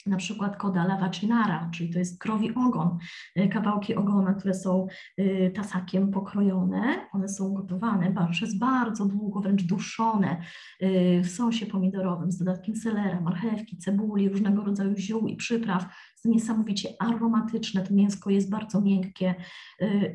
na 0.05 0.17
przykład 0.17 0.57
koda 0.57 0.97
vaccinara, 1.01 1.69
czyli 1.73 1.93
to 1.93 1.99
jest 1.99 2.19
krowi 2.19 2.55
ogon, 2.55 2.97
y, 3.39 3.47
kawałki 3.47 3.95
ogona, 3.95 4.33
które 4.33 4.53
są 4.53 4.87
y, 5.19 5.51
tasakiem 5.55 6.11
pokrojone, 6.11 7.07
one 7.11 7.29
są 7.29 7.53
gotowane 7.53 8.13
przez 8.31 8.57
bardzo 8.57 9.05
długo, 9.05 9.41
wręcz 9.41 9.63
duszone 9.63 10.41
y, 10.81 11.21
w 11.23 11.29
sosie 11.29 11.65
pomidorowym 11.65 12.31
z 12.31 12.37
dodatkiem 12.37 12.75
selera, 12.75 13.21
marchewki, 13.21 13.77
cebuli, 13.77 14.29
różnego 14.29 14.63
rodzaju 14.63 14.95
ziół 14.97 15.27
i 15.27 15.35
przypraw. 15.35 15.83
Jest 15.83 16.25
niesamowicie 16.25 16.89
aromatyczne, 16.99 17.81
to 17.81 17.93
mięsko 17.93 18.29
jest 18.29 18.49
bardzo 18.49 18.81
miękkie 18.81 19.35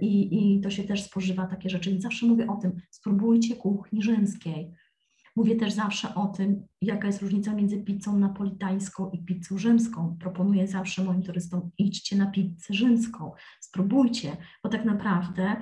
i, 0.00 0.54
i 0.56 0.60
to 0.60 0.70
się 0.70 0.84
też 0.84 1.02
spożywa 1.02 1.46
takie 1.46 1.70
rzeczy. 1.70 1.90
Więc 1.90 2.02
zawsze 2.02 2.26
mówię 2.26 2.46
o 2.46 2.56
tym, 2.56 2.72
spróbujcie 2.90 3.56
kuchni 3.56 4.02
rzymskiej 4.02 4.74
Mówię 5.40 5.56
też 5.56 5.72
zawsze 5.72 6.14
o 6.14 6.26
tym, 6.26 6.66
jaka 6.82 7.06
jest 7.06 7.22
różnica 7.22 7.54
między 7.54 7.78
pizzą 7.78 8.18
napolitańską 8.18 9.10
i 9.10 9.24
pizzą 9.24 9.58
rzymską. 9.58 10.16
Proponuję 10.20 10.68
zawsze 10.68 11.04
moim 11.04 11.22
turystom, 11.22 11.70
idźcie 11.78 12.16
na 12.16 12.26
pizzę 12.26 12.74
rzymską, 12.74 13.32
spróbujcie, 13.60 14.36
bo 14.64 14.70
tak 14.70 14.84
naprawdę 14.84 15.56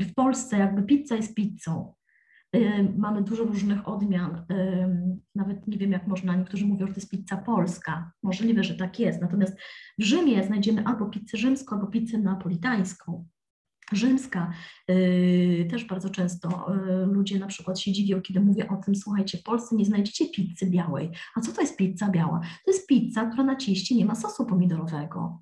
w 0.00 0.14
Polsce 0.14 0.58
jakby 0.58 0.82
pizza 0.82 1.16
jest 1.16 1.34
pizzą. 1.34 1.94
Mamy 2.96 3.22
dużo 3.22 3.44
różnych 3.44 3.88
odmian, 3.88 4.46
nawet 5.34 5.68
nie 5.68 5.78
wiem 5.78 5.92
jak 5.92 6.06
można, 6.06 6.36
niektórzy 6.36 6.66
mówią, 6.66 6.86
że 6.86 6.92
to 6.92 7.00
jest 7.00 7.10
pizza 7.10 7.36
polska, 7.36 8.12
możliwe, 8.22 8.64
że 8.64 8.74
tak 8.74 9.00
jest, 9.00 9.20
natomiast 9.20 9.56
w 9.98 10.02
Rzymie 10.02 10.44
znajdziemy 10.44 10.84
albo 10.84 11.06
pizzę 11.06 11.38
rzymską, 11.38 11.76
albo 11.76 11.86
pizzę 11.86 12.18
napolitańską 12.18 13.24
rzymska. 13.96 14.52
Y, 14.90 15.68
też 15.70 15.84
bardzo 15.84 16.10
często 16.10 16.74
y, 16.74 17.06
ludzie 17.06 17.38
na 17.38 17.46
przykład 17.46 17.80
się 17.80 17.92
dziwią, 17.92 18.22
kiedy 18.22 18.40
mówię 18.40 18.68
o 18.68 18.76
tym, 18.76 18.94
słuchajcie, 18.94 19.38
w 19.38 19.42
Polsce 19.42 19.76
nie 19.76 19.84
znajdziecie 19.84 20.28
pizzy 20.28 20.66
białej. 20.70 21.10
A 21.36 21.40
co 21.40 21.52
to 21.52 21.60
jest 21.60 21.76
pizza 21.76 22.08
biała? 22.08 22.40
To 22.64 22.70
jest 22.70 22.86
pizza, 22.86 23.26
która 23.26 23.44
na 23.44 23.56
cieście 23.56 23.94
nie 23.94 24.04
ma 24.04 24.14
sosu 24.14 24.46
pomidorowego. 24.46 25.40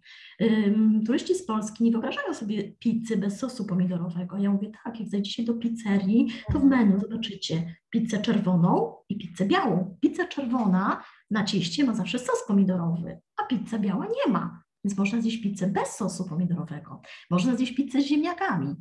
Turyści 1.07 1.35
z 1.35 1.47
Polski 1.47 1.85
nie 1.85 1.91
wyobrażają 1.91 2.35
sobie 2.35 2.73
pizzy 2.73 3.17
bez 3.17 3.39
sosu 3.39 3.65
pomidorowego. 3.65 4.39
Ja 4.39 4.51
mówię 4.51 4.71
tak, 4.85 5.01
jak 5.01 5.09
zajdziecie 5.09 5.45
do 5.45 5.55
pizzerii, 5.55 6.33
to 6.53 6.61
w 6.61 6.65
menu 6.65 7.01
zobaczycie 7.01 7.77
pizzę 7.91 8.19
czerwoną 8.19 8.95
i 9.09 9.19
pizzę 9.19 9.47
białą. 9.47 9.97
Pizza 10.01 10.25
czerwona 10.25 11.03
na 11.31 11.45
cieście 11.45 11.85
ma 11.85 11.95
zawsze 11.95 12.19
sos 12.19 12.45
pomidorowy, 12.49 13.21
a 13.37 13.45
pizza 13.45 13.79
biała 13.79 14.07
nie 14.07 14.33
ma. 14.33 14.63
Więc 14.85 14.99
można 14.99 15.21
zjeść 15.21 15.43
pizzę 15.43 15.67
bez 15.67 15.89
sosu 15.89 16.29
pomidorowego, 16.29 17.03
można 17.31 17.57
zjeść 17.57 17.75
pizzę 17.75 18.01
z 18.01 18.07
ziemniakami. 18.07 18.75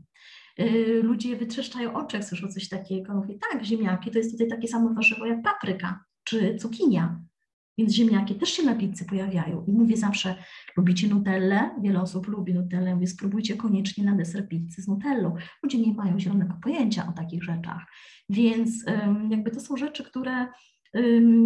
Yy, 0.57 1.03
ludzie 1.03 1.35
wytrzeszczają 1.35 1.93
oczy, 1.93 2.17
jak 2.17 2.25
słyszą 2.25 2.47
coś 2.47 2.69
takiego. 2.69 3.13
Mówię, 3.13 3.35
tak, 3.51 3.63
ziemniaki 3.63 4.11
to 4.11 4.17
jest 4.17 4.31
tutaj 4.31 4.47
takie 4.47 4.67
samo 4.67 4.93
warzywo 4.93 5.25
jak 5.25 5.41
papryka 5.41 6.03
czy 6.23 6.55
cukinia. 6.55 7.21
Więc 7.77 7.93
ziemniaki 7.93 8.35
też 8.35 8.49
się 8.49 8.63
na 8.63 8.75
pizzy 8.75 9.05
pojawiają. 9.05 9.65
I 9.67 9.71
mówię 9.71 9.97
zawsze, 9.97 10.35
lubicie 10.77 11.07
nutellę? 11.07 11.69
Wiele 11.81 12.01
osób 12.01 12.27
lubi 12.27 12.53
nutellę. 12.53 12.95
Mówię, 12.95 13.07
spróbujcie 13.07 13.55
koniecznie 13.55 14.03
na 14.03 14.15
deser 14.15 14.47
pizzy 14.47 14.81
z 14.81 14.87
nutellą. 14.87 15.35
Ludzie 15.63 15.77
nie 15.77 15.93
mają 15.93 16.19
zielonego 16.19 16.53
pojęcia 16.63 17.07
o 17.09 17.11
takich 17.11 17.43
rzeczach. 17.43 17.85
Więc 18.29 18.85
jakby 19.29 19.51
to 19.51 19.59
są 19.59 19.77
rzeczy, 19.77 20.03
które 20.03 20.47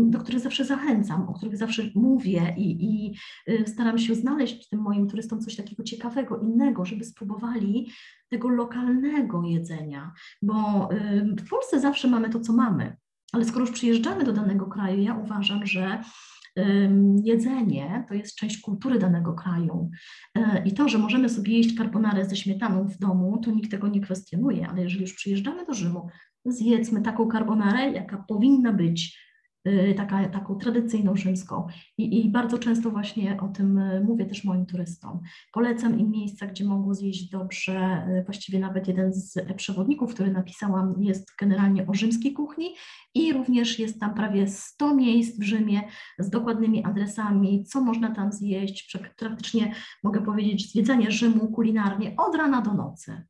do 0.03 0.19
których 0.19 0.41
zawsze 0.41 0.65
zachęcam, 0.65 1.29
o 1.29 1.33
których 1.33 1.57
zawsze 1.57 1.83
mówię 1.95 2.55
i, 2.57 2.85
i 2.85 3.15
y, 3.49 3.67
staram 3.67 3.97
się 3.97 4.15
znaleźć 4.15 4.69
tym 4.69 4.81
moim 4.81 5.09
turystom 5.09 5.41
coś 5.41 5.55
takiego 5.55 5.83
ciekawego, 5.83 6.39
innego, 6.39 6.85
żeby 6.85 7.05
spróbowali 7.05 7.91
tego 8.29 8.49
lokalnego 8.49 9.43
jedzenia, 9.43 10.13
bo 10.41 10.89
w 11.39 11.49
Polsce 11.49 11.79
zawsze 11.79 12.07
mamy 12.07 12.29
to, 12.29 12.39
co 12.39 12.53
mamy, 12.53 12.97
ale 13.33 13.45
skoro 13.45 13.65
już 13.65 13.71
przyjeżdżamy 13.71 14.23
do 14.23 14.33
danego 14.33 14.65
kraju, 14.65 15.01
ja 15.01 15.15
uważam, 15.15 15.65
że 15.65 16.03
jedzenie 17.23 18.05
to 18.07 18.13
jest 18.13 18.35
część 18.35 18.61
kultury 18.61 18.99
danego 18.99 19.33
kraju. 19.33 19.89
E, 20.35 20.63
I 20.65 20.73
to, 20.73 20.89
że 20.89 20.97
możemy 20.97 21.29
sobie 21.29 21.57
jeść 21.57 21.77
carbonarę 21.77 22.25
ze 22.25 22.35
śmietaną 22.35 22.87
w 22.87 22.97
domu, 22.97 23.37
to 23.37 23.51
nikt 23.51 23.71
tego 23.71 23.87
nie 23.87 24.01
kwestionuje, 24.01 24.67
ale 24.67 24.81
jeżeli 24.81 25.01
już 25.01 25.13
przyjeżdżamy 25.13 25.65
do 25.65 25.73
Rzymu, 25.73 26.07
zjedzmy 26.45 27.01
taką 27.01 27.31
carbonarę, 27.31 27.91
jaka 27.91 28.17
powinna 28.27 28.73
być 28.73 29.23
Y, 29.32 29.32
taka, 29.95 30.29
taką 30.29 30.55
tradycyjną 30.55 31.15
rzymską. 31.15 31.67
I, 31.97 32.25
I, 32.25 32.29
bardzo 32.29 32.57
często 32.57 32.91
właśnie 32.91 33.37
o 33.41 33.47
tym 33.47 33.77
y, 33.77 34.03
mówię 34.03 34.25
też 34.25 34.43
moim 34.43 34.65
turystom. 34.65 35.19
Polecam 35.53 35.99
im 35.99 36.11
miejsca, 36.11 36.47
gdzie 36.47 36.65
mogą 36.65 36.93
zjeść 36.93 37.29
dobrze. 37.29 38.07
Y, 38.19 38.23
właściwie 38.23 38.59
nawet 38.59 38.87
jeden 38.87 39.13
z 39.13 39.39
przewodników, 39.55 40.13
który 40.13 40.31
napisałam, 40.31 41.03
jest 41.03 41.31
generalnie 41.39 41.87
o 41.87 41.93
rzymskiej 41.93 42.33
kuchni 42.33 42.75
i 43.15 43.33
również 43.33 43.79
jest 43.79 43.99
tam 43.99 44.13
prawie 44.13 44.47
100 44.47 44.95
miejsc 44.95 45.39
w 45.39 45.43
Rzymie 45.43 45.81
z 46.19 46.29
dokładnymi 46.29 46.85
adresami, 46.85 47.63
co 47.63 47.81
można 47.81 48.15
tam 48.15 48.31
zjeść. 48.31 48.97
Praktycznie 49.17 49.75
mogę 50.03 50.21
powiedzieć, 50.21 50.71
zwiedzanie 50.71 51.11
Rzymu 51.11 51.47
kulinarnie 51.47 52.15
od 52.17 52.35
rana 52.35 52.61
do 52.61 52.73
nocy. 52.73 53.23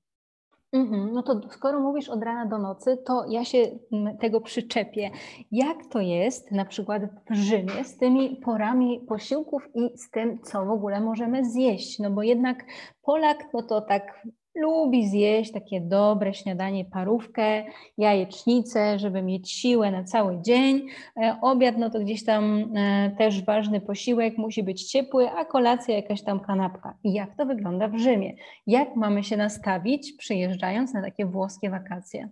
Mhm, 0.74 1.14
no 1.14 1.24
to 1.24 1.42
skoro 1.50 1.80
mówisz 1.80 2.10
od 2.10 2.24
rana 2.24 2.46
do 2.46 2.58
nocy, 2.58 2.98
to 3.06 3.26
ja 3.30 3.46
się 3.46 3.58
mm, 3.92 4.18
tego 4.18 4.42
przyczepię. 4.42 5.12
Jak 5.52 5.78
to 5.86 6.00
jest 6.00 6.52
na 6.52 6.66
przykład 6.66 7.04
w 7.30 7.34
Rzymie 7.34 7.84
z 7.84 7.98
tymi 7.98 8.36
porami 8.36 9.06
posiłków 9.08 9.70
i 9.76 9.98
z 9.98 10.10
tym, 10.12 10.40
co 10.44 10.66
w 10.66 10.70
ogóle 10.70 11.02
możemy 11.02 11.46
zjeść? 11.46 12.00
No 12.00 12.12
bo 12.12 12.24
jednak 12.24 12.66
Polak, 13.04 13.38
no 13.54 13.64
to 13.64 13.82
tak 13.82 14.28
lubi 14.56 15.10
zjeść 15.10 15.52
takie 15.52 15.82
dobre 15.82 16.34
śniadanie, 16.34 16.86
parówkę, 16.86 17.66
jajecznicę, 17.98 19.00
żeby 19.00 19.22
mieć 19.22 19.52
siłę 19.52 19.92
na 19.92 20.04
cały 20.04 20.42
dzień. 20.42 20.88
E, 21.18 21.38
obiad, 21.42 21.78
no 21.78 21.90
to 21.90 22.00
gdzieś 22.00 22.26
tam 22.26 22.74
e, 22.78 23.12
też 23.18 23.46
ważny 23.46 23.82
posiłek, 23.82 24.38
musi 24.38 24.64
być 24.64 24.92
ciepły, 24.92 25.30
a 25.30 25.46
kolacja 25.46 25.96
jakaś 25.96 26.24
tam 26.24 26.40
kanapka. 26.40 26.98
I 27.04 27.14
jak 27.14 27.38
to 27.38 27.46
wygląda 27.46 27.88
w 27.88 27.98
Rzymie? 27.98 28.34
Jak 28.68 28.96
mamy 28.96 29.24
się 29.24 29.38
nastawić, 29.38 30.14
przyjeżdżając 30.18 30.94
na 30.94 31.02
takie 31.02 31.26
włoskie 31.26 31.70
wakacje? 31.70 32.30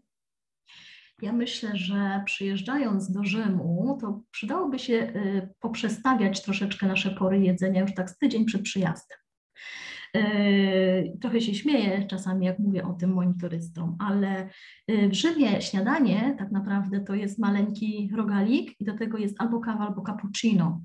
Ja 1.21 1.34
myślę, 1.34 1.69
że 1.73 2.23
przyjeżdżając 2.25 3.12
do 3.12 3.23
Rzymu, 3.23 3.97
to 4.01 4.21
przydałoby 4.31 4.79
się 4.79 4.93
y, 4.93 5.49
poprzestawiać 5.60 6.41
troszeczkę 6.41 6.88
nasze 6.88 7.12
pory 7.12 7.39
jedzenia 7.39 7.81
już 7.81 7.93
tak 7.93 8.10
z 8.10 8.17
tydzień 8.17 8.45
przed 8.45 8.62
przyjazdem. 8.62 9.17
Yy, 10.15 11.17
trochę 11.21 11.41
się 11.41 11.54
śmieję 11.54 12.08
czasami, 12.08 12.45
jak 12.45 12.60
mówię 12.60 12.84
o 12.84 12.93
tym 12.93 13.13
moim 13.13 13.38
turystom, 13.38 13.97
ale 14.00 14.50
yy, 14.88 15.10
w 15.10 15.13
Rzymie 15.13 15.62
śniadanie 15.62 16.36
tak 16.39 16.52
naprawdę 16.52 17.00
to 17.00 17.15
jest 17.15 17.39
maleńki 17.39 18.10
rogalik 18.15 18.82
i 18.82 18.86
do 18.86 18.97
tego 18.97 19.17
jest 19.17 19.36
albo 19.41 19.60
kawa, 19.60 19.88
albo 19.88 20.02
cappuccino. 20.02 20.82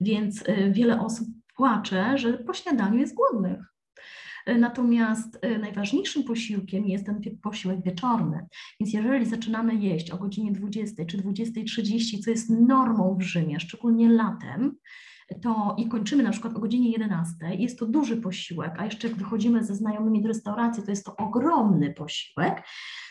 Więc 0.00 0.44
yy, 0.48 0.72
wiele 0.72 1.00
osób 1.00 1.28
płacze, 1.56 2.18
że 2.18 2.32
po 2.32 2.54
śniadaniu 2.54 2.98
jest 2.98 3.14
głodnych. 3.14 3.74
Natomiast 4.58 5.38
najważniejszym 5.60 6.24
posiłkiem 6.24 6.86
jest 6.86 7.06
ten 7.06 7.20
posiłek 7.42 7.82
wieczorny. 7.84 8.46
Więc 8.80 8.92
jeżeli 8.92 9.26
zaczynamy 9.26 9.74
jeść 9.74 10.10
o 10.10 10.18
godzinie 10.18 10.52
20 10.52 11.04
czy 11.04 11.18
20.30, 11.18 12.18
co 12.24 12.30
jest 12.30 12.50
normą 12.50 13.16
w 13.20 13.22
Rzymie, 13.22 13.60
szczególnie 13.60 14.08
latem, 14.08 14.76
to 15.42 15.74
i 15.78 15.88
kończymy 15.88 16.22
na 16.22 16.30
przykład 16.30 16.56
o 16.56 16.60
godzinie 16.60 16.90
11, 16.90 17.34
jest 17.54 17.78
to 17.78 17.86
duży 17.86 18.16
posiłek, 18.16 18.72
a 18.78 18.84
jeszcze 18.84 19.08
jak 19.08 19.16
wychodzimy 19.16 19.64
ze 19.64 19.74
znajomymi 19.74 20.22
do 20.22 20.28
restauracji, 20.28 20.82
to 20.82 20.90
jest 20.90 21.04
to 21.04 21.16
ogromny 21.16 21.94
posiłek, 21.94 22.62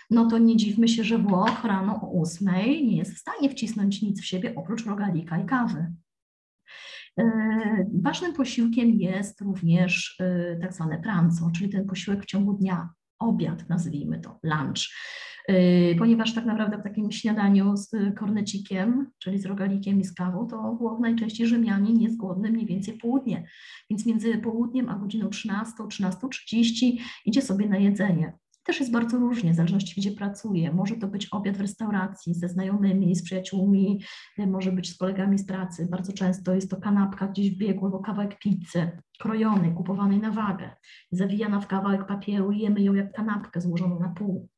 no 0.10 0.26
to 0.26 0.38
nie 0.38 0.58
dziwmy 0.58 0.88
się, 0.88 1.04
że 1.04 1.17
Włoch 1.17 1.63
rano 1.63 1.99
o 2.02 2.21
8 2.21 2.47
nie 2.65 2.97
jest 2.97 3.13
w 3.15 3.19
stanie 3.19 3.49
wcisnąć 3.49 4.02
nic 4.02 4.21
w 4.21 4.26
siebie 4.26 4.54
oprócz 4.56 4.86
rogalika 4.86 5.38
i 5.38 5.45
kawy. 5.45 5.93
E, 7.19 7.26
ważnym 8.02 8.34
posiłkiem 8.34 8.91
jest 8.91 9.41
również 9.41 10.17
e, 10.19 10.56
tak 10.62 10.73
zwane 10.73 11.02
pranzo, 11.02 11.52
czyli 11.56 11.69
ten 11.69 11.86
posiłek 11.86 12.23
w 12.23 12.26
ciągu 12.26 12.54
dnia, 12.54 12.89
obiad 13.19 13.69
nazwijmy 13.69 14.19
to, 14.19 14.39
lunch. 14.43 14.89
Yy, 15.49 15.95
ponieważ 15.97 16.34
tak 16.34 16.45
naprawdę 16.45 16.77
w 16.77 16.84
takim 16.84 17.12
śniadaniu 17.12 17.77
z 17.77 17.91
kornecikiem, 18.17 19.12
czyli 19.19 19.39
z 19.39 19.45
rogalikiem 19.45 19.99
i 19.99 20.03
z 20.03 20.13
kawą, 20.13 20.47
to 20.47 20.75
Włoch 20.75 20.99
najczęściej 20.99 21.47
Rzymianin 21.47 22.01
jest 22.01 22.17
głodny 22.17 22.51
mniej 22.51 22.65
więcej 22.65 22.97
południe. 22.97 23.47
Więc 23.89 24.06
między 24.06 24.38
południem 24.38 24.89
a 24.89 24.95
godziną 24.95 25.29
13, 25.29 25.73
13.30 25.73 26.97
idzie 27.25 27.41
sobie 27.41 27.69
na 27.69 27.77
jedzenie. 27.77 28.34
Też 28.63 28.79
jest 28.79 28.91
bardzo 28.91 29.17
różnie, 29.17 29.53
w 29.53 29.56
zależności 29.56 30.01
gdzie 30.01 30.12
pracuje. 30.12 30.73
Może 30.73 30.95
to 30.95 31.08
być 31.08 31.27
obiad 31.32 31.58
w 31.58 31.62
restauracji 31.62 32.34
ze 32.34 32.49
znajomymi, 32.49 33.15
z 33.15 33.23
przyjaciółmi, 33.23 34.01
yy, 34.38 34.47
może 34.47 34.71
być 34.71 34.89
z 34.89 34.97
kolegami 34.97 35.39
z 35.39 35.45
pracy. 35.45 35.88
Bardzo 35.91 36.13
często 36.13 36.56
jest 36.56 36.69
to 36.69 36.77
kanapka 36.77 37.27
gdzieś 37.27 37.51
w 37.51 37.58
biegu 37.58 37.86
albo 37.86 37.99
kawałek 37.99 38.39
pizzy 38.39 38.91
krojonej, 39.19 39.73
kupowanej 39.73 40.19
na 40.19 40.32
wagę, 40.32 40.69
zawijana 41.12 41.60
w 41.60 41.67
kawałek 41.67 42.08
papieru 42.08 42.51
i 42.51 42.60
jemy 42.60 42.82
ją 42.82 42.93
jak 42.93 43.12
kanapkę 43.12 43.62
złożoną 43.62 43.99
na 43.99 44.10
pół. 44.10 44.49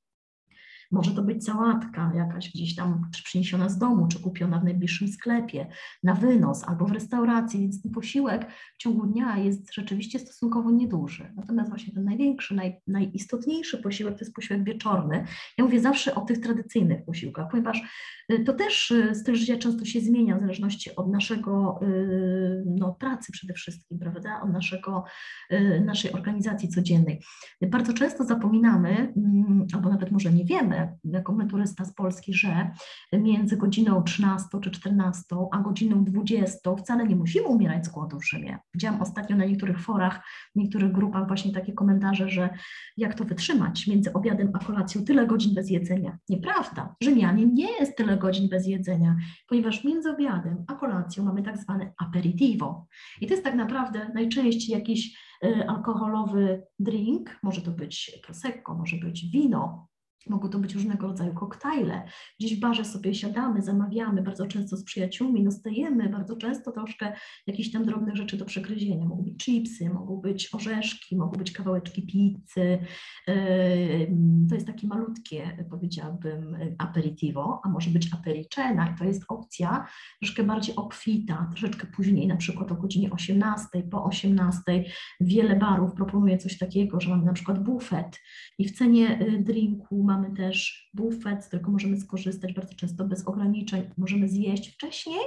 Może 0.91 1.11
to 1.11 1.23
być 1.23 1.45
sałatka 1.45 2.11
jakaś 2.15 2.49
gdzieś 2.49 2.75
tam 2.75 3.09
przyniesiona 3.23 3.69
z 3.69 3.77
domu, 3.77 4.07
czy 4.07 4.19
kupiona 4.19 4.59
w 4.59 4.63
najbliższym 4.63 5.07
sklepie 5.07 5.67
na 6.03 6.13
wynos 6.13 6.63
albo 6.63 6.85
w 6.85 6.91
restauracji, 6.91 7.59
więc 7.59 7.81
ten 7.81 7.91
posiłek 7.91 8.47
w 8.75 8.77
ciągu 8.77 9.07
dnia 9.07 9.37
jest 9.37 9.73
rzeczywiście 9.73 10.19
stosunkowo 10.19 10.71
nieduży. 10.71 11.33
Natomiast 11.35 11.69
właśnie 11.69 11.93
ten 11.93 12.03
największy, 12.03 12.55
naj, 12.55 12.81
najistotniejszy 12.87 13.77
posiłek 13.77 14.13
to 14.13 14.19
jest 14.19 14.35
posiłek 14.35 14.63
wieczorny. 14.63 15.25
Ja 15.57 15.63
mówię 15.63 15.79
zawsze 15.79 16.15
o 16.15 16.21
tych 16.21 16.39
tradycyjnych 16.39 17.05
posiłkach, 17.05 17.47
ponieważ 17.51 17.81
y, 18.31 18.43
to 18.43 18.53
też 18.53 18.91
y, 18.91 19.15
styl 19.15 19.35
życia 19.35 19.57
często 19.57 19.85
się 19.85 19.99
zmienia 20.01 20.37
w 20.37 20.39
zależności 20.39 20.95
od 20.95 21.11
naszego 21.11 21.79
y, 21.81 22.63
no, 22.65 22.93
pracy 22.93 23.31
przede 23.31 23.53
wszystkim, 23.53 23.99
prawda, 23.99 24.41
od 24.41 24.51
naszego, 24.51 25.03
naszej 25.85 26.11
organizacji 26.11 26.69
codziennej. 26.69 27.21
Bardzo 27.61 27.93
często 27.93 28.23
zapominamy, 28.23 28.89
mm, 28.89 29.65
albo 29.73 29.89
nawet 29.89 30.11
może 30.11 30.33
nie 30.33 30.45
wiemy, 30.45 30.74
jako 31.03 31.33
my 31.33 31.47
turysta 31.47 31.85
z 31.85 31.93
Polski, 31.93 32.33
że 32.33 32.71
między 33.13 33.57
godziną 33.57 34.03
13 34.03 34.47
czy 34.61 34.71
14, 34.71 35.23
a 35.51 35.57
godziną 35.57 36.03
20 36.03 36.75
wcale 36.75 37.07
nie 37.07 37.15
musimy 37.15 37.47
umierać 37.47 37.85
z 37.85 37.89
głodu 37.89 38.19
w 38.19 38.27
Rzymie. 38.27 38.59
Widziałam 38.73 39.01
ostatnio 39.01 39.35
na 39.35 39.45
niektórych 39.45 39.79
forach, 39.79 40.21
w 40.55 40.59
niektórych 40.59 40.91
grupach 40.91 41.27
właśnie 41.27 41.51
takie 41.51 41.73
komentarze, 41.73 42.29
że 42.29 42.49
jak 42.97 43.13
to 43.15 43.25
wytrzymać 43.25 43.87
między 43.87 44.13
obiadem 44.13 44.51
a 44.53 44.59
kolacją 44.59 45.03
tyle 45.05 45.27
godzin 45.27 45.53
bez 45.53 45.69
jedzenia. 45.69 46.17
Nieprawda. 46.29 46.95
Rzymianie 47.01 47.45
nie 47.45 47.71
jest 47.79 47.97
tyle 47.97 48.17
godzin 48.17 48.49
bez 48.49 48.67
jedzenia, 48.67 49.15
ponieważ 49.47 49.83
między 49.83 50.09
obiadem 50.09 50.65
a 50.67 50.73
kolacją 50.73 51.23
mamy 51.23 51.43
tak 51.43 51.57
zwane 51.57 51.93
aperitivo. 51.97 52.87
I 53.21 53.27
to 53.27 53.33
jest 53.33 53.43
tak 53.43 53.55
naprawdę 53.55 54.11
najczęściej 54.13 54.77
jakiś 54.77 55.19
y, 55.43 55.67
alkoholowy 55.67 56.63
drink, 56.79 57.39
może 57.43 57.61
to 57.61 57.71
być 57.71 58.19
prosecco, 58.23 58.75
może 58.75 58.97
być 58.97 59.31
wino, 59.31 59.87
Mogą 60.29 60.49
to 60.49 60.59
być 60.59 60.73
różnego 60.73 61.07
rodzaju 61.07 61.33
koktajle. 61.33 62.03
Gdzieś 62.39 62.57
w 62.57 62.59
barze 62.59 62.85
sobie 62.85 63.13
siadamy, 63.13 63.61
zamawiamy, 63.61 64.21
bardzo 64.21 64.47
często 64.47 64.77
z 64.77 64.83
przyjaciółmi, 64.83 65.43
dostajemy 65.43 66.09
bardzo 66.09 66.37
często 66.37 66.71
troszkę 66.71 67.13
jakichś 67.47 67.71
tam 67.71 67.85
drobnych 67.85 68.15
rzeczy 68.15 68.37
do 68.37 68.45
przegryzienia. 68.45 69.05
Mogą 69.05 69.23
być 69.23 69.45
chipsy, 69.45 69.89
mogą 69.89 70.17
być 70.17 70.53
orzeszki, 70.53 71.15
mogą 71.15 71.31
być 71.31 71.51
kawałeczki 71.51 72.01
pizzy. 72.01 72.77
To 74.49 74.55
jest 74.55 74.67
takie 74.67 74.87
malutkie, 74.87 75.65
powiedziałabym, 75.69 76.57
aperitivo, 76.77 77.61
a 77.63 77.69
może 77.69 77.89
być 77.89 78.13
apericena 78.13 78.89
i 78.89 78.97
to 78.97 79.05
jest 79.05 79.23
opcja 79.27 79.87
troszkę 80.19 80.43
bardziej 80.43 80.75
obfita, 80.75 81.47
troszeczkę 81.51 81.87
później, 81.87 82.27
na 82.27 82.37
przykład 82.37 82.71
o 82.71 82.75
godzinie 82.75 83.11
18, 83.11 83.67
po 83.91 84.03
18. 84.03 84.61
Wiele 85.21 85.55
barów 85.55 85.93
proponuje 85.93 86.37
coś 86.37 86.57
takiego, 86.57 86.99
że 86.99 87.09
mamy 87.09 87.25
na 87.25 87.33
przykład 87.33 87.63
bufet 87.63 88.19
i 88.57 88.67
w 88.67 88.71
cenie 88.71 89.21
y, 89.21 89.43
drinku 89.43 90.03
mamy 90.03 90.14
mamy 90.15 90.35
też 90.35 90.89
bufet, 90.93 91.43
z 91.43 91.47
którego 91.47 91.71
możemy 91.71 91.97
skorzystać 91.97 92.53
bardzo 92.53 92.75
często 92.75 93.05
bez 93.05 93.27
ograniczeń. 93.27 93.83
Możemy 93.97 94.29
zjeść 94.29 94.73
wcześniej 94.73 95.19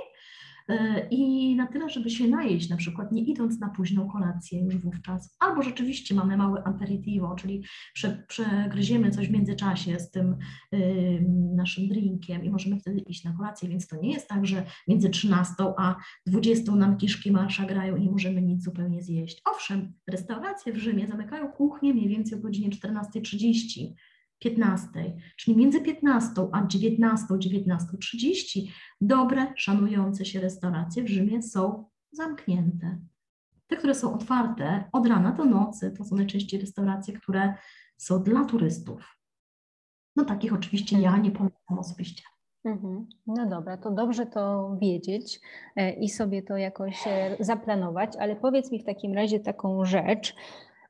e, 0.69 1.09
i 1.11 1.57
na 1.57 1.67
tyle, 1.67 1.91
żeby 1.91 2.11
się 2.11 2.29
najeść, 2.29 2.71
na 2.71 2.77
przykład 2.77 3.13
nie 3.13 3.23
idąc 3.23 3.61
na 3.61 3.69
późną 3.69 4.09
kolację 4.09 4.61
już 4.63 4.77
wówczas. 4.77 5.37
Albo 5.41 5.63
rzeczywiście 5.63 6.15
mamy 6.15 6.37
mały 6.37 6.65
aperitivo, 6.65 7.35
czyli 7.35 7.65
prze, 7.95 8.25
przegryziemy 8.29 9.11
coś 9.11 9.29
w 9.29 9.33
międzyczasie 9.33 10.01
z 10.01 10.11
tym 10.11 10.37
y, 10.75 11.25
naszym 11.57 11.89
drinkiem 11.89 12.45
i 12.45 12.51
możemy 12.51 12.81
wtedy 12.81 13.01
iść 13.01 13.25
na 13.25 13.33
kolację, 13.33 13.69
więc 13.69 13.89
to 13.89 13.97
nie 13.97 14.13
jest 14.13 14.29
tak, 14.29 14.47
że 14.47 14.65
między 14.89 15.11
13 15.11 15.55
a 15.79 15.97
20 16.27 16.73
nam 16.73 16.97
kiszki 16.97 17.33
marsza 17.33 17.65
grają 17.65 17.97
i 17.97 18.01
nie 18.01 18.11
możemy 18.11 18.43
nic 18.43 18.65
zupełnie 18.65 19.03
zjeść. 19.03 19.43
Owszem, 19.45 19.93
restauracje 20.07 20.73
w 20.73 20.77
Rzymie 20.77 21.07
zamykają 21.07 21.53
kuchnię 21.53 21.95
mniej 21.95 22.09
więcej 22.09 22.39
o 22.39 22.43
godzinie 22.43 22.71
14.30, 22.71 23.95
15, 24.39 24.89
czyli 25.37 25.57
między 25.57 25.81
15 25.81 26.49
a 26.53 26.67
19, 26.67 27.27
19.30 27.27 28.69
dobre, 29.01 29.53
szanujące 29.57 30.25
się 30.25 30.41
restauracje 30.41 31.05
w 31.05 31.09
Rzymie 31.09 31.43
są 31.43 31.85
zamknięte. 32.13 32.99
Te, 33.67 33.77
które 33.77 33.95
są 33.95 34.15
otwarte 34.15 34.85
od 34.93 35.07
rana 35.07 35.33
do 35.33 35.45
nocy, 35.45 35.95
to 35.99 36.05
są 36.05 36.17
najczęściej 36.17 36.61
restauracje, 36.61 37.15
które 37.15 37.55
są 37.97 38.23
dla 38.23 38.45
turystów. 38.45 39.19
No 40.17 40.25
takich 40.25 40.53
oczywiście 40.53 41.01
ja 41.01 41.17
nie 41.17 41.31
polecam 41.31 41.79
osobiście. 41.79 42.23
Mhm. 42.65 43.07
No 43.27 43.47
dobra, 43.47 43.77
to 43.77 43.91
dobrze 43.91 44.27
to 44.27 44.77
wiedzieć 44.81 45.41
e, 45.77 45.93
i 45.93 46.09
sobie 46.09 46.43
to 46.43 46.57
jakoś 46.57 47.07
e, 47.07 47.37
zaplanować, 47.41 48.17
ale 48.19 48.37
powiedz 48.37 48.73
mi 48.73 48.83
w 48.83 48.85
takim 48.85 49.15
razie 49.15 49.41
taką 49.41 49.85
rzecz 49.85 50.35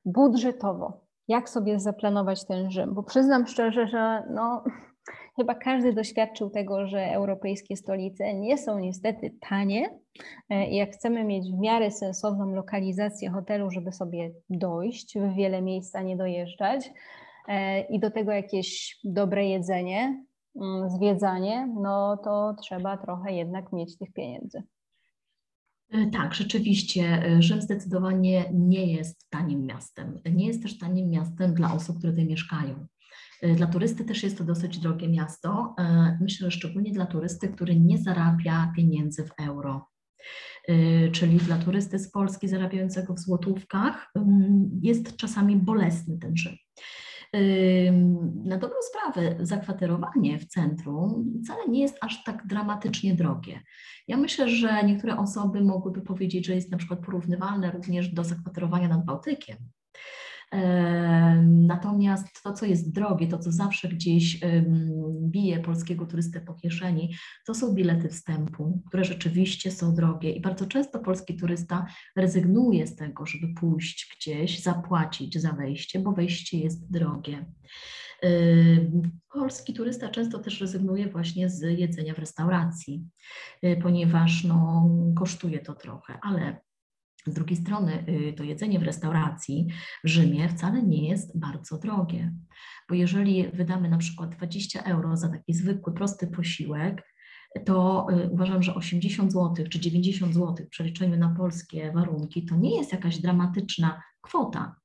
budżetowo 0.05 1.08
jak 1.29 1.49
sobie 1.49 1.81
zaplanować 1.81 2.47
ten 2.47 2.71
Rzym, 2.71 2.95
bo 2.95 3.03
przyznam 3.03 3.47
szczerze, 3.47 3.87
że 3.87 4.23
no, 4.31 4.65
chyba 5.37 5.55
każdy 5.55 5.93
doświadczył 5.93 6.51
tego, 6.51 6.87
że 6.87 7.13
europejskie 7.13 7.77
stolice 7.77 8.35
nie 8.35 8.59
są 8.59 8.79
niestety 8.79 9.35
tanie 9.41 9.99
e, 10.51 10.69
i 10.71 10.77
jak 10.77 10.91
chcemy 10.91 11.25
mieć 11.25 11.53
w 11.53 11.59
miarę 11.59 11.91
sensowną 11.91 12.51
lokalizację 12.51 13.31
hotelu, 13.31 13.71
żeby 13.71 13.93
sobie 13.93 14.31
dojść, 14.51 15.19
w 15.19 15.35
wiele 15.35 15.63
miejsca 15.63 16.03
nie 16.03 16.17
dojeżdżać 16.17 16.91
e, 17.49 17.81
i 17.81 18.01
do 18.01 18.11
tego 18.11 18.33
jakieś 18.33 18.99
dobre 19.05 19.47
jedzenie, 19.47 20.25
mm, 20.57 20.91
zwiedzanie, 20.91 21.75
no 21.81 22.17
to 22.17 22.55
trzeba 22.63 22.97
trochę 22.97 23.33
jednak 23.33 23.73
mieć 23.73 23.99
tych 23.99 24.13
pieniędzy. 24.13 24.63
E, 25.93 26.11
tak, 26.11 26.35
rzeczywiście 26.35 27.03
e, 27.03 27.43
Rzym 27.43 27.63
zdecydowanie 27.63 28.51
nie 28.55 28.93
jest 28.93 29.27
tanim 29.31 29.67
miastem. 29.67 30.21
Nie 30.33 30.47
jest 30.47 30.63
też 30.63 30.79
tanim 30.79 31.11
miastem 31.11 31.55
dla 31.55 31.75
osób, 31.75 31.99
które 31.99 32.13
tutaj 32.13 32.27
mieszkają. 32.27 32.87
E, 33.43 33.55
dla 33.55 33.67
turysty 33.67 34.05
też 34.05 34.23
jest 34.23 34.39
to 34.39 34.45
dosyć 34.45 34.79
drogie 34.79 35.09
miasto. 35.09 35.75
Myślę, 36.21 36.51
że 36.51 36.57
szczególnie 36.57 36.93
dla 36.93 37.07
turysty, 37.07 37.49
który 37.49 37.81
nie 37.81 37.99
zarabia 37.99 38.73
pieniędzy 38.77 39.25
w 39.25 39.31
euro. 39.41 39.87
Czyli 41.13 41.39
dla 41.39 41.59
turysty 41.59 41.99
z 41.99 42.11
Polski 42.11 42.49
zarabiającego 42.49 43.15
w 43.15 43.19
złotówkach 43.19 44.13
jest 44.83 45.17
czasami 45.17 45.57
bolesny 45.57 46.19
ten 46.19 46.37
Rzym. 46.37 46.57
Na 48.45 48.57
dobrą 48.59 48.77
sprawę, 48.81 49.37
zakwaterowanie 49.41 50.39
w 50.39 50.47
centrum 50.47 51.33
wcale 51.45 51.69
nie 51.69 51.83
jest 51.83 51.99
aż 52.01 52.25
tak 52.25 52.47
dramatycznie 52.47 53.15
drogie. 53.15 53.61
Ja 54.09 54.17
myślę, 54.17 54.49
że 54.49 54.83
niektóre 54.85 55.17
osoby 55.17 55.61
mogłyby 55.61 56.01
powiedzieć, 56.01 56.47
że 56.47 56.55
jest 56.55 56.71
na 56.71 56.79
przykład 56.79 57.01
porównywalne 57.01 57.71
również 57.71 58.09
do 58.09 58.25
zakwaterowania 58.25 58.89
nad 58.89 59.05
Bałtykiem. 59.05 59.57
Natomiast 61.45 62.43
to, 62.43 62.53
co 62.53 62.67
jest 62.67 62.93
drogie, 62.93 63.29
to, 63.29 63.39
co 63.39 63.53
zawsze 63.53 63.89
gdzieś 63.89 64.41
bije 65.23 65.61
polskiego 65.61 66.07
turystę 66.07 66.41
po 66.41 66.55
kieszeni, 66.55 67.15
to 67.47 67.55
są 67.55 67.75
bilety 67.75 68.09
wstępu, 68.09 68.83
które 68.89 69.05
rzeczywiście 69.05 69.71
są 69.71 69.95
drogie 69.95 70.33
i 70.33 70.41
bardzo 70.41 70.67
często 70.67 70.99
polski 70.99 71.37
turysta 71.37 71.87
rezygnuje 72.17 72.87
z 72.87 72.97
tego, 72.97 73.27
żeby 73.27 73.55
pójść 73.55 74.17
gdzieś, 74.17 74.63
zapłacić 74.63 75.41
za 75.41 75.53
wejście, 75.53 75.99
bo 75.99 76.13
wejście 76.13 76.59
jest 76.59 76.93
drogie. 76.93 77.47
Polski 79.33 79.75
turysta 79.75 80.09
często 80.09 80.39
też 80.39 80.61
rezygnuje 80.61 81.09
właśnie 81.09 81.49
z 81.49 81.79
jedzenia 81.79 82.15
w 82.15 82.19
restauracji, 82.19 83.05
y, 83.65 83.79
ponieważ 83.83 84.45
no, 84.45 84.89
kosztuje 85.17 85.59
to 85.59 85.75
trochę, 85.75 86.19
ale 86.23 86.61
z 87.31 87.35
drugiej 87.35 87.57
strony 87.57 88.05
y, 88.09 88.33
to 88.33 88.45
jedzenie 88.45 88.79
w 88.79 88.83
restauracji 88.83 89.67
w 90.05 90.09
Rzymie 90.09 90.49
wcale 90.49 90.83
nie 90.83 91.09
jest 91.09 91.39
bardzo 91.39 91.79
drogie, 91.79 92.33
bo 92.89 92.95
jeżeli 92.95 93.49
wydamy 93.49 93.89
na 93.89 93.99
przykład 93.99 94.37
20 94.37 94.83
euro 94.83 95.17
za 95.17 95.29
taki 95.29 95.55
zwykły, 95.55 95.95
prosty 95.95 96.27
posiłek, 96.27 97.03
to 97.65 98.07
y, 98.11 98.29
uważam, 98.31 98.63
że 98.63 98.75
80 98.75 99.33
zł 99.33 99.67
czy 99.71 99.81
90 99.81 100.35
zł 100.35 100.67
w 100.67 100.69
przeliczeniu 100.69 101.17
na 101.17 101.29
polskie 101.29 101.93
warunki 101.93 102.47
to 102.47 102.57
nie 102.57 102.77
jest 102.77 102.93
jakaś 102.93 103.19
dramatyczna 103.19 104.03
kwota. 104.21 104.77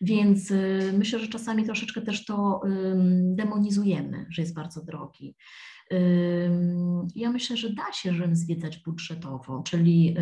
Więc 0.00 0.50
y, 0.50 0.92
myślę, 0.98 1.18
że 1.18 1.28
czasami 1.28 1.64
troszeczkę 1.64 2.00
też 2.02 2.24
to 2.24 2.60
demonizujemy, 3.22 4.26
że 4.30 4.42
jest 4.42 4.54
bardzo 4.54 4.84
drogi. 4.84 5.36
Ja 7.14 7.30
myślę, 7.30 7.56
że 7.56 7.72
da 7.72 7.92
się 7.92 8.12
Rzym 8.12 8.36
zwiedzać 8.36 8.78
budżetowo, 8.78 9.62
czyli 9.62 10.16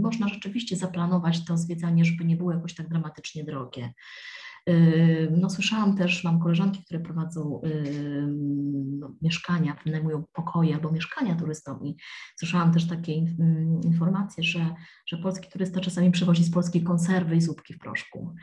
można 0.00 0.28
rzeczywiście 0.28 0.76
zaplanować 0.76 1.44
to 1.44 1.56
zwiedzanie, 1.56 2.04
żeby 2.04 2.24
nie 2.24 2.36
było 2.36 2.52
jakoś 2.52 2.74
tak 2.74 2.88
dramatycznie 2.88 3.44
drogie. 3.44 3.92
No, 5.30 5.50
słyszałam 5.50 5.96
też, 5.96 6.24
mam 6.24 6.40
koleżanki, 6.40 6.84
które 6.84 7.00
prowadzą 7.00 7.60
no, 8.98 9.14
mieszkania, 9.22 9.76
wynajmują 9.84 10.24
pokoje 10.32 10.74
albo 10.74 10.92
mieszkania 10.92 11.36
turystom 11.36 11.86
i 11.86 11.96
słyszałam 12.36 12.72
też 12.72 12.88
takie 12.88 13.12
informacje, 13.84 14.44
że, 14.44 14.74
że 15.06 15.16
polski 15.16 15.50
turysta 15.50 15.80
czasami 15.80 16.10
przywozi 16.10 16.44
z 16.44 16.50
Polski 16.50 16.82
konserwy 16.82 17.36
i 17.36 17.40
zupki 17.40 17.74
w 17.74 17.78
proszku. 17.78 18.34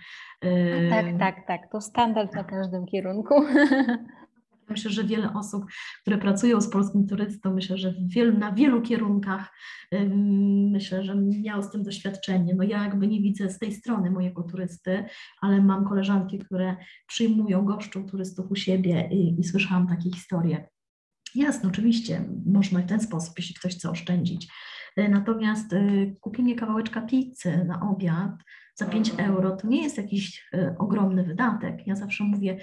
tak, 0.90 1.06
tak, 1.20 1.48
tak, 1.48 1.72
to 1.72 1.82
standard 1.82 2.34
na 2.34 2.44
każdym 2.44 2.86
kierunku. 2.86 3.36
Myślę, 4.70 4.92
że 4.92 5.04
wiele 5.04 5.34
osób, 5.34 5.66
które 6.02 6.18
pracują 6.18 6.62
z 6.62 6.70
polskim 6.70 7.08
turystą, 7.08 7.54
myślę, 7.54 7.78
że 7.78 7.94
wielu, 8.08 8.38
na 8.38 8.52
wielu 8.52 8.82
kierunkach 8.82 9.54
myślę, 10.72 11.04
że 11.04 11.16
miał 11.16 11.64
z 11.64 11.72
tym 11.72 11.84
doświadczenie. 11.84 12.56
No 12.56 12.64
ja 12.64 12.84
jakby 12.84 13.08
nie 13.08 13.22
widzę 13.22 13.50
z 13.50 13.60
tej 13.60 13.72
strony 13.72 14.12
mojego 14.12 14.44
turysty, 14.44 15.06
ale 15.42 15.62
mam 15.62 15.86
koleżanki, 15.86 16.40
które 16.40 16.76
przyjmują, 17.08 17.66
goszczą 17.66 18.06
turystów 18.06 18.52
u 18.52 18.56
siebie 18.56 19.10
i, 19.12 19.40
i 19.40 19.44
słyszałam 19.44 19.88
takie 19.88 20.12
historie. 20.12 20.68
Jasne, 21.36 21.70
oczywiście, 21.70 22.26
można 22.46 22.80
w 22.80 22.86
ten 22.86 23.00
sposób, 23.00 23.34
jeśli 23.38 23.56
ktoś 23.56 23.76
chce 23.76 23.90
oszczędzić. 23.90 24.48
E, 24.96 25.10
natomiast 25.10 25.74
e, 25.74 25.82
kupienie 26.22 26.56
kawałeczka 26.56 27.02
pizzy 27.02 27.66
na 27.66 27.90
obiad 27.90 28.32
za 28.76 28.86
5 28.86 29.12
euro 29.18 29.56
to 29.56 29.68
nie 29.68 29.84
jest 29.84 29.98
jakiś 29.98 30.48
e, 30.54 30.76
ogromny 30.80 31.24
wydatek. 31.24 31.88
Ja 31.88 31.96
zawsze 31.96 32.24
mówię, 32.24 32.58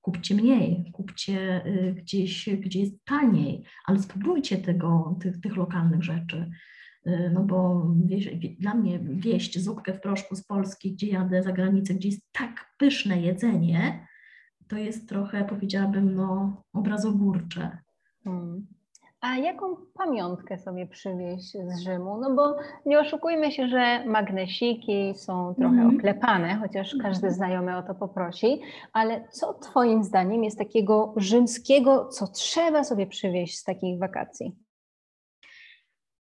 kupcie 0.00 0.34
mniej, 0.34 0.92
kupcie 0.92 1.64
gdzieś, 1.96 2.48
gdzie 2.48 2.80
jest 2.80 3.04
taniej, 3.04 3.64
ale 3.86 3.98
spróbujcie 3.98 4.58
tego, 4.58 5.18
tych, 5.20 5.40
tych 5.40 5.56
lokalnych 5.56 6.02
rzeczy. 6.02 6.50
No 7.32 7.44
bo 7.44 7.90
wieś, 8.04 8.28
dla 8.58 8.74
mnie 8.74 8.98
wieść 8.98 9.58
zupkę 9.58 9.94
w 9.94 10.00
proszku 10.00 10.36
z 10.36 10.46
Polski, 10.46 10.92
gdzie 10.92 11.06
jadę 11.06 11.42
za 11.42 11.52
granicę, 11.52 11.94
gdzie 11.94 12.08
jest 12.08 12.32
tak 12.32 12.74
pyszne 12.78 13.20
jedzenie, 13.20 14.06
to 14.68 14.76
jest 14.78 15.08
trochę, 15.08 15.44
powiedziałabym, 15.44 16.14
no, 16.14 16.62
obrazoburcze. 16.72 17.78
Hmm. 18.24 18.66
A 19.20 19.36
jaką 19.36 19.76
pamiątkę 19.94 20.58
sobie 20.58 20.86
przywieźć 20.86 21.52
z 21.52 21.80
Rzymu? 21.82 22.20
No 22.20 22.34
bo 22.34 22.56
nie 22.86 23.00
oszukujmy 23.00 23.52
się, 23.52 23.68
że 23.68 24.04
magnesiki 24.06 25.12
są 25.16 25.54
trochę 25.54 25.80
mm. 25.80 25.96
oklepane, 25.96 26.56
chociaż 26.56 26.96
każdy 27.02 27.26
mhm. 27.26 27.34
znajomy 27.34 27.76
o 27.76 27.82
to 27.82 27.94
poprosi, 27.94 28.60
ale 28.92 29.28
co 29.28 29.54
Twoim 29.54 30.04
zdaniem 30.04 30.44
jest 30.44 30.58
takiego 30.58 31.14
rzymskiego, 31.16 32.08
co 32.08 32.26
trzeba 32.26 32.84
sobie 32.84 33.06
przywieźć 33.06 33.58
z 33.58 33.64
takich 33.64 33.98
wakacji? 33.98 34.56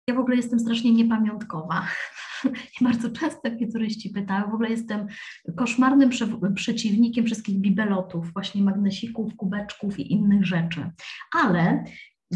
Ja 0.09 0.15
w 0.15 0.19
ogóle 0.19 0.35
jestem 0.35 0.59
strasznie 0.59 0.93
niepamiątkowa. 0.93 1.87
Bardzo 2.81 3.09
często 3.11 3.49
mnie 3.49 3.71
turyści 3.71 4.09
pytają, 4.09 4.51
w 4.51 4.53
ogóle 4.53 4.69
jestem 4.69 5.07
koszmarnym 5.57 6.09
prze 6.09 6.27
przeciwnikiem 6.55 7.25
wszystkich 7.25 7.59
bibelotów, 7.59 8.33
właśnie 8.33 8.63
magnesików, 8.63 9.35
kubeczków 9.35 9.99
i 9.99 10.13
innych 10.13 10.45
rzeczy. 10.45 10.91
Ale 11.43 11.83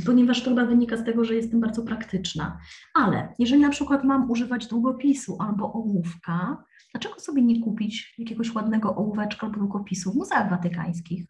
ponieważ 0.06 0.44
to 0.44 0.50
chyba 0.50 0.66
wynika 0.66 0.98
z 0.98 1.04
tego, 1.04 1.26
że 1.26 1.36
jestem 1.36 1.60
bardzo 1.60 1.84
praktyczna. 1.84 2.58
Ale 2.94 3.34
jeżeli 3.40 3.62
na 3.62 3.70
przykład 3.70 4.04
mam 4.04 4.32
używać 4.32 4.68
długopisu 4.68 5.38
albo 5.40 5.74
ołówka, 5.74 6.64
dlaczego 6.92 7.20
sobie 7.20 7.42
nie 7.42 7.62
kupić 7.62 8.16
jakiegoś 8.18 8.56
ładnego 8.56 8.96
ołóweczka 8.96 9.48
albo 9.48 9.60
długopisu 9.60 10.12
w 10.12 10.16
muzeach 10.16 10.50
watykańskich? 10.50 11.26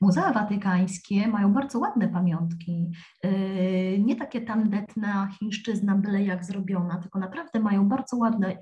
Muzea 0.00 0.32
watykańskie 0.32 1.28
mają 1.28 1.52
bardzo 1.52 1.78
ładne 1.78 2.08
pamiątki, 2.08 2.90
yy, 3.24 3.98
nie 3.98 4.16
takie 4.16 4.40
tandetna 4.40 5.28
chińszczyzna, 5.38 5.94
byle 5.94 6.24
jak 6.24 6.44
zrobiona, 6.44 6.98
tylko 6.98 7.18
naprawdę 7.18 7.60
mają 7.60 7.88
bardzo 7.88 8.16
ładne, 8.16 8.56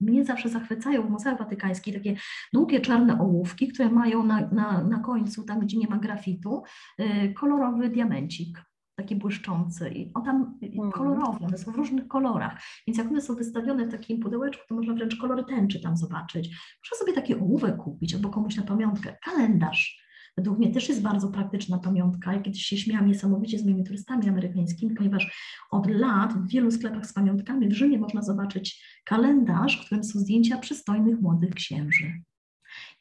mnie 0.00 0.24
zawsze 0.24 0.48
zachwycają 0.48 1.06
w 1.06 1.10
muzeach 1.10 1.38
watykańskich 1.38 1.94
takie 1.94 2.16
długie 2.52 2.80
czarne 2.80 3.20
ołówki, 3.20 3.68
które 3.68 3.90
mają 3.90 4.26
na, 4.26 4.40
na, 4.40 4.84
na 4.84 4.98
końcu, 4.98 5.44
tam 5.44 5.60
gdzie 5.60 5.78
nie 5.78 5.88
ma 5.88 5.98
grafitu, 5.98 6.62
yy, 6.98 7.32
kolorowy 7.34 7.88
diamencik 7.88 8.58
taki 8.96 9.16
błyszczący 9.16 9.90
i 9.90 10.10
on 10.14 10.24
tam 10.24 10.58
mm. 10.62 10.92
kolorowe, 10.92 11.46
one 11.46 11.58
są 11.58 11.72
w 11.72 11.76
różnych 11.76 12.08
kolorach, 12.08 12.62
więc 12.86 12.98
jak 12.98 13.08
one 13.08 13.20
są 13.20 13.34
wystawione 13.34 13.86
w 13.86 13.90
takim 13.90 14.20
pudełeczku, 14.20 14.62
to 14.68 14.74
można 14.74 14.94
wręcz 14.94 15.16
kolory 15.16 15.44
tęczy 15.44 15.80
tam 15.80 15.96
zobaczyć. 15.96 16.48
Można 16.48 16.98
sobie 16.98 17.12
taki 17.12 17.34
ołówek 17.34 17.76
kupić 17.76 18.14
albo 18.14 18.30
komuś 18.30 18.56
na 18.56 18.62
pamiątkę, 18.62 19.16
kalendarz. 19.24 20.04
Według 20.36 20.58
mnie 20.58 20.72
też 20.72 20.88
jest 20.88 21.02
bardzo 21.02 21.28
praktyczna 21.28 21.78
pamiątka. 21.78 22.32
Ja 22.32 22.40
kiedyś 22.40 22.62
się 22.62 22.76
śmiałam 22.76 23.06
niesamowicie 23.06 23.58
z 23.58 23.64
moimi 23.64 23.84
turystami 23.84 24.28
amerykańskimi, 24.28 24.94
ponieważ 24.94 25.38
od 25.70 25.90
lat 25.90 26.32
w 26.32 26.48
wielu 26.48 26.70
sklepach 26.70 27.06
z 27.06 27.12
pamiątkami 27.12 27.68
w 27.68 27.72
Rzymie 27.72 27.98
można 27.98 28.22
zobaczyć 28.22 28.84
kalendarz, 29.04 29.82
w 29.82 29.86
którym 29.86 30.04
są 30.04 30.18
zdjęcia 30.18 30.58
przystojnych 30.58 31.20
młodych 31.20 31.54
księży. 31.54 32.12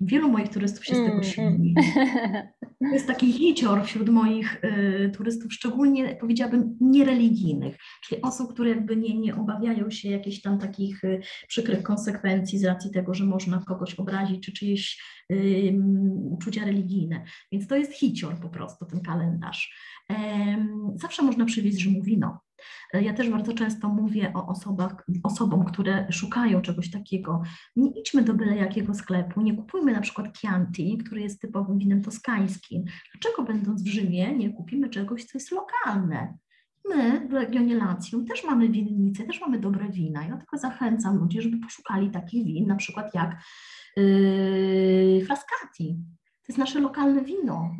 Wielu 0.05 0.29
moich 0.29 0.49
turystów 0.49 0.85
się 0.85 0.95
z 0.95 0.97
tego 0.97 1.11
mm, 1.11 1.23
śmieje. 1.23 1.73
To 2.79 2.93
jest 2.93 3.07
taki 3.07 3.33
hicior 3.33 3.83
wśród 3.83 4.09
moich 4.09 4.63
y, 4.63 5.11
turystów, 5.17 5.53
szczególnie 5.53 6.15
powiedziałabym 6.15 6.77
niereligijnych, 6.81 7.77
czyli 8.03 8.21
osób, 8.21 8.53
które 8.53 8.69
jakby 8.69 8.95
nie, 8.95 9.19
nie 9.19 9.35
obawiają 9.35 9.89
się 9.89 10.09
jakichś 10.09 10.41
tam 10.41 10.59
takich 10.59 11.03
y, 11.03 11.21
przykrych 11.47 11.83
konsekwencji 11.83 12.59
z 12.59 12.65
racji 12.65 12.91
tego, 12.91 13.13
że 13.13 13.25
można 13.25 13.63
kogoś 13.67 13.95
obrazić, 13.95 14.45
czy 14.45 14.51
czyjeś 14.51 15.03
y, 15.31 15.79
uczucia 16.29 16.65
religijne. 16.65 17.23
Więc 17.51 17.67
to 17.67 17.75
jest 17.75 17.93
hicior 17.93 18.39
po 18.39 18.49
prostu, 18.49 18.85
ten 18.85 19.01
kalendarz. 19.01 19.75
Zawsze 20.95 21.23
można 21.23 21.45
przywieźć 21.45 21.79
Rzymu 21.79 22.03
wino. 22.03 22.39
Ja 22.93 23.13
też 23.13 23.29
bardzo 23.29 23.53
często 23.53 23.89
mówię 23.89 24.31
o 24.33 24.47
osobach, 24.47 25.05
osobom, 25.23 25.65
które 25.65 26.07
szukają 26.11 26.61
czegoś 26.61 26.91
takiego. 26.91 27.41
Nie 27.75 27.91
idźmy 28.01 28.23
do 28.23 28.33
byle 28.33 28.55
jakiego 28.55 28.93
sklepu, 28.93 29.41
nie 29.41 29.55
kupujmy 29.55 29.93
na 29.93 30.01
przykład 30.01 30.37
Chianti, 30.37 30.97
który 30.97 31.21
jest 31.21 31.41
typowym 31.41 31.77
winem 31.77 32.01
toskańskim. 32.01 32.83
Dlaczego 33.13 33.43
będąc 33.43 33.83
w 33.83 33.87
Rzymie 33.87 34.35
nie 34.37 34.53
kupimy 34.53 34.89
czegoś, 34.89 35.25
co 35.25 35.37
jest 35.37 35.51
lokalne? 35.51 36.37
My 36.89 37.27
w 37.27 37.33
regionie 37.33 37.75
Lacjum 37.75 38.25
też 38.25 38.43
mamy 38.43 38.69
winnice, 38.69 39.23
też 39.23 39.41
mamy 39.41 39.59
dobre 39.59 39.89
wina. 39.89 40.27
Ja 40.27 40.37
tylko 40.37 40.57
zachęcam 40.57 41.17
ludzi, 41.17 41.41
żeby 41.41 41.57
poszukali 41.57 42.11
takich 42.11 42.45
win, 42.45 42.67
na 42.67 42.75
przykład 42.75 43.15
jak 43.15 43.43
yy, 43.97 45.25
Frascati. 45.25 45.97
To 46.43 46.47
jest 46.47 46.59
nasze 46.59 46.79
lokalne 46.79 47.23
wino, 47.23 47.75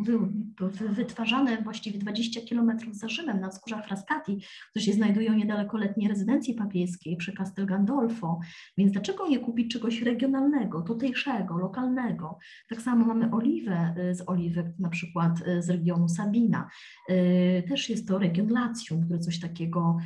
wytwarzane 0.90 1.62
właściwie 1.62 2.00
20 2.00 2.42
kilometrów 2.42 2.96
za 2.96 3.10
Rzymem 3.10 3.40
na 3.40 3.50
wzgórzach 3.50 3.86
Frascati, 3.86 4.42
które 4.70 4.86
się 4.86 4.94
znajdują 4.94 5.34
niedaleko 5.34 5.78
letniej 5.78 6.10
rezydencji 6.10 6.54
papieskiej 6.54 7.18
przy 7.18 7.34
Castel 7.34 7.66
Gandolfo. 7.66 8.40
Więc 8.78 8.92
dlaczego 8.92 9.28
nie 9.28 9.40
kupić 9.40 9.74
czegoś 9.74 10.02
regionalnego, 10.02 10.82
tutejszego, 10.82 11.58
lokalnego? 11.58 12.38
Tak 12.70 12.82
samo 12.82 13.06
mamy 13.06 13.32
oliwę 13.32 13.96
y, 14.12 14.16
z 14.16 14.30
oliwek, 14.30 14.66
na 14.80 14.90
przykład 14.90 15.48
y, 15.48 15.62
z 15.62 15.70
regionu 15.70 16.10
Sabina. 16.10 16.70
Y, 17.10 17.64
też 17.70 17.90
jest 17.90 18.08
to 18.08 18.18
region 18.18 18.48
Latium, 18.48 19.06
który 19.06 19.20
coś 19.20 19.40
takiego 19.40 19.98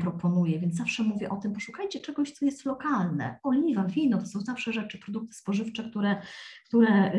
proponuje, 0.00 0.58
więc 0.58 0.74
zawsze 0.74 1.02
mówię 1.02 1.28
o 1.28 1.36
tym, 1.36 1.52
poszukajcie 1.52 2.00
czegoś, 2.00 2.32
co 2.32 2.44
jest 2.44 2.64
lokalne. 2.64 3.38
Oliwa, 3.42 3.84
wino 3.84 4.18
to 4.18 4.26
są 4.26 4.40
zawsze 4.40 4.72
rzeczy, 4.72 4.98
produkty 4.98 5.36
spożywcze, 5.36 5.90
które, 5.90 6.22
które 6.68 7.12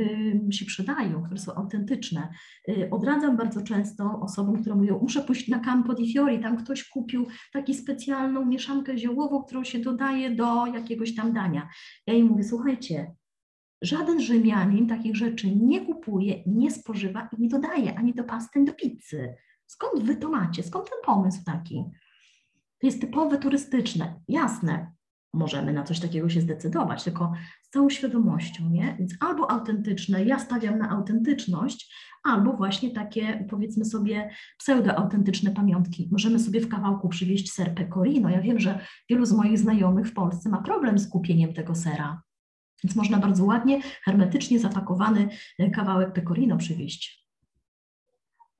się 0.51 0.65
przydają 0.65 0.86
sprzedają, 0.87 1.23
które 1.23 1.39
są 1.39 1.55
autentyczne. 1.55 2.29
Y, 2.69 2.89
odradzam 2.91 3.37
bardzo 3.37 3.61
często 3.61 4.19
osobom, 4.21 4.61
które 4.61 4.75
mówią, 4.75 4.99
muszę 5.01 5.21
pójść 5.21 5.47
na 5.47 5.59
Campo 5.59 5.93
di 5.93 6.13
Fiori, 6.13 6.39
tam 6.39 6.57
ktoś 6.57 6.89
kupił 6.89 7.27
taką 7.53 7.73
specjalną 7.73 8.45
mieszankę 8.45 8.97
ziołową, 8.97 9.43
którą 9.43 9.63
się 9.63 9.79
dodaje 9.79 10.35
do 10.35 10.65
jakiegoś 10.65 11.15
tam 11.15 11.33
dania. 11.33 11.69
Ja 12.07 12.13
im 12.13 12.27
mówię, 12.27 12.43
słuchajcie, 12.43 13.15
żaden 13.81 14.21
Rzymianin 14.21 14.87
takich 14.87 15.15
rzeczy 15.15 15.55
nie 15.55 15.85
kupuje, 15.85 16.43
nie 16.45 16.71
spożywa 16.71 17.29
i 17.37 17.41
nie 17.41 17.49
dodaje 17.49 17.97
ani 17.97 18.13
do 18.13 18.23
pasty, 18.23 18.59
ani 18.59 18.65
do 18.65 18.73
pizzy. 18.73 19.35
Skąd 19.65 20.03
wy 20.03 20.15
to 20.15 20.29
macie? 20.29 20.63
Skąd 20.63 20.89
ten 20.89 20.99
pomysł 21.05 21.39
taki? 21.45 21.83
To 22.79 22.87
jest 22.87 23.01
typowe 23.01 23.37
turystyczne. 23.37 24.19
Jasne, 24.27 24.91
możemy 25.37 25.73
na 25.73 25.83
coś 25.83 25.99
takiego 25.99 26.29
się 26.29 26.41
zdecydować, 26.41 27.03
tylko 27.03 27.33
z 27.61 27.69
całą 27.69 27.89
świadomością, 27.89 28.69
nie? 28.69 28.95
Więc 28.99 29.15
albo 29.19 29.51
autentyczne, 29.51 30.23
ja 30.23 30.39
stawiam 30.39 30.77
na 30.77 30.89
autentyczność, 30.89 31.93
albo 32.23 32.53
właśnie 32.53 32.91
takie, 32.91 33.45
powiedzmy 33.49 33.85
sobie, 33.85 34.29
pseudoautentyczne 34.57 35.51
pamiątki. 35.51 36.09
Możemy 36.11 36.39
sobie 36.39 36.61
w 36.61 36.69
kawałku 36.69 37.09
przywieźć 37.09 37.51
ser 37.53 37.75
pecorino. 37.75 38.29
Ja 38.29 38.41
wiem, 38.41 38.59
że 38.59 38.79
wielu 39.09 39.25
z 39.25 39.31
moich 39.31 39.59
znajomych 39.59 40.07
w 40.07 40.13
Polsce 40.13 40.49
ma 40.49 40.61
problem 40.61 40.99
z 40.99 41.09
kupieniem 41.09 41.53
tego 41.53 41.75
sera, 41.75 42.21
więc 42.83 42.95
można 42.95 43.17
bardzo 43.17 43.45
ładnie, 43.45 43.81
hermetycznie 44.03 44.59
zapakowany 44.59 45.29
e, 45.59 45.69
kawałek 45.69 46.13
pecorino 46.13 46.57
przywieźć. 46.57 47.27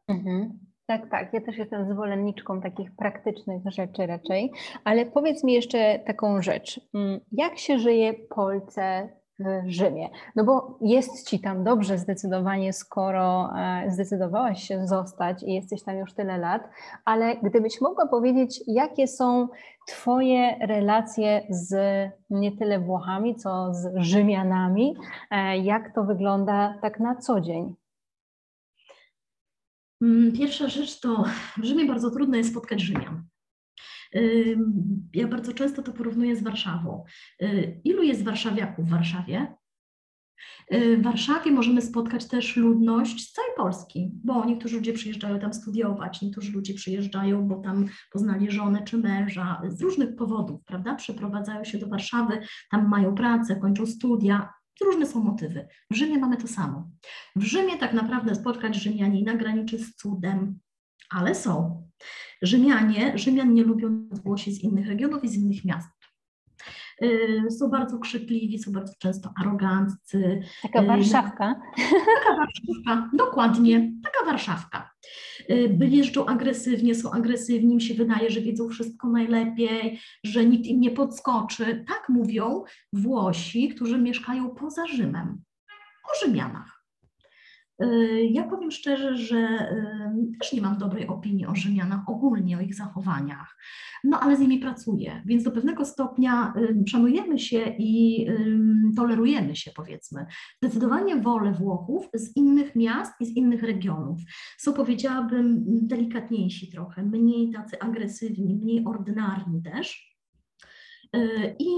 Mhm. 0.08 0.67
Tak, 0.88 1.10
tak. 1.10 1.34
Ja 1.34 1.42
też 1.42 1.58
jestem 1.58 1.94
zwolenniczką 1.94 2.62
takich 2.62 2.96
praktycznych 2.96 3.62
rzeczy 3.66 4.08
raczej, 4.08 4.52
ale 4.84 5.06
powiedz 5.06 5.44
mi 5.44 5.54
jeszcze 5.54 6.00
taką 6.00 6.42
rzecz. 6.42 6.82
Mm, 6.94 7.20
jak 7.32 7.58
się 7.58 7.80
żyje 7.80 8.14
Polce 8.14 9.10
w 9.40 9.70
Rzymie? 9.70 10.10
No 10.36 10.44
bo 10.44 10.78
jest 10.82 11.30
ci 11.30 11.40
tam 11.40 11.64
dobrze 11.64 11.98
zdecydowanie, 11.98 12.74
skoro 12.74 13.50
e, 13.58 13.92
zdecydowałaś 13.92 14.64
się 14.64 14.88
zostać 14.88 15.44
i 15.44 15.54
jesteś 15.54 15.84
tam 15.84 15.98
już 15.98 16.14
tyle 16.14 16.38
lat, 16.38 16.70
ale 17.06 17.38
gdybyś 17.38 17.82
mogła 17.82 18.08
powiedzieć, 18.08 18.64
jakie 18.68 19.08
są 19.08 19.48
Twoje 19.88 20.68
relacje 20.68 21.42
z 21.50 21.76
nie 22.30 22.58
tyle 22.58 22.80
Włochami, 22.80 23.36
co 23.36 23.74
z 23.74 23.96
Rzymianami, 23.96 24.96
e, 25.32 25.58
jak 25.58 25.94
to 25.96 26.04
wygląda 26.04 26.78
tak 26.82 27.00
na 27.00 27.16
co 27.16 27.42
dzień? 27.42 27.76
Mm, 30.02 30.32
pierwsza 30.32 30.68
rzecz 30.68 31.00
to 31.00 31.26
w 31.58 31.64
Rzymie 31.64 31.86
bardzo 31.86 32.12
trudno 32.12 32.38
jest 32.38 32.50
spotkać 32.50 32.82
Rzymian. 32.82 33.24
Ja 35.14 35.28
bardzo 35.28 35.54
często 35.54 35.84
to 35.84 35.94
porównuję 35.94 36.36
z 36.36 36.44
Warszawą. 36.44 37.04
Y, 37.42 37.82
ilu 37.84 38.04
jest 38.04 38.24
warszawiaków 38.24 38.86
w 38.86 38.90
Warszawie? 38.90 39.56
Y, 40.74 40.98
w 40.98 41.04
Warszawie 41.04 41.52
możemy 41.52 41.82
spotkać 41.82 42.28
też 42.28 42.56
ludność 42.56 43.30
z 43.30 43.32
całej 43.32 43.52
Polski, 43.58 44.12
bo 44.24 44.46
niektórzy 44.46 44.76
ludzie 44.76 44.94
przyjeżdżają 44.94 45.40
tam 45.40 45.54
studiować, 45.54 46.22
niektórzy 46.22 46.52
ludzie 46.52 46.74
przyjeżdżają, 46.74 47.48
bo 47.48 47.56
tam 47.56 47.86
poznali 48.12 48.52
żonę 48.52 48.84
czy 48.84 48.98
męża, 48.98 49.62
z 49.68 49.82
różnych 49.82 50.16
powodów, 50.16 50.64
prawda? 50.64 50.96
Przeprowadzają 50.96 51.64
się 51.64 51.78
do 51.78 51.88
Warszawy, 51.88 52.40
tam 52.72 52.90
mają 52.90 53.16
pracę, 53.16 53.56
kończą 53.56 53.86
studia, 53.86 54.50
różne 54.86 55.06
są 55.06 55.24
motywy. 55.24 55.68
W 55.92 55.96
Rzymie 55.96 56.18
mamy 56.18 56.38
to 56.38 56.48
samo. 56.48 56.90
W 57.36 57.44
Rzymie 57.44 57.78
tak 57.78 57.94
naprawdę 57.94 58.36
spotkać 58.36 58.76
Rzymianie 58.76 59.24
na 59.24 59.34
graniczy 59.34 59.80
z 59.80 59.96
cudem, 59.96 60.60
ale 61.10 61.36
są. 61.36 61.84
Rzymianie, 62.42 63.18
Rzymian 63.18 63.54
nie 63.54 63.64
lubią 63.64 64.08
głosi 64.24 64.52
z 64.52 64.64
innych 64.64 64.88
regionów 64.88 65.24
i 65.24 65.30
z 65.30 65.36
innych 65.36 65.66
miast. 65.66 65.90
Y, 67.04 67.52
są 67.52 67.70
bardzo 67.70 68.00
krzykliwi, 68.00 68.60
są 68.60 68.72
bardzo 68.72 68.94
często 69.00 69.34
aroganccy. 69.42 70.40
Taka 70.62 70.82
y, 70.82 70.86
warszawka. 70.88 71.56
Taka 72.24 72.38
warszawka, 72.38 73.10
dokładnie, 73.14 73.92
taka 74.04 74.26
warszawka. 74.26 74.92
Y, 75.50 75.78
jeżdżą 75.82 76.26
agresywnie, 76.26 76.96
są 76.96 77.12
agresywni, 77.12 77.74
im 77.74 77.80
się 77.80 77.94
wydaje, 77.94 78.30
że 78.30 78.42
wiedzą 78.42 78.70
wszystko 78.70 79.10
najlepiej, 79.10 80.00
że 80.24 80.46
nikt 80.46 80.66
im 80.66 80.80
nie 80.80 80.92
podskoczy. 80.92 81.86
Tak 81.88 82.10
mówią 82.10 82.64
Włosi, 82.94 83.70
którzy 83.70 83.98
mieszkają 83.98 84.50
poza 84.50 84.88
Rzymem, 84.88 85.42
o 86.04 86.26
Rzymianach. 86.26 86.77
Y, 87.84 88.30
ja 88.32 88.44
powiem 88.44 88.72
szczerze, 88.72 89.18
że 89.18 89.38
y, 89.38 90.38
też 90.40 90.54
nie 90.54 90.62
mam 90.62 90.78
dobrej 90.78 91.08
opinii 91.08 91.46
o 91.46 91.56
Rzymianach 91.56 92.10
ogólnie, 92.10 92.58
o 92.58 92.62
ich 92.62 92.76
zachowaniach, 92.76 93.58
no 94.04 94.20
ale 94.20 94.38
z 94.38 94.40
nimi 94.40 94.60
pracuję, 94.60 95.22
więc 95.26 95.44
do 95.44 95.52
pewnego 95.52 95.86
stopnia 95.86 96.54
szanujemy 96.88 97.40
się 97.40 97.76
i 97.78 98.28
tolerujemy 98.96 99.56
się, 99.56 99.72
powiedzmy. 99.76 100.26
Zdecydowanie 100.64 101.16
wolę 101.16 101.54
Włochów 101.54 102.10
z 102.14 102.36
innych 102.36 102.76
miast 102.76 103.14
i 103.20 103.26
z 103.26 103.36
innych 103.36 103.64
regionów. 103.64 104.20
Są, 104.58 104.74
powiedziałabym, 104.74 105.64
delikatniejsi 105.68 106.72
trochę, 106.72 107.04
mniej 107.04 107.52
tacy 107.52 107.80
agresywni, 107.80 108.56
mniej 108.56 108.86
ordynarni 108.86 109.62
też. 109.64 110.17
E, 111.14 111.56
I 111.60 111.70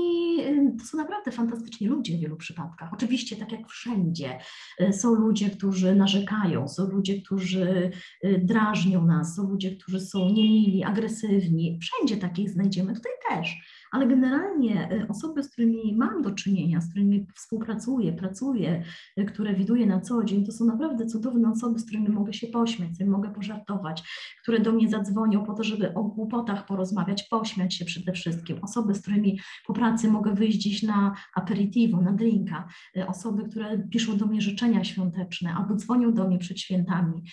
e, 0.41 0.77
to 0.79 0.85
są 0.85 0.97
naprawdę 0.97 1.31
fantastyczni 1.31 1.87
ludzie 1.87 2.17
w 2.17 2.19
wielu 2.19 2.37
przypadkach. 2.37 2.93
Oczywiście, 2.93 3.35
tak 3.35 3.51
jak 3.51 3.67
wszędzie, 3.67 4.39
e, 4.79 4.93
są 4.93 5.13
ludzie, 5.13 5.49
którzy 5.49 5.95
narzekają, 5.95 6.67
są 6.67 6.87
ludzie, 6.87 7.21
którzy 7.21 7.91
drażnią 8.39 9.05
nas, 9.05 9.35
są 9.35 9.49
ludzie, 9.49 9.75
którzy 9.75 9.99
są 9.99 10.19
niemili, 10.29 10.83
agresywni. 10.83 11.79
Wszędzie 11.81 12.17
takich 12.17 12.49
znajdziemy, 12.49 12.93
tutaj 12.93 13.11
też 13.29 13.55
ale 13.91 14.07
generalnie 14.07 14.91
y, 14.91 15.07
osoby, 15.07 15.43
z 15.43 15.49
którymi 15.49 15.95
mam 15.97 16.21
do 16.21 16.31
czynienia, 16.31 16.81
z 16.81 16.89
którymi 16.89 17.27
współpracuję, 17.35 18.13
pracuję, 18.13 18.83
y, 19.19 19.25
które 19.25 19.53
widuję 19.53 19.85
na 19.85 20.01
co 20.01 20.23
dzień, 20.23 20.45
to 20.45 20.51
są 20.51 20.65
naprawdę 20.65 21.05
cudowne 21.05 21.51
osoby, 21.51 21.79
z 21.79 21.85
którymi 21.85 22.09
mogę 22.09 22.33
się 22.33 22.47
pośmiać, 22.47 22.89
z 22.89 22.93
którymi 22.93 23.11
mogę 23.11 23.29
pożartować, 23.29 24.03
które 24.41 24.59
do 24.59 24.71
mnie 24.71 24.89
zadzwonią 24.89 25.45
po 25.45 25.53
to, 25.53 25.63
żeby 25.63 25.93
o 25.93 26.03
głupotach 26.03 26.65
porozmawiać, 26.65 27.23
pośmiać 27.23 27.73
się 27.73 27.85
przede 27.85 28.11
wszystkim. 28.11 28.59
Osoby, 28.61 28.95
z 28.95 29.01
którymi 29.01 29.39
po 29.67 29.73
pracy 29.73 30.07
mogę 30.07 30.33
wyjść 30.33 30.57
dziś 30.57 30.83
na 30.83 31.15
aperitivo, 31.35 32.01
na 32.01 32.11
drinka. 32.11 32.67
Y, 32.97 33.07
osoby, 33.07 33.49
które 33.49 33.77
piszą 33.77 34.17
do 34.17 34.25
mnie 34.25 34.41
życzenia 34.41 34.83
świąteczne 34.83 35.53
albo 35.53 35.75
dzwonią 35.75 36.13
do 36.13 36.27
mnie 36.27 36.37
przed 36.37 36.59
świętami. 36.59 37.23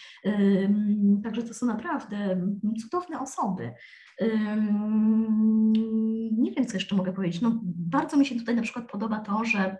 Także 1.25 1.43
to 1.43 1.55
są 1.55 1.67
naprawdę 1.67 2.47
cudowne 2.83 3.21
osoby 3.21 3.73
nie 6.47 6.53
wiem, 6.53 6.66
co 6.66 6.76
jeszcze 6.76 6.97
mogę 6.97 7.12
powiedzieć. 7.12 7.40
No, 7.40 7.61
bardzo 7.64 8.16
mi 8.16 8.26
się 8.26 8.34
tutaj 8.34 8.57
na 8.57 8.62
przykład 8.62 8.90
podoba 8.90 9.20
to, 9.20 9.44
że 9.44 9.76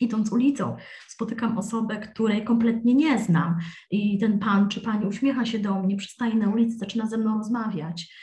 idąc 0.00 0.32
ulicą, 0.32 0.76
spotykam 1.08 1.58
osobę, 1.58 1.96
której 1.96 2.44
kompletnie 2.44 2.94
nie 2.94 3.18
znam 3.18 3.58
i 3.90 4.18
ten 4.18 4.38
pan 4.38 4.68
czy 4.68 4.80
pani 4.80 5.06
uśmiecha 5.06 5.46
się 5.46 5.58
do 5.58 5.82
mnie, 5.82 5.96
przystaje 5.96 6.34
na 6.34 6.50
ulicy, 6.50 6.78
zaczyna 6.78 7.06
ze 7.06 7.18
mną 7.18 7.38
rozmawiać 7.38 8.14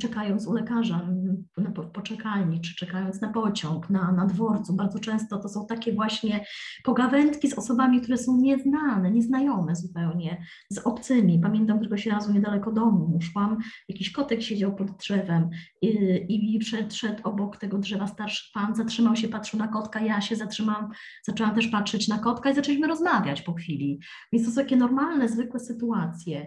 czekając 0.00 0.46
u 0.46 0.52
lekarza 0.52 1.08
na 1.56 1.70
poczekalni, 1.70 2.60
czy 2.60 2.74
czekając 2.74 3.20
na 3.20 3.32
pociąg, 3.32 3.90
na, 3.90 4.12
na 4.12 4.26
dworcu. 4.26 4.76
Bardzo 4.76 4.98
często 4.98 5.38
to 5.38 5.48
są 5.48 5.66
takie 5.66 5.92
właśnie 5.92 6.44
pogawędki 6.84 7.48
z 7.48 7.58
osobami, 7.58 8.00
które 8.00 8.18
są 8.18 8.36
nieznane, 8.40 9.10
nieznajome 9.10 9.76
zupełnie, 9.76 10.46
z 10.70 10.78
obcymi. 10.78 11.40
Pamiętam 11.42 11.78
któregoś 11.78 12.06
razu 12.06 12.32
niedaleko 12.32 12.72
domu 12.72 13.18
szłam, 13.22 13.56
jakiś 13.88 14.12
kotek 14.12 14.42
siedział 14.42 14.76
pod 14.76 14.90
drzewem 14.90 15.50
i, 15.82 16.56
i 16.56 16.64
szedł 16.90 17.20
obok 17.24 17.56
tego 17.56 17.78
drzewa 17.78 18.06
starszy 18.06 18.50
pan, 18.54 18.74
zatrzymał 18.74 19.16
się, 19.16 19.28
patrzył 19.28 19.58
na 19.58 19.68
kotka, 19.68 20.00
ja 20.00 20.20
się 20.20 20.36
zatrzymałam, 20.36 20.90
zaczęłam 21.24 21.54
też 21.54 21.68
patrzeć 21.68 22.08
na 22.08 22.18
kotka 22.18 22.50
i 22.50 22.54
zaczęliśmy 22.54 22.86
rozmawiać 22.86 23.42
po 23.42 23.52
chwili. 23.52 24.00
Więc 24.32 24.46
to 24.46 24.50
są 24.50 24.62
takie 24.62 24.76
normalne, 24.76 25.28
zwykłe 25.28 25.60
sytuacje 25.60 26.46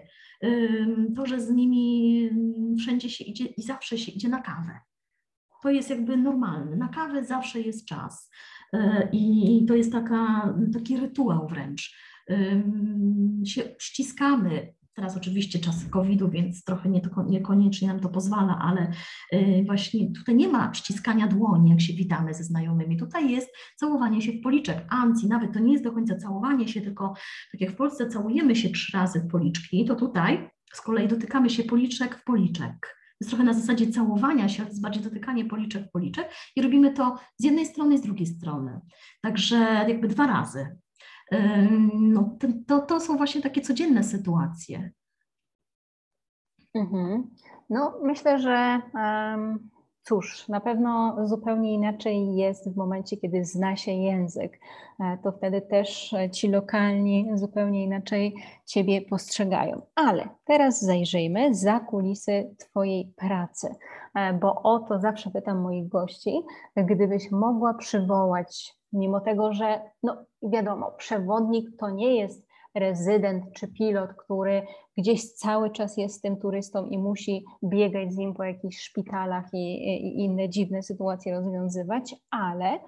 to, 1.16 1.26
że 1.26 1.40
z 1.40 1.50
nimi 1.50 2.30
wszędzie 2.78 3.10
się 3.10 3.24
idzie 3.24 3.44
i 3.44 3.62
zawsze 3.62 3.98
się 3.98 4.12
idzie 4.12 4.28
na 4.28 4.42
kawę. 4.42 4.80
To 5.62 5.70
jest 5.70 5.90
jakby 5.90 6.16
normalne. 6.16 6.76
Na 6.76 6.88
kawę 6.88 7.24
zawsze 7.24 7.60
jest 7.60 7.86
czas. 7.86 8.30
E, 8.72 9.08
I 9.12 9.64
to 9.68 9.74
jest 9.74 9.92
taka, 9.92 10.54
taki 10.72 10.96
rytuał 10.96 11.48
wręcz. 11.48 11.96
Się 13.44 13.62
ściskamy, 13.78 14.74
Teraz 15.00 15.16
oczywiście 15.16 15.58
czas 15.58 15.84
COVID-u, 15.90 16.30
więc 16.30 16.64
trochę 16.64 16.88
nie, 16.88 17.00
niekoniecznie 17.26 17.88
nam 17.88 18.00
to 18.00 18.08
pozwala, 18.08 18.58
ale 18.62 18.92
y, 19.32 19.64
właśnie 19.66 20.12
tutaj 20.12 20.34
nie 20.34 20.48
ma 20.48 20.74
ściskania 20.74 21.26
dłoni, 21.26 21.70
jak 21.70 21.80
się 21.80 21.92
witamy 21.92 22.34
ze 22.34 22.44
znajomymi. 22.44 22.96
Tutaj 22.96 23.30
jest 23.30 23.48
całowanie 23.76 24.22
się 24.22 24.32
w 24.32 24.40
policzek. 24.42 24.84
Anci, 24.88 25.28
nawet 25.28 25.52
to 25.52 25.58
nie 25.58 25.72
jest 25.72 25.84
do 25.84 25.92
końca 25.92 26.16
całowanie 26.16 26.68
się, 26.68 26.80
tylko 26.80 27.14
tak 27.52 27.60
jak 27.60 27.70
w 27.70 27.76
Polsce 27.76 28.08
całujemy 28.08 28.56
się 28.56 28.68
trzy 28.68 28.96
razy 28.96 29.20
w 29.20 29.28
policzki, 29.28 29.84
to 29.84 29.94
tutaj 29.94 30.50
z 30.72 30.80
kolei 30.80 31.08
dotykamy 31.08 31.50
się 31.50 31.62
policzek 31.62 32.14
w 32.14 32.24
policzek. 32.24 32.96
Jest 33.20 33.30
trochę 33.30 33.44
na 33.44 33.54
zasadzie 33.54 33.86
całowania 33.86 34.48
się, 34.48 34.62
ale 34.62 34.68
jest 34.68 34.82
bardziej 34.82 35.02
dotykanie 35.02 35.44
policzek 35.44 35.86
w 35.88 35.90
policzek 35.90 36.30
i 36.56 36.62
robimy 36.62 36.92
to 36.92 37.16
z 37.38 37.44
jednej 37.44 37.66
strony 37.66 37.94
i 37.94 37.98
z 37.98 38.02
drugiej 38.02 38.26
strony. 38.26 38.80
Także 39.22 39.56
jakby 39.88 40.08
dwa 40.08 40.26
razy 40.26 40.76
no, 41.92 42.36
to, 42.66 42.78
to 42.78 43.00
są 43.00 43.16
właśnie 43.16 43.42
takie 43.42 43.60
codzienne 43.60 44.04
sytuacje. 44.04 44.90
Mhm. 46.74 47.30
No, 47.70 47.94
myślę, 48.02 48.38
że 48.38 48.80
um, 48.94 49.70
cóż, 50.02 50.48
na 50.48 50.60
pewno 50.60 51.16
zupełnie 51.28 51.74
inaczej 51.74 52.36
jest 52.36 52.72
w 52.72 52.76
momencie, 52.76 53.16
kiedy 53.16 53.44
zna 53.44 53.76
się 53.76 53.92
język. 53.92 54.58
E, 55.00 55.18
to 55.22 55.32
wtedy 55.32 55.60
też 55.62 56.14
ci 56.32 56.48
lokalni 56.48 57.30
zupełnie 57.34 57.84
inaczej 57.84 58.34
Ciebie 58.66 59.02
postrzegają. 59.02 59.82
Ale 59.94 60.28
teraz 60.44 60.80
zajrzyjmy 60.82 61.54
za 61.54 61.80
kulisy 61.80 62.54
Twojej 62.58 63.12
pracy, 63.16 63.74
e, 64.14 64.32
bo 64.32 64.62
o 64.62 64.78
to 64.78 65.00
zawsze 65.00 65.30
pytam 65.30 65.60
moich 65.60 65.88
gości. 65.88 66.42
Gdybyś 66.76 67.30
mogła 67.30 67.74
przywołać 67.74 68.79
mimo 68.92 69.20
tego, 69.20 69.52
że 69.52 69.80
no 70.02 70.24
wiadomo, 70.42 70.92
przewodnik 70.92 71.76
to 71.78 71.90
nie 71.90 72.16
jest 72.16 72.50
rezydent 72.74 73.44
czy 73.52 73.68
pilot, 73.68 74.10
który 74.14 74.62
gdzieś 74.98 75.32
cały 75.32 75.70
czas 75.70 75.96
jest 75.96 76.22
tym 76.22 76.36
turystą 76.36 76.86
i 76.86 76.98
musi 76.98 77.44
biegać 77.64 78.12
z 78.12 78.16
nim 78.16 78.34
po 78.34 78.44
jakichś 78.44 78.80
szpitalach 78.80 79.44
i, 79.52 79.74
i 79.84 80.24
inne 80.24 80.48
dziwne 80.48 80.82
sytuacje 80.82 81.34
rozwiązywać, 81.34 82.14
ale 82.30 82.78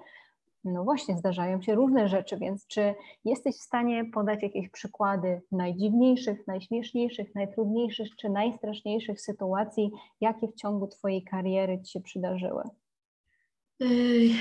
no 0.63 0.83
właśnie 0.83 1.17
zdarzają 1.17 1.61
się 1.61 1.75
różne 1.75 2.07
rzeczy, 2.07 2.37
więc 2.37 2.67
czy 2.67 2.95
jesteś 3.25 3.55
w 3.55 3.63
stanie 3.63 4.05
podać 4.05 4.43
jakieś 4.43 4.69
przykłady 4.69 5.41
najdziwniejszych, 5.51 6.47
najśmieszniejszych, 6.47 7.35
najtrudniejszych 7.35 8.15
czy 8.15 8.29
najstraszniejszych 8.29 9.21
sytuacji, 9.21 9.91
jakie 10.21 10.47
w 10.47 10.55
ciągu 10.55 10.87
Twojej 10.87 11.23
kariery 11.23 11.81
Ci 11.81 11.91
się 11.91 12.01
przydarzyły? 12.01 12.63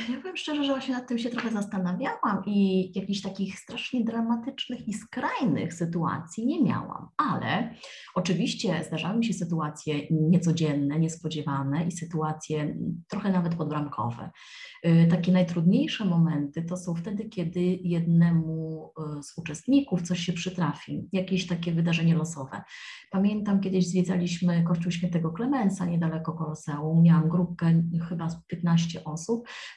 Ja 0.08 0.16
powiem 0.20 0.36
szczerze, 0.36 0.64
że 0.64 0.72
właśnie 0.72 0.94
nad 0.94 1.08
tym 1.08 1.18
się 1.18 1.30
trochę 1.30 1.50
zastanawiałam 1.50 2.42
i 2.46 2.90
jakichś 2.94 3.20
takich 3.20 3.58
strasznie 3.58 4.04
dramatycznych 4.04 4.88
i 4.88 4.94
skrajnych 4.94 5.74
sytuacji 5.74 6.46
nie 6.46 6.62
miałam, 6.62 7.08
ale 7.16 7.74
oczywiście 8.14 8.84
zdarzały 8.86 9.18
mi 9.18 9.24
się 9.24 9.32
sytuacje 9.32 9.94
niecodzienne, 10.10 10.98
niespodziewane 10.98 11.86
i 11.86 11.92
sytuacje 11.92 12.76
trochę 13.08 13.32
nawet 13.32 13.54
podbramkowe. 13.54 14.30
Yy, 14.84 15.06
takie 15.06 15.32
najtrudniejsze 15.32 16.04
momenty 16.04 16.62
to 16.62 16.76
są 16.76 16.94
wtedy, 16.94 17.24
kiedy 17.24 17.60
jednemu 17.82 18.92
yy, 18.98 19.22
z 19.22 19.38
uczestników 19.38 20.02
coś 20.02 20.18
się 20.18 20.32
przytrafi, 20.32 21.08
jakieś 21.12 21.46
takie 21.46 21.72
wydarzenie 21.72 22.14
losowe. 22.14 22.62
Pamiętam, 23.10 23.60
kiedyś 23.60 23.88
zwiedzaliśmy 23.88 24.64
Kościół 24.64 24.92
Świętego 24.92 25.32
Klemensa 25.32 25.84
niedaleko 25.84 26.32
Koloseum, 26.32 27.02
miałam 27.02 27.28
grupkę 27.28 27.82
chyba 28.08 28.28
15 28.48 29.04
osób, 29.04 29.31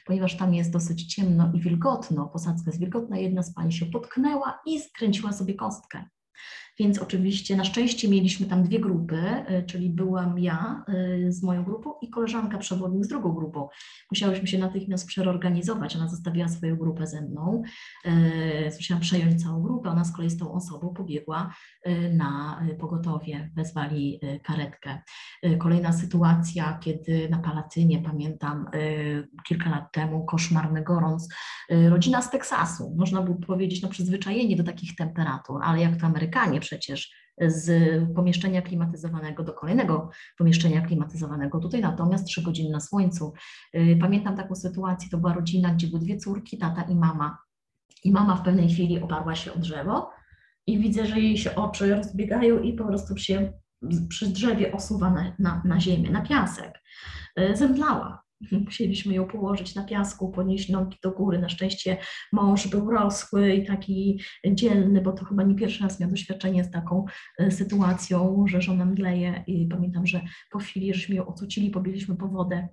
ponieważ 0.06 0.36
tam 0.36 0.54
jest 0.54 0.72
dosyć 0.72 1.14
ciemno 1.14 1.52
i 1.54 1.60
wilgotno, 1.60 2.26
posadzka 2.26 2.70
jest 2.70 2.80
wilgotna, 2.80 3.18
jedna 3.18 3.42
z 3.42 3.54
pań 3.54 3.72
się 3.72 3.86
potknęła 3.86 4.60
i 4.66 4.80
skręciła 4.80 5.32
sobie 5.32 5.54
kostkę. 5.54 6.04
Więc 6.78 6.98
oczywiście 6.98 7.56
na 7.56 7.64
szczęście 7.64 8.08
mieliśmy 8.08 8.46
tam 8.46 8.62
dwie 8.62 8.80
grupy, 8.80 9.22
czyli 9.66 9.90
byłam 9.90 10.38
ja 10.38 10.84
z 11.28 11.42
moją 11.42 11.64
grupą 11.64 11.92
i 12.02 12.10
koleżanka 12.10 12.58
przewodnik 12.58 13.04
z 13.04 13.08
drugą 13.08 13.32
grupą. 13.32 13.68
Musiałyśmy 14.10 14.46
się 14.46 14.58
natychmiast 14.58 15.06
przeorganizować, 15.06 15.96
ona 15.96 16.08
zostawiła 16.08 16.48
swoją 16.48 16.76
grupę 16.76 17.06
ze 17.06 17.22
mną, 17.22 17.62
musiałam 18.76 19.00
przejąć 19.00 19.42
całą 19.42 19.62
grupę, 19.62 19.90
ona 19.90 20.04
z 20.04 20.12
kolei 20.12 20.30
z 20.30 20.38
tą 20.38 20.52
osobą 20.52 20.88
pobiegła 20.88 21.54
na 22.12 22.62
pogotowie, 22.78 23.50
wezwali 23.56 24.20
karetkę. 24.42 24.98
Kolejna 25.58 25.92
sytuacja, 25.92 26.78
kiedy 26.82 27.28
na 27.28 27.38
Palatynie, 27.38 28.02
pamiętam 28.02 28.66
kilka 29.48 29.70
lat 29.70 29.92
temu, 29.92 30.24
koszmarny 30.24 30.82
gorąc, 30.82 31.28
rodzina 31.88 32.22
z 32.22 32.30
Teksasu, 32.30 32.94
można 32.96 33.22
by 33.22 33.46
powiedzieć, 33.46 33.82
no 33.82 33.88
przyzwyczajenie 33.88 34.56
do 34.56 34.64
takich 34.64 34.96
temperatur, 34.96 35.60
ale 35.64 35.80
jak 35.80 35.96
to 35.96 36.06
Amerykanie 36.06 36.60
przecież 36.66 37.10
z 37.40 37.68
pomieszczenia 38.14 38.62
klimatyzowanego 38.62 39.42
do 39.42 39.52
kolejnego 39.52 40.10
pomieszczenia 40.38 40.80
klimatyzowanego. 40.80 41.60
Tutaj 41.60 41.80
natomiast 41.80 42.26
trzy 42.26 42.42
godziny 42.42 42.70
na 42.70 42.80
słońcu. 42.80 43.32
Y, 43.74 43.98
pamiętam 44.00 44.36
taką 44.36 44.54
sytuację, 44.54 45.08
to 45.10 45.18
była 45.18 45.32
rodzina, 45.32 45.74
gdzie 45.74 45.86
były 45.86 46.00
dwie 46.00 46.16
córki, 46.16 46.58
tata 46.58 46.82
i 46.82 46.94
mama. 46.94 47.38
I 48.04 48.12
mama 48.12 48.36
w 48.36 48.42
pewnej 48.42 48.68
chwili 48.68 49.02
oparła 49.02 49.34
się 49.34 49.52
o 49.52 49.58
drzewo 49.58 50.10
i 50.66 50.78
widzę, 50.78 51.06
że 51.06 51.20
jej 51.20 51.38
się 51.38 51.54
oczy 51.54 51.94
rozbiegają 51.94 52.60
i 52.60 52.72
po 52.72 52.84
prostu 52.84 53.16
się 53.16 53.52
przy 54.08 54.28
drzewie 54.28 54.72
osuwa 54.72 55.10
na, 55.10 55.32
na, 55.38 55.62
na 55.64 55.80
ziemię, 55.80 56.10
na 56.10 56.22
piasek. 56.22 56.82
Y, 57.40 57.56
zemdlała. 57.56 58.25
Musieliśmy 58.52 59.14
ją 59.14 59.26
położyć 59.26 59.74
na 59.74 59.84
piasku, 59.84 60.30
ponieść 60.30 60.68
nogi 60.68 60.96
do 61.02 61.10
góry. 61.10 61.38
Na 61.38 61.48
szczęście 61.48 61.96
mąż 62.32 62.68
był 62.68 62.90
rosły 62.90 63.54
i 63.54 63.66
taki 63.66 64.20
dzielny, 64.46 65.00
bo 65.00 65.12
to 65.12 65.24
chyba 65.24 65.42
nie 65.42 65.54
pierwszy 65.54 65.82
raz 65.82 66.00
miał 66.00 66.10
doświadczenie 66.10 66.64
z 66.64 66.70
taką 66.70 67.04
e, 67.38 67.50
sytuacją, 67.50 68.44
że 68.48 68.60
żona 68.60 68.84
mdleje. 68.84 69.44
I 69.46 69.66
pamiętam, 69.66 70.06
że 70.06 70.20
po 70.50 70.58
chwili, 70.58 70.94
żeśmy 70.94 71.14
ją 71.14 71.26
ocucili, 71.26 71.70
pobiegliśmy 71.70 72.16
po 72.16 72.28
wodę 72.28 72.68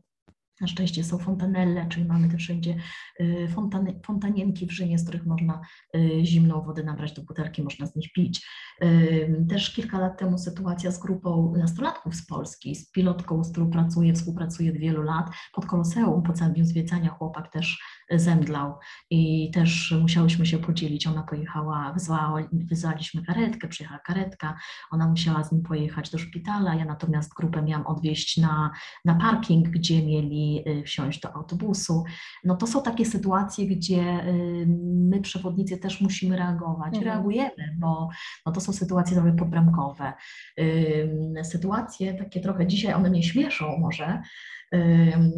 na 0.61 0.67
szczęście 0.67 1.03
są 1.03 1.17
fontanelle, 1.17 1.87
czyli 1.89 2.05
mamy 2.05 2.29
też 2.29 2.43
wszędzie 2.43 2.75
y, 3.21 3.47
fontany, 3.53 3.99
fontanienki 4.05 4.67
w 4.67 4.71
Rzymie, 4.71 4.99
z 4.99 5.03
których 5.03 5.25
można 5.25 5.61
y, 5.95 6.19
zimną 6.23 6.61
wodę 6.61 6.83
nabrać 6.83 7.13
do 7.13 7.23
butelki, 7.23 7.63
można 7.63 7.87
z 7.87 7.95
nich 7.95 8.13
pić. 8.13 8.47
Y, 8.83 9.45
też 9.49 9.73
kilka 9.73 9.99
lat 9.99 10.19
temu 10.19 10.37
sytuacja 10.37 10.91
z 10.91 10.99
grupą 10.99 11.53
nastolatków 11.57 12.15
z 12.15 12.25
Polski, 12.25 12.75
z 12.75 12.91
pilotką, 12.91 13.43
z 13.43 13.51
którą 13.51 13.71
pracuję, 13.71 14.13
współpracuję 14.13 14.71
od 14.71 14.77
wielu 14.77 15.01
lat, 15.01 15.29
pod 15.53 15.65
Koloseum, 15.65 16.23
po 16.23 16.33
całym 16.33 16.53
dniu 16.53 16.65
zwiedzania 16.65 17.09
chłopak 17.09 17.51
też 17.51 17.83
zemdlał 18.11 18.73
i 19.09 19.51
też 19.51 19.95
musiałyśmy 20.01 20.45
się 20.45 20.57
podzielić. 20.57 21.07
Ona 21.07 21.23
pojechała, 21.23 21.93
wyzwała, 21.93 22.47
wyzwaliśmy 22.51 23.23
karetkę, 23.23 23.67
przyjechała 23.67 23.99
karetka, 23.99 24.57
ona 24.91 25.07
musiała 25.07 25.43
z 25.43 25.51
nim 25.51 25.63
pojechać 25.63 26.09
do 26.09 26.17
szpitala, 26.17 26.75
ja 26.75 26.85
natomiast 26.85 27.33
grupę 27.33 27.61
miałam 27.61 27.87
odwieźć 27.87 28.37
na, 28.37 28.71
na 29.05 29.15
parking, 29.15 29.67
gdzie 29.67 30.05
mieli 30.05 30.63
y, 30.67 30.83
wsiąść 30.83 31.19
do 31.19 31.35
autobusu. 31.35 32.03
No 32.43 32.55
to 32.55 32.67
są 32.67 32.83
takie 32.83 33.05
sytuacje, 33.05 33.67
gdzie 33.67 34.27
y, 34.27 34.65
my 35.09 35.21
przewodnicy 35.21 35.77
też 35.77 36.01
musimy 36.01 36.37
reagować. 36.37 36.95
Mhm. 36.95 37.03
Reagujemy, 37.03 37.75
bo 37.79 38.09
no 38.45 38.51
to 38.51 38.61
są 38.61 38.73
sytuacje 38.73 39.15
trochę 39.15 39.35
podbramkowe. 39.35 40.13
Sytuacje 41.43 42.13
takie 42.13 42.39
trochę 42.39 42.67
dzisiaj 42.67 42.93
one 42.93 43.09
mnie 43.09 43.23
śmieszą 43.23 43.77
może, 43.77 44.21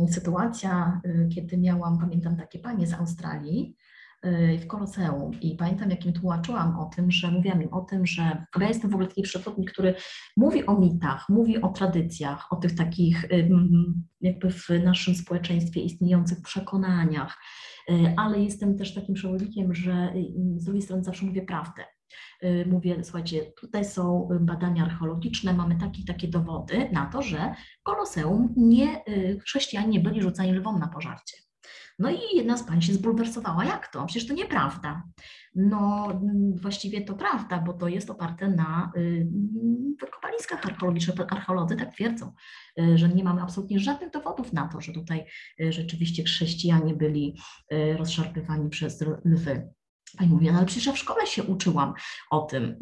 sytuacja, 0.09 1.01
y, 1.05 1.29
kiedy 1.35 1.57
miałam, 1.57 1.99
pamiętam 1.99 2.37
takie 2.37 2.59
panie 2.59 2.87
z 2.87 2.93
Australii, 2.93 3.77
y, 4.25 4.59
w 4.59 4.67
Koloseum 4.67 5.31
i 5.41 5.55
pamiętam, 5.55 5.89
jak 5.89 6.05
im 6.05 6.13
tłumaczyłam 6.13 6.79
o 6.79 6.85
tym, 6.85 7.11
że 7.11 7.31
mówiłam 7.31 7.63
im 7.63 7.73
o 7.73 7.81
tym, 7.81 8.05
że 8.05 8.45
ja 8.59 8.67
jestem 8.67 8.91
w 8.91 8.93
ogóle 8.93 9.07
taki 9.07 9.21
przewodnik, 9.21 9.71
który 9.71 9.95
mówi 10.37 10.65
o 10.65 10.79
mitach, 10.79 11.29
mówi 11.29 11.61
o 11.61 11.69
tradycjach, 11.69 12.53
o 12.53 12.55
tych 12.55 12.75
takich 12.75 13.25
jakby 14.21 14.51
w 14.51 14.69
naszym 14.83 15.15
społeczeństwie 15.15 15.81
istniejących 15.81 16.41
przekonaniach, 16.41 17.37
y, 17.89 18.13
ale 18.17 18.39
jestem 18.39 18.77
też 18.77 18.93
takim 18.93 19.15
przewodnikiem, 19.15 19.73
że 19.73 20.13
z 20.55 20.63
drugiej 20.63 20.81
strony 20.81 21.03
zawsze 21.03 21.25
mówię 21.25 21.41
prawdę. 21.41 21.94
Y, 22.43 22.65
mówię, 22.71 23.03
słuchajcie, 23.03 23.51
tutaj 23.61 23.85
są 23.85 24.29
badania 24.41 24.83
archeologiczne, 24.83 25.53
mamy 25.53 25.75
takie 25.75 26.03
takie 26.07 26.27
dowody 26.27 26.89
na 26.91 27.05
to, 27.05 27.21
że 27.21 27.55
Koloseum 27.83 28.53
nie, 28.57 29.01
y, 29.07 29.39
chrześcijanie 29.39 29.87
nie 29.87 29.99
byli 29.99 30.21
rzucani 30.21 30.53
lwom 30.53 30.79
na 30.79 30.87
pożarcie. 30.87 31.37
No 31.99 32.09
i 32.09 32.19
jedna 32.33 32.57
z 32.57 32.63
pań 32.63 32.81
się 32.81 32.93
zbulwersowała, 32.93 33.65
jak 33.65 33.87
to? 33.87 34.05
Przecież 34.05 34.27
to 34.27 34.33
nieprawda. 34.33 35.03
No 35.55 36.07
właściwie 36.61 37.01
to 37.01 37.13
prawda, 37.13 37.59
bo 37.59 37.73
to 37.73 37.87
jest 37.87 38.09
oparte 38.09 38.47
na 38.47 38.91
y, 38.97 39.27
wykopaliskach 40.01 40.65
archeologicznych. 40.65 41.19
Archeolodzy 41.19 41.75
tak 41.75 41.93
twierdzą, 41.93 42.31
że 42.95 43.09
nie 43.09 43.23
mamy 43.23 43.41
absolutnie 43.41 43.79
żadnych 43.79 44.11
dowodów 44.11 44.53
na 44.53 44.67
to, 44.67 44.81
że 44.81 44.93
tutaj 44.93 45.25
rzeczywiście 45.69 46.23
chrześcijanie 46.23 46.93
byli 46.93 47.37
rozszarpywani 47.97 48.69
przez 48.69 49.03
lwy. 49.25 49.69
Pani 50.17 50.29
mówi, 50.29 50.51
no 50.51 50.57
ale 50.57 50.65
przecież 50.65 50.85
ja 50.85 50.93
w 50.93 50.97
szkole 50.97 51.27
się 51.27 51.43
uczyłam 51.43 51.93
o 52.31 52.41
tym. 52.41 52.75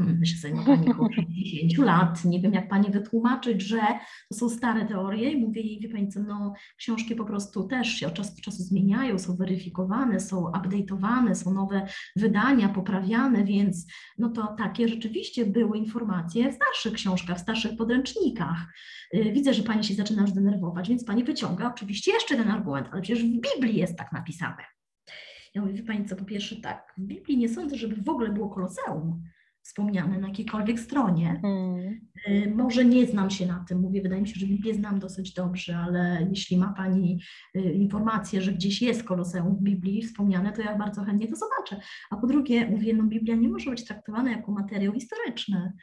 No 0.54 0.64
Pani 0.66 0.88
uczy 1.00 1.26
10 1.30 1.78
lat, 1.78 2.26
nie 2.26 2.42
wiem 2.42 2.54
jak 2.54 2.70
Pani 2.70 2.92
wytłumaczyć, 2.92 3.62
że 3.62 3.82
to 4.30 4.38
są 4.38 4.50
stare 4.50 4.86
teorie 4.86 5.32
i 5.32 5.38
mówię 5.38 5.62
jej, 5.62 5.80
wie 5.80 5.90
Pani 5.90 6.08
co, 6.08 6.20
no 6.20 6.54
książki 6.78 7.16
po 7.16 7.26
prostu 7.26 7.68
też 7.68 7.88
się 7.88 8.08
od 8.08 8.14
czasu 8.14 8.36
do 8.36 8.42
czasu 8.42 8.64
zmieniają, 8.64 9.20
są 9.20 9.36
weryfikowane, 9.36 10.20
są 10.20 10.52
update'owane, 10.52 11.36
są 11.36 11.54
nowe 11.54 11.88
wydania, 12.16 12.70
poprawiane, 12.70 13.44
więc 13.44 13.86
no 14.18 14.30
to 14.30 14.56
takie 14.58 14.88
rzeczywiście 14.88 15.46
były 15.46 15.78
informacje 15.78 16.52
w 16.52 16.56
starszych 16.56 16.94
książkach, 16.94 17.38
w 17.38 17.42
starszych 17.42 17.78
podręcznikach. 17.78 18.58
Y, 19.16 19.32
widzę, 19.34 19.54
że 19.54 19.64
Pani 19.64 19.84
się 19.84 19.94
zaczyna 19.94 20.22
już 20.22 20.32
denerwować, 20.32 20.90
więc 20.90 21.06
Pani 21.06 21.24
wyciąga 21.24 21.68
oczywiście 21.68 22.12
jeszcze 22.12 22.36
ten 22.36 22.52
argument, 22.52 22.88
ale 22.92 23.02
przecież 23.02 23.24
w 23.24 23.42
Biblii 23.42 23.78
jest 23.78 23.98
tak 23.98 24.12
napisane. 24.12 24.64
Ja 25.54 25.62
mówię, 25.62 25.74
wie 25.74 25.84
Pani 25.84 26.06
co, 26.06 26.16
po 26.16 26.26
pierwsze 26.26 26.56
tak, 26.56 26.94
w 26.98 27.02
Biblii 27.02 27.38
nie 27.38 27.50
sądzę, 27.50 27.76
żeby 27.76 27.96
w 27.96 28.10
ogóle 28.10 28.30
było 28.30 28.50
koloseum 28.50 29.24
wspomniane 29.64 30.20
na 30.20 30.28
jakiejkolwiek 30.28 30.80
stronie. 30.80 31.40
Hmm. 31.42 32.56
Może 32.56 32.86
nie 32.86 33.08
znam 33.08 33.30
się 33.30 33.46
na 33.46 33.66
tym, 33.68 33.80
mówię, 33.80 34.02
wydaje 34.02 34.22
mi 34.22 34.28
się, 34.28 34.40
że 34.40 34.46
Biblię 34.46 34.74
znam 34.74 35.00
dosyć 35.00 35.34
dobrze, 35.34 35.78
ale 35.78 36.28
jeśli 36.30 36.58
ma 36.58 36.74
Pani 36.74 37.20
y, 37.56 37.60
informację, 37.60 38.42
że 38.42 38.54
gdzieś 38.54 38.82
jest 38.82 39.04
koloseum 39.04 39.56
w 39.56 39.62
Biblii 39.62 40.02
wspomniane, 40.02 40.52
to 40.52 40.62
ja 40.62 40.78
bardzo 40.78 41.04
chętnie 41.04 41.28
to 41.28 41.36
zobaczę. 41.36 41.86
A 42.10 42.18
po 42.18 42.28
drugie, 42.28 42.70
mówię, 42.70 42.94
no 42.94 43.04
Biblia 43.04 43.36
nie 43.36 43.50
może 43.50 43.70
być 43.70 43.86
traktowana 43.86 44.32
jako 44.32 44.52
materiał 44.52 44.94
historyczny. 44.94 45.74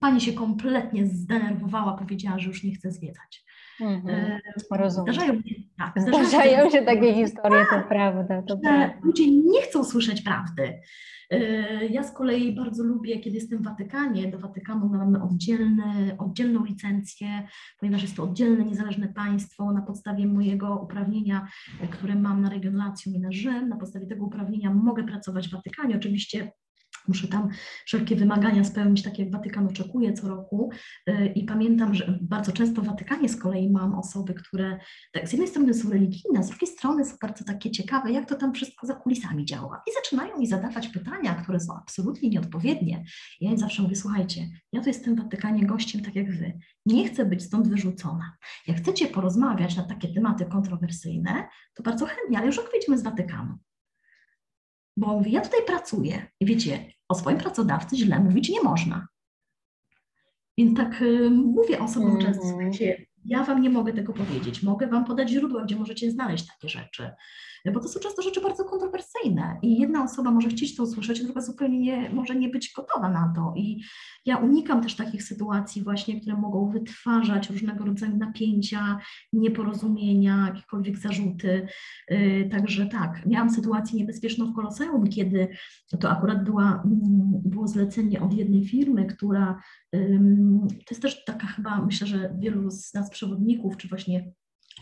Pani 0.00 0.20
się 0.20 0.32
kompletnie 0.32 1.06
zdenerwowała, 1.06 1.96
powiedziała, 1.96 2.38
że 2.38 2.48
już 2.48 2.64
nie 2.64 2.74
chce 2.74 2.92
zwiedzać. 2.92 3.44
Mhm, 3.80 4.40
rozumiem. 4.70 5.14
Zdarzają, 5.14 5.42
się, 5.42 5.54
tak, 5.78 5.92
zdarzają, 5.96 6.28
zdarzają 6.28 6.70
się 6.70 6.82
takie 6.82 7.14
historie, 7.14 7.66
to 7.70 7.82
prawda. 7.88 8.42
To 8.42 8.58
prawda. 8.58 8.94
Ludzie 9.02 9.30
nie 9.30 9.62
chcą 9.62 9.84
słyszeć 9.84 10.22
prawdy. 10.22 10.80
E, 11.30 11.86
ja 11.86 12.02
z 12.02 12.12
kolei 12.12 12.54
bardzo 12.54 12.84
lubię, 12.84 13.20
kiedy 13.20 13.36
jestem 13.36 13.58
w 13.58 13.64
Watykanie, 13.64 14.30
do 14.30 14.38
Watykanu 14.38 14.88
mamy 14.88 15.22
oddzielne, 15.22 16.16
oddzielną 16.18 16.64
licencję, 16.64 17.28
ponieważ 17.80 18.02
jest 18.02 18.16
to 18.16 18.22
oddzielne, 18.22 18.64
niezależne 18.64 19.08
państwo. 19.08 19.72
Na 19.72 19.82
podstawie 19.82 20.26
mojego 20.26 20.76
uprawnienia, 20.76 21.48
które 21.90 22.14
mam 22.14 22.42
na 22.42 22.50
region 22.50 22.82
i 23.06 23.20
na 23.20 23.32
Rzym, 23.32 23.68
na 23.68 23.76
podstawie 23.76 24.06
tego 24.06 24.24
uprawnienia 24.24 24.70
mogę 24.70 25.04
pracować 25.04 25.48
w 25.48 25.52
Watykanie. 25.52 25.96
Oczywiście 25.96 26.52
Muszę 27.08 27.28
tam 27.28 27.48
wszelkie 27.86 28.16
wymagania 28.16 28.64
spełnić, 28.64 29.02
tak 29.02 29.18
jak 29.18 29.30
Watykan 29.30 29.66
oczekuje 29.66 30.12
co 30.12 30.28
roku. 30.28 30.70
Y, 31.08 31.32
I 31.34 31.44
pamiętam, 31.44 31.94
że 31.94 32.18
bardzo 32.22 32.52
często 32.52 32.82
w 32.82 32.86
Watykanie 32.86 33.28
z 33.28 33.36
kolei 33.36 33.70
mam 33.70 33.94
osoby, 33.94 34.34
które 34.34 34.78
tak, 35.12 35.28
z 35.28 35.32
jednej 35.32 35.48
strony 35.48 35.74
są 35.74 35.90
religijne, 35.90 36.42
z 36.42 36.48
drugiej 36.48 36.68
strony 36.68 37.04
są 37.04 37.16
bardzo 37.22 37.44
takie 37.44 37.70
ciekawe, 37.70 38.12
jak 38.12 38.28
to 38.28 38.34
tam 38.34 38.54
wszystko 38.54 38.86
za 38.86 38.94
kulisami 38.94 39.44
działa. 39.44 39.82
I 39.90 39.94
zaczynają 39.94 40.38
mi 40.38 40.46
zadawać 40.46 40.88
pytania, 40.88 41.34
które 41.34 41.60
są 41.60 41.76
absolutnie 41.76 42.28
nieodpowiednie. 42.28 43.04
Ja 43.40 43.50
im 43.50 43.58
zawsze 43.58 43.82
mówię, 43.82 43.96
słuchajcie, 43.96 44.48
ja 44.72 44.80
tu 44.80 44.88
jestem 44.88 45.14
w 45.14 45.18
Watykanie 45.18 45.66
gościem 45.66 46.02
tak 46.02 46.14
jak 46.14 46.32
wy. 46.32 46.58
Nie 46.86 47.08
chcę 47.08 47.24
być 47.24 47.42
stąd 47.42 47.68
wyrzucona. 47.68 48.36
Jak 48.66 48.76
chcecie 48.76 49.06
porozmawiać 49.06 49.76
na 49.76 49.82
takie 49.82 50.14
tematy 50.14 50.44
kontrowersyjne, 50.44 51.48
to 51.74 51.82
bardzo 51.82 52.06
chętnie, 52.06 52.38
ale 52.38 52.46
już 52.46 52.56
jak 52.56 52.70
wyjdziemy 52.70 52.98
z 52.98 53.02
Watykanu. 53.02 53.58
Bo 54.96 55.06
mówi, 55.06 55.32
ja 55.32 55.40
tutaj 55.40 55.60
pracuję 55.66 56.26
i 56.40 56.46
wiecie, 56.46 56.92
o 57.08 57.14
swoim 57.14 57.38
pracodawcy 57.38 57.96
źle 57.96 58.20
mówić 58.20 58.48
nie 58.48 58.62
można. 58.62 59.08
Więc 60.58 60.76
tak 60.76 61.02
y, 61.02 61.30
mówię 61.30 61.80
osobom 61.80 62.10
mm. 62.10 62.22
często, 62.22 62.42
słuchajcie, 62.48 63.06
ja 63.24 63.44
wam 63.44 63.62
nie 63.62 63.70
mogę 63.70 63.92
tego 63.92 64.12
powiedzieć, 64.12 64.62
mogę 64.62 64.86
wam 64.86 65.04
podać 65.04 65.30
źródła, 65.30 65.64
gdzie 65.64 65.76
możecie 65.76 66.10
znaleźć 66.10 66.46
takie 66.46 66.68
rzeczy, 66.68 67.10
bo 67.72 67.80
to 67.80 67.88
są 67.88 68.00
często 68.00 68.22
rzeczy 68.22 68.40
bardzo 68.40 68.64
kontrowersyjne. 68.64 69.58
I 69.62 69.78
jedna 69.78 70.04
osoba 70.04 70.30
może 70.30 70.48
chcieć 70.48 70.76
to 70.76 70.82
usłyszeć, 70.82 71.24
druga 71.24 71.40
zupełnie 71.40 71.80
nie, 71.80 72.10
może 72.10 72.34
nie 72.34 72.48
być 72.48 72.72
gotowa 72.76 73.10
na 73.10 73.32
to. 73.36 73.54
I 73.56 73.82
ja 74.26 74.36
unikam 74.36 74.82
też 74.82 74.96
takich 74.96 75.22
sytuacji 75.22 75.82
właśnie, 75.82 76.20
które 76.20 76.36
mogą 76.36 76.70
wytwarzać 76.70 77.50
różnego 77.50 77.84
rodzaju 77.84 78.16
napięcia, 78.16 78.98
nieporozumienia, 79.32 80.52
jakiekolwiek 80.54 80.98
zarzuty. 80.98 81.66
Y, 82.10 82.48
także 82.52 82.86
tak, 82.86 83.26
miałam 83.26 83.50
sytuację 83.50 83.98
niebezpieczną 83.98 84.46
w 84.46 84.54
Koloseum, 84.54 85.08
kiedy 85.08 85.48
to 86.00 86.10
akurat 86.10 86.44
była, 86.44 86.82
mm, 86.84 87.42
było 87.44 87.68
zlecenie 87.68 88.20
od 88.20 88.34
jednej 88.34 88.64
firmy, 88.64 89.06
która 89.06 89.60
to 90.60 90.90
jest 90.90 91.02
też 91.02 91.24
taka 91.24 91.46
chyba, 91.46 91.82
myślę, 91.84 92.06
że 92.06 92.34
wielu 92.38 92.70
z 92.70 92.94
nas 92.94 93.10
przewodników, 93.10 93.76
czy 93.76 93.88
właśnie 93.88 94.32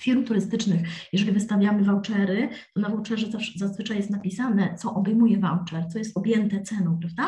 firm 0.03 0.24
turystycznych, 0.24 0.88
jeżeli 1.12 1.32
wystawiamy 1.32 1.84
vouchery, 1.84 2.48
to 2.74 2.80
na 2.80 2.88
voucherze 2.88 3.26
zazwyczaj 3.57 3.96
jest 3.96 4.11
napisane, 4.11 4.74
co 4.74 4.94
obejmuje 4.94 5.38
voucher, 5.38 5.88
co 5.88 5.98
jest 5.98 6.16
objęte 6.16 6.61
ceną, 6.61 6.98
prawda? 7.00 7.22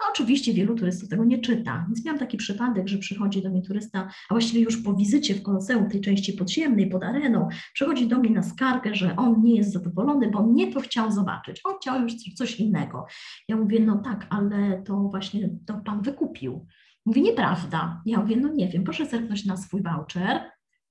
No 0.00 0.06
oczywiście 0.10 0.54
wielu 0.54 0.74
turystów 0.74 1.08
tego 1.08 1.24
nie 1.24 1.38
czyta, 1.38 1.84
więc 1.88 2.04
miałam 2.04 2.18
taki 2.18 2.36
przypadek, 2.36 2.88
że 2.88 2.98
przychodzi 2.98 3.42
do 3.42 3.50
mnie 3.50 3.62
turysta, 3.62 4.08
a 4.30 4.34
właściwie 4.34 4.60
już 4.60 4.82
po 4.82 4.94
wizycie 4.94 5.34
w 5.34 5.42
Koloseum, 5.42 5.90
tej 5.90 6.00
części 6.00 6.32
podziemnej, 6.32 6.90
pod 6.90 7.04
areną, 7.04 7.48
przychodzi 7.74 8.08
do 8.08 8.18
mnie 8.18 8.30
na 8.30 8.42
skargę, 8.42 8.94
że 8.94 9.16
on 9.16 9.42
nie 9.42 9.56
jest 9.56 9.72
zadowolony, 9.72 10.30
bo 10.30 10.46
nie 10.46 10.72
to 10.72 10.80
chciał 10.80 11.12
zobaczyć, 11.12 11.60
on 11.64 11.74
chciał 11.80 12.02
już 12.02 12.12
coś 12.36 12.60
innego. 12.60 13.06
Ja 13.48 13.56
mówię, 13.56 13.80
no 13.80 13.98
tak, 13.98 14.26
ale 14.30 14.82
to 14.82 14.96
właśnie 14.96 15.50
to 15.66 15.80
Pan 15.84 16.02
wykupił. 16.02 16.66
Mówi, 17.06 17.22
nieprawda. 17.22 18.02
Ja 18.06 18.20
mówię, 18.20 18.36
no 18.36 18.48
nie 18.48 18.68
wiem, 18.68 18.84
proszę 18.84 19.06
zerknąć 19.06 19.44
na 19.44 19.56
swój 19.56 19.82
voucher, 19.82 20.40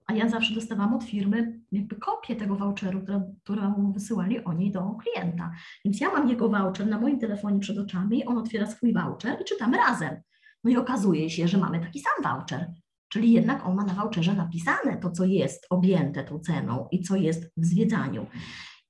a 0.07 0.13
ja 0.13 0.29
zawsze 0.29 0.53
dostawałam 0.53 0.93
od 0.93 1.03
firmy 1.03 1.59
jakby 1.71 1.95
kopię 1.95 2.35
tego 2.35 2.55
voucheru, 2.55 3.01
którą 3.43 3.91
wysyłali 3.91 4.43
oni 4.43 4.71
do 4.71 4.95
klienta. 4.95 5.51
Więc 5.85 6.01
ja 6.01 6.09
mam 6.09 6.29
jego 6.29 6.49
voucher 6.49 6.87
na 6.87 6.99
moim 6.99 7.19
telefonie 7.19 7.59
przed 7.59 7.77
oczami, 7.77 8.25
on 8.25 8.37
otwiera 8.37 8.67
swój 8.67 8.93
voucher 8.93 9.41
i 9.41 9.45
czytamy 9.45 9.77
razem. 9.77 10.15
No 10.63 10.71
i 10.71 10.77
okazuje 10.77 11.29
się, 11.29 11.47
że 11.47 11.57
mamy 11.57 11.79
taki 11.79 11.99
sam 11.99 12.23
voucher, 12.23 12.71
czyli 13.09 13.31
jednak 13.31 13.65
on 13.65 13.75
ma 13.75 13.83
na 13.83 13.93
voucherze 13.93 14.33
napisane 14.33 14.97
to, 14.97 15.11
co 15.11 15.25
jest 15.25 15.67
objęte 15.69 16.23
tą 16.23 16.39
ceną 16.39 16.87
i 16.91 17.03
co 17.03 17.15
jest 17.15 17.51
w 17.57 17.65
zwiedzaniu. 17.65 18.25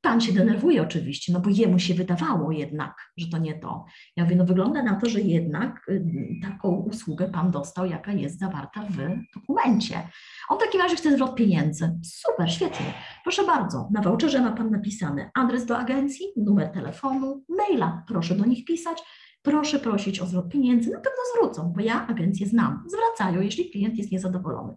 Pan 0.01 0.21
się 0.21 0.33
denerwuje 0.33 0.81
oczywiście, 0.81 1.33
no 1.33 1.39
bo 1.39 1.49
jemu 1.49 1.79
się 1.79 1.93
wydawało 1.93 2.51
jednak, 2.51 3.11
że 3.17 3.27
to 3.27 3.37
nie 3.37 3.59
to. 3.59 3.85
Ja 4.15 4.23
mówię, 4.23 4.35
no 4.35 4.45
wygląda 4.45 4.83
na 4.83 4.95
to, 4.95 5.09
że 5.09 5.21
jednak 5.21 5.89
y, 5.89 6.05
taką 6.41 6.69
usługę 6.69 7.27
Pan 7.27 7.51
dostał, 7.51 7.85
jaka 7.85 8.11
jest 8.11 8.39
zawarta 8.39 8.81
w 8.89 8.97
dokumencie. 9.35 10.07
On 10.49 10.57
w 10.57 10.61
takim 10.61 10.81
razie 10.81 10.95
chce 10.95 11.13
zwrot 11.13 11.35
pieniędzy. 11.35 11.99
Super, 12.03 12.51
świetnie. 12.51 12.93
Proszę 13.23 13.45
bardzo, 13.45 13.89
na 13.91 14.01
voucherze 14.01 14.41
ma 14.41 14.51
Pan 14.51 14.71
napisany 14.71 15.29
adres 15.33 15.65
do 15.65 15.77
agencji, 15.77 16.25
numer 16.35 16.71
telefonu, 16.71 17.43
maila. 17.49 18.03
Proszę 18.07 18.35
do 18.35 18.45
nich 18.45 18.65
pisać. 18.65 19.03
Proszę 19.41 19.79
prosić 19.79 20.19
o 20.19 20.25
zwrot 20.25 20.49
pieniędzy. 20.49 20.91
Na 20.91 20.99
pewno 20.99 21.19
zwrócą, 21.35 21.73
bo 21.75 21.81
ja 21.81 22.07
agencję 22.07 22.47
znam. 22.47 22.83
Zwracają, 22.87 23.41
jeśli 23.41 23.71
klient 23.71 23.97
jest 23.97 24.11
niezadowolony. 24.11 24.75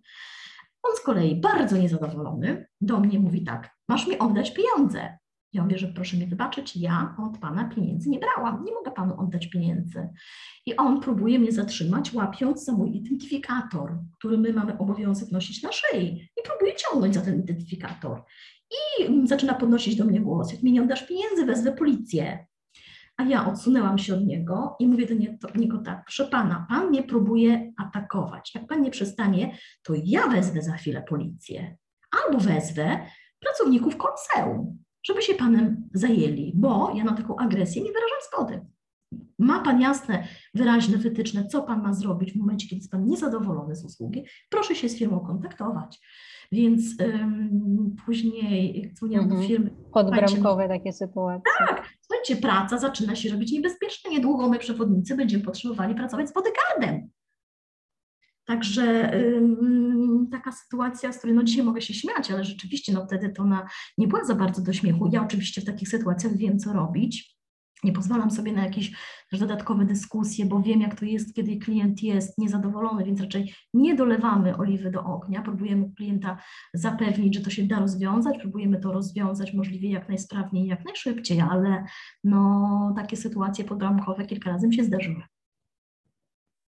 On 0.82 0.96
z 0.96 1.00
kolei 1.00 1.40
bardzo 1.40 1.76
niezadowolony 1.76 2.66
do 2.80 3.00
mnie 3.00 3.18
mówi 3.18 3.44
tak, 3.44 3.70
masz 3.90 4.06
mi 4.06 4.18
oddać 4.18 4.54
pieniądze. 4.54 5.18
Ja 5.52 5.62
mówię, 5.62 5.78
że 5.78 5.88
proszę 5.88 6.16
mi 6.16 6.26
wybaczyć, 6.26 6.76
ja 6.76 7.16
od 7.18 7.38
Pana 7.38 7.64
pieniędzy 7.64 8.10
nie 8.10 8.18
brałam, 8.18 8.64
nie 8.64 8.72
mogę 8.72 8.90
Panu 8.90 9.20
oddać 9.20 9.46
pieniędzy. 9.46 10.08
I 10.66 10.76
on 10.76 11.00
próbuje 11.00 11.38
mnie 11.38 11.52
zatrzymać, 11.52 12.12
łapiąc 12.12 12.64
za 12.64 12.72
mój 12.72 12.96
identyfikator, 12.96 13.98
który 14.18 14.38
my 14.38 14.52
mamy 14.52 14.78
obowiązek 14.78 15.30
nosić 15.30 15.62
na 15.62 15.72
szyi 15.72 16.30
i 16.38 16.42
próbuje 16.44 16.76
ciągnąć 16.76 17.14
za 17.14 17.20
ten 17.20 17.40
identyfikator. 17.40 18.22
I 18.70 19.28
zaczyna 19.28 19.54
podnosić 19.54 19.96
do 19.96 20.04
mnie 20.04 20.20
głos, 20.20 20.52
jak 20.52 20.62
mi 20.62 20.72
nie 20.72 20.82
oddasz 20.82 21.06
pieniędzy, 21.06 21.46
wezwę 21.46 21.72
policję. 21.72 22.46
A 23.16 23.24
ja 23.24 23.46
odsunęłam 23.46 23.98
się 23.98 24.14
od 24.14 24.26
niego 24.26 24.76
i 24.78 24.86
mówię 24.86 25.06
do 25.06 25.48
niego 25.54 25.78
tak, 25.78 26.04
proszę 26.04 26.24
pana, 26.24 26.66
pan 26.68 26.88
mnie 26.88 27.02
próbuje 27.02 27.72
atakować. 27.76 28.54
Jak 28.54 28.66
pan 28.66 28.82
nie 28.82 28.90
przestanie, 28.90 29.56
to 29.82 29.92
ja 30.04 30.28
wezwę 30.28 30.62
za 30.62 30.72
chwilę 30.72 31.04
policję. 31.08 31.76
Albo 32.10 32.38
wezwę 32.38 33.00
pracowników 33.40 33.96
konseum, 33.96 34.78
żeby 35.06 35.22
się 35.22 35.34
panem 35.34 35.88
zajęli, 35.94 36.52
bo 36.56 36.92
ja 36.94 37.04
na 37.04 37.12
taką 37.12 37.36
agresję 37.36 37.82
nie 37.82 37.92
wyrażam 37.92 38.18
zgody. 38.32 38.66
Ma 39.38 39.60
pan 39.60 39.80
jasne, 39.80 40.24
wyraźne 40.54 40.98
wytyczne, 40.98 41.46
co 41.46 41.62
pan 41.62 41.82
ma 41.82 41.92
zrobić 41.92 42.32
w 42.32 42.36
momencie, 42.36 42.68
kiedy 42.68 42.78
jest 42.80 42.90
pan 42.90 43.04
niezadowolony 43.04 43.76
z 43.76 43.84
usługi, 43.84 44.24
proszę 44.50 44.74
się 44.74 44.88
z 44.88 44.98
firmą 44.98 45.20
kontaktować. 45.20 46.00
Więc 46.52 46.82
um, 47.00 47.96
później 48.06 48.92
dzwoniłam 48.94 49.26
-hmm. 49.26 49.28
do 49.28 49.34
mhm. 49.34 49.48
firmy. 49.48 49.70
Podbramkowe 49.92 50.68
takie 50.68 50.92
sytuacje. 50.92 51.42
Tak, 51.58 51.88
słuchajcie, 52.00 52.36
praca 52.36 52.78
zaczyna 52.78 53.16
się 53.16 53.30
robić 53.30 53.52
niebezpieczna. 53.52 54.10
Niedługo 54.10 54.48
my 54.48 54.58
przewodnicy 54.58 55.16
będziemy 55.16 55.44
potrzebowali 55.44 55.94
pracować 55.94 56.28
z 56.28 56.32
bodyguardem. 56.32 57.10
Także 58.44 59.14
ym, 59.14 59.56
taka 60.30 60.52
sytuacja, 60.52 61.12
z 61.12 61.18
której 61.18 61.36
no 61.36 61.42
dzisiaj 61.42 61.64
mogę 61.64 61.82
się 61.82 61.94
śmiać, 61.94 62.30
ale 62.30 62.44
rzeczywiście 62.44 62.92
no 62.92 63.06
wtedy 63.06 63.28
to 63.28 63.42
ona 63.42 63.66
nie 63.98 64.08
była 64.08 64.24
za 64.24 64.34
bardzo 64.34 64.62
do 64.62 64.72
śmiechu. 64.72 65.10
Ja 65.12 65.22
oczywiście 65.22 65.60
w 65.60 65.64
takich 65.64 65.88
sytuacjach 65.88 66.36
wiem, 66.36 66.58
co 66.58 66.72
robić. 66.72 67.40
Nie 67.84 67.92
pozwalam 67.92 68.30
sobie 68.30 68.52
na 68.52 68.64
jakieś 68.64 68.92
dodatkowe 69.32 69.84
dyskusje, 69.84 70.46
bo 70.46 70.62
wiem, 70.62 70.80
jak 70.80 71.00
to 71.00 71.04
jest, 71.04 71.34
kiedy 71.34 71.56
klient 71.56 72.02
jest 72.02 72.38
niezadowolony, 72.38 73.04
więc 73.04 73.20
raczej 73.20 73.54
nie 73.74 73.94
dolewamy 73.94 74.56
oliwy 74.56 74.90
do 74.90 75.04
ognia. 75.04 75.42
Próbujemy 75.42 75.92
klienta 75.96 76.38
zapewnić, 76.74 77.34
że 77.34 77.40
to 77.40 77.50
się 77.50 77.62
da 77.62 77.78
rozwiązać, 77.78 78.38
próbujemy 78.38 78.80
to 78.80 78.92
rozwiązać 78.92 79.54
możliwie 79.54 79.90
jak 79.90 80.08
najsprawniej, 80.08 80.66
jak 80.66 80.84
najszybciej, 80.84 81.40
ale 81.40 81.84
no, 82.24 82.92
takie 82.96 83.16
sytuacje 83.16 83.64
podramkowe 83.64 84.26
kilka 84.26 84.50
razy 84.50 84.68
mi 84.68 84.74
się 84.74 84.84
zdarzyły. 84.84 85.22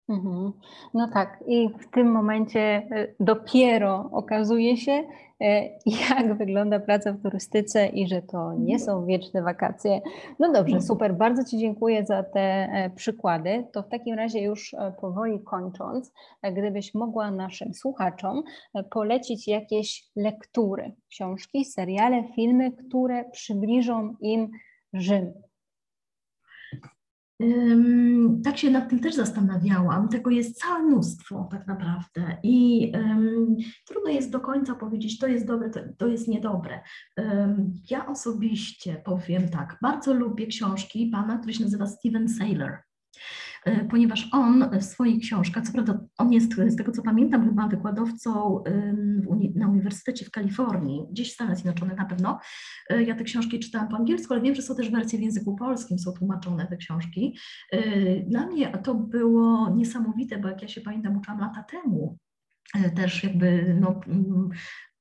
Mhm. 0.08 0.52
No 0.94 1.08
tak, 1.08 1.44
i 1.46 1.68
w 1.68 1.90
tym 1.90 2.12
momencie 2.12 2.60
e, 2.60 3.06
dopiero 3.20 4.08
okazuje 4.12 4.76
się, 4.76 4.92
e, 5.40 5.70
jak 6.10 6.38
wygląda 6.38 6.80
praca 6.80 7.12
w 7.12 7.22
turystyce 7.22 7.86
i 7.86 8.08
że 8.08 8.22
to 8.22 8.54
nie 8.58 8.78
są 8.78 9.06
wieczne 9.06 9.42
wakacje. 9.42 10.00
No 10.38 10.46
dobrze, 10.52 10.76
mhm. 10.76 10.82
super, 10.82 11.14
bardzo 11.14 11.44
Ci 11.44 11.58
dziękuję 11.58 12.04
za 12.04 12.22
te 12.22 12.40
e, 12.40 12.90
przykłady. 12.96 13.66
To 13.72 13.82
w 13.82 13.88
takim 13.88 14.14
razie 14.14 14.42
już 14.42 14.74
powoli 15.00 15.40
kończąc, 15.40 16.12
gdybyś 16.52 16.94
mogła 16.94 17.30
naszym 17.30 17.74
słuchaczom 17.74 18.42
polecić 18.90 19.48
jakieś 19.48 20.10
lektury, 20.16 20.92
książki, 21.08 21.64
seriale, 21.64 22.24
filmy, 22.34 22.72
które 22.72 23.24
przybliżą 23.30 24.14
im 24.20 24.50
Rzym 24.92 25.32
tak 28.44 28.58
się 28.58 28.70
nad 28.70 28.90
tym 28.90 29.00
też 29.00 29.14
zastanawiałam. 29.14 30.08
Tego 30.08 30.30
jest 30.30 30.58
całe 30.58 30.82
mnóstwo 30.82 31.48
tak 31.50 31.66
naprawdę 31.66 32.36
i 32.42 32.92
um, 32.94 33.56
trudno 33.86 34.10
jest 34.10 34.30
do 34.30 34.40
końca 34.40 34.74
powiedzieć, 34.74 35.18
to 35.18 35.26
jest 35.26 35.46
dobre, 35.46 35.70
to, 35.70 35.80
to 35.98 36.06
jest 36.06 36.28
niedobre. 36.28 36.80
Um, 37.16 37.74
ja 37.90 38.06
osobiście 38.06 39.02
powiem 39.04 39.48
tak, 39.48 39.78
bardzo 39.82 40.14
lubię 40.14 40.46
książki 40.46 41.06
pana, 41.12 41.38
który 41.38 41.54
się 41.54 41.64
nazywa 41.64 41.86
Steven 41.86 42.28
Saylor. 42.28 42.78
E, 43.66 43.84
ponieważ 43.84 44.28
on 44.32 44.70
w 44.80 44.84
swoich 44.84 45.22
książkach, 45.22 45.64
co 45.64 45.72
prawda 45.72 46.00
on 46.18 46.32
jest, 46.32 46.54
z 46.54 46.76
tego 46.76 46.92
co 46.92 47.02
pamiętam, 47.02 47.48
chyba 47.48 47.68
wykładowcą 47.68 48.62
na 49.54 49.68
Uniwersytecie 49.68 50.24
w 50.24 50.30
Kalifornii, 50.30 51.06
gdzieś 51.10 51.30
w 51.30 51.34
Stanach 51.34 51.56
Zjednoczonych 51.56 51.98
na 51.98 52.04
pewno. 52.04 52.40
E, 52.90 53.02
ja 53.02 53.14
te 53.14 53.24
książki 53.24 53.58
czytałam 53.58 53.88
po 53.88 53.96
angielsku, 53.96 54.34
ale 54.34 54.42
wiem, 54.42 54.54
że 54.54 54.62
są 54.62 54.74
też 54.74 54.90
wersje 54.90 55.18
w 55.18 55.22
języku 55.22 55.56
polskim, 55.56 55.98
są 55.98 56.12
tłumaczone 56.12 56.66
te 56.66 56.76
książki. 56.76 57.38
E, 57.72 57.80
dla 58.20 58.46
mnie 58.46 58.72
to 58.84 58.94
było 58.94 59.70
niesamowite, 59.70 60.38
bo 60.38 60.48
jak 60.48 60.62
ja 60.62 60.68
się 60.68 60.80
pamiętam, 60.80 61.16
uczyłam 61.16 61.40
lata 61.40 61.62
temu, 61.62 62.18
też 62.96 63.24
jakby 63.24 63.76
no, 63.80 64.00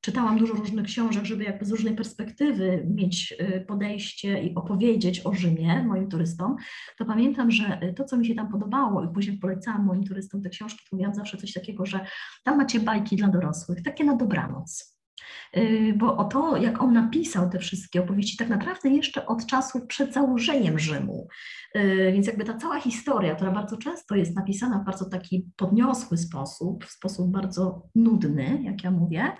czytałam 0.05 0.37
dużo 0.37 0.53
różnych 0.53 0.85
książek, 0.85 1.25
żeby 1.25 1.43
jakby 1.43 1.65
z 1.65 1.71
różnej 1.71 1.95
perspektywy 1.95 2.87
mieć 2.95 3.35
y, 3.41 3.65
podejście 3.67 4.43
i 4.43 4.55
opowiedzieć 4.55 5.25
o 5.25 5.33
Rzymie 5.33 5.83
moim 5.83 6.09
turystom, 6.09 6.55
to 6.97 7.05
pamiętam, 7.05 7.51
że 7.51 7.79
y, 7.83 7.93
to, 7.93 8.03
co 8.03 8.17
mi 8.17 8.27
się 8.27 8.35
tam 8.35 8.51
podobało 8.51 9.03
i 9.03 9.13
później 9.13 9.37
polecałam 9.37 9.85
moim 9.85 10.03
turystom 10.03 10.41
te 10.41 10.49
książki, 10.49 10.85
to 10.89 10.97
miałam 10.97 11.15
zawsze 11.15 11.37
coś 11.37 11.53
takiego, 11.53 11.85
że 11.85 12.05
tam 12.43 12.57
macie 12.57 12.79
bajki 12.79 13.15
dla 13.15 13.27
dorosłych, 13.27 13.83
takie 13.83 14.03
na 14.03 14.15
dobranoc. 14.15 14.94
Y, 15.57 15.93
bo 15.97 16.17
o 16.17 16.23
to, 16.23 16.57
jak 16.57 16.81
on 16.81 16.93
napisał 16.93 17.49
te 17.49 17.59
wszystkie 17.59 18.01
opowieści, 18.01 18.37
tak 18.37 18.49
naprawdę 18.49 18.89
jeszcze 18.89 19.25
od 19.25 19.45
czasów 19.45 19.81
przed 19.87 20.13
założeniem 20.13 20.79
Rzymu. 20.79 21.27
Y, 21.75 22.11
więc 22.13 22.27
jakby 22.27 22.43
ta 22.43 22.57
cała 22.57 22.79
historia, 22.79 23.35
która 23.35 23.51
bardzo 23.51 23.77
często 23.77 24.15
jest 24.15 24.35
napisana 24.35 24.79
w 24.79 24.85
bardzo 24.85 25.09
taki 25.09 25.45
podniosły 25.55 26.17
sposób, 26.17 26.85
w 26.85 26.91
sposób 26.91 27.31
bardzo 27.31 27.87
nudny, 27.95 28.59
jak 28.63 28.83
ja 28.83 28.91
mówię, 28.91 29.31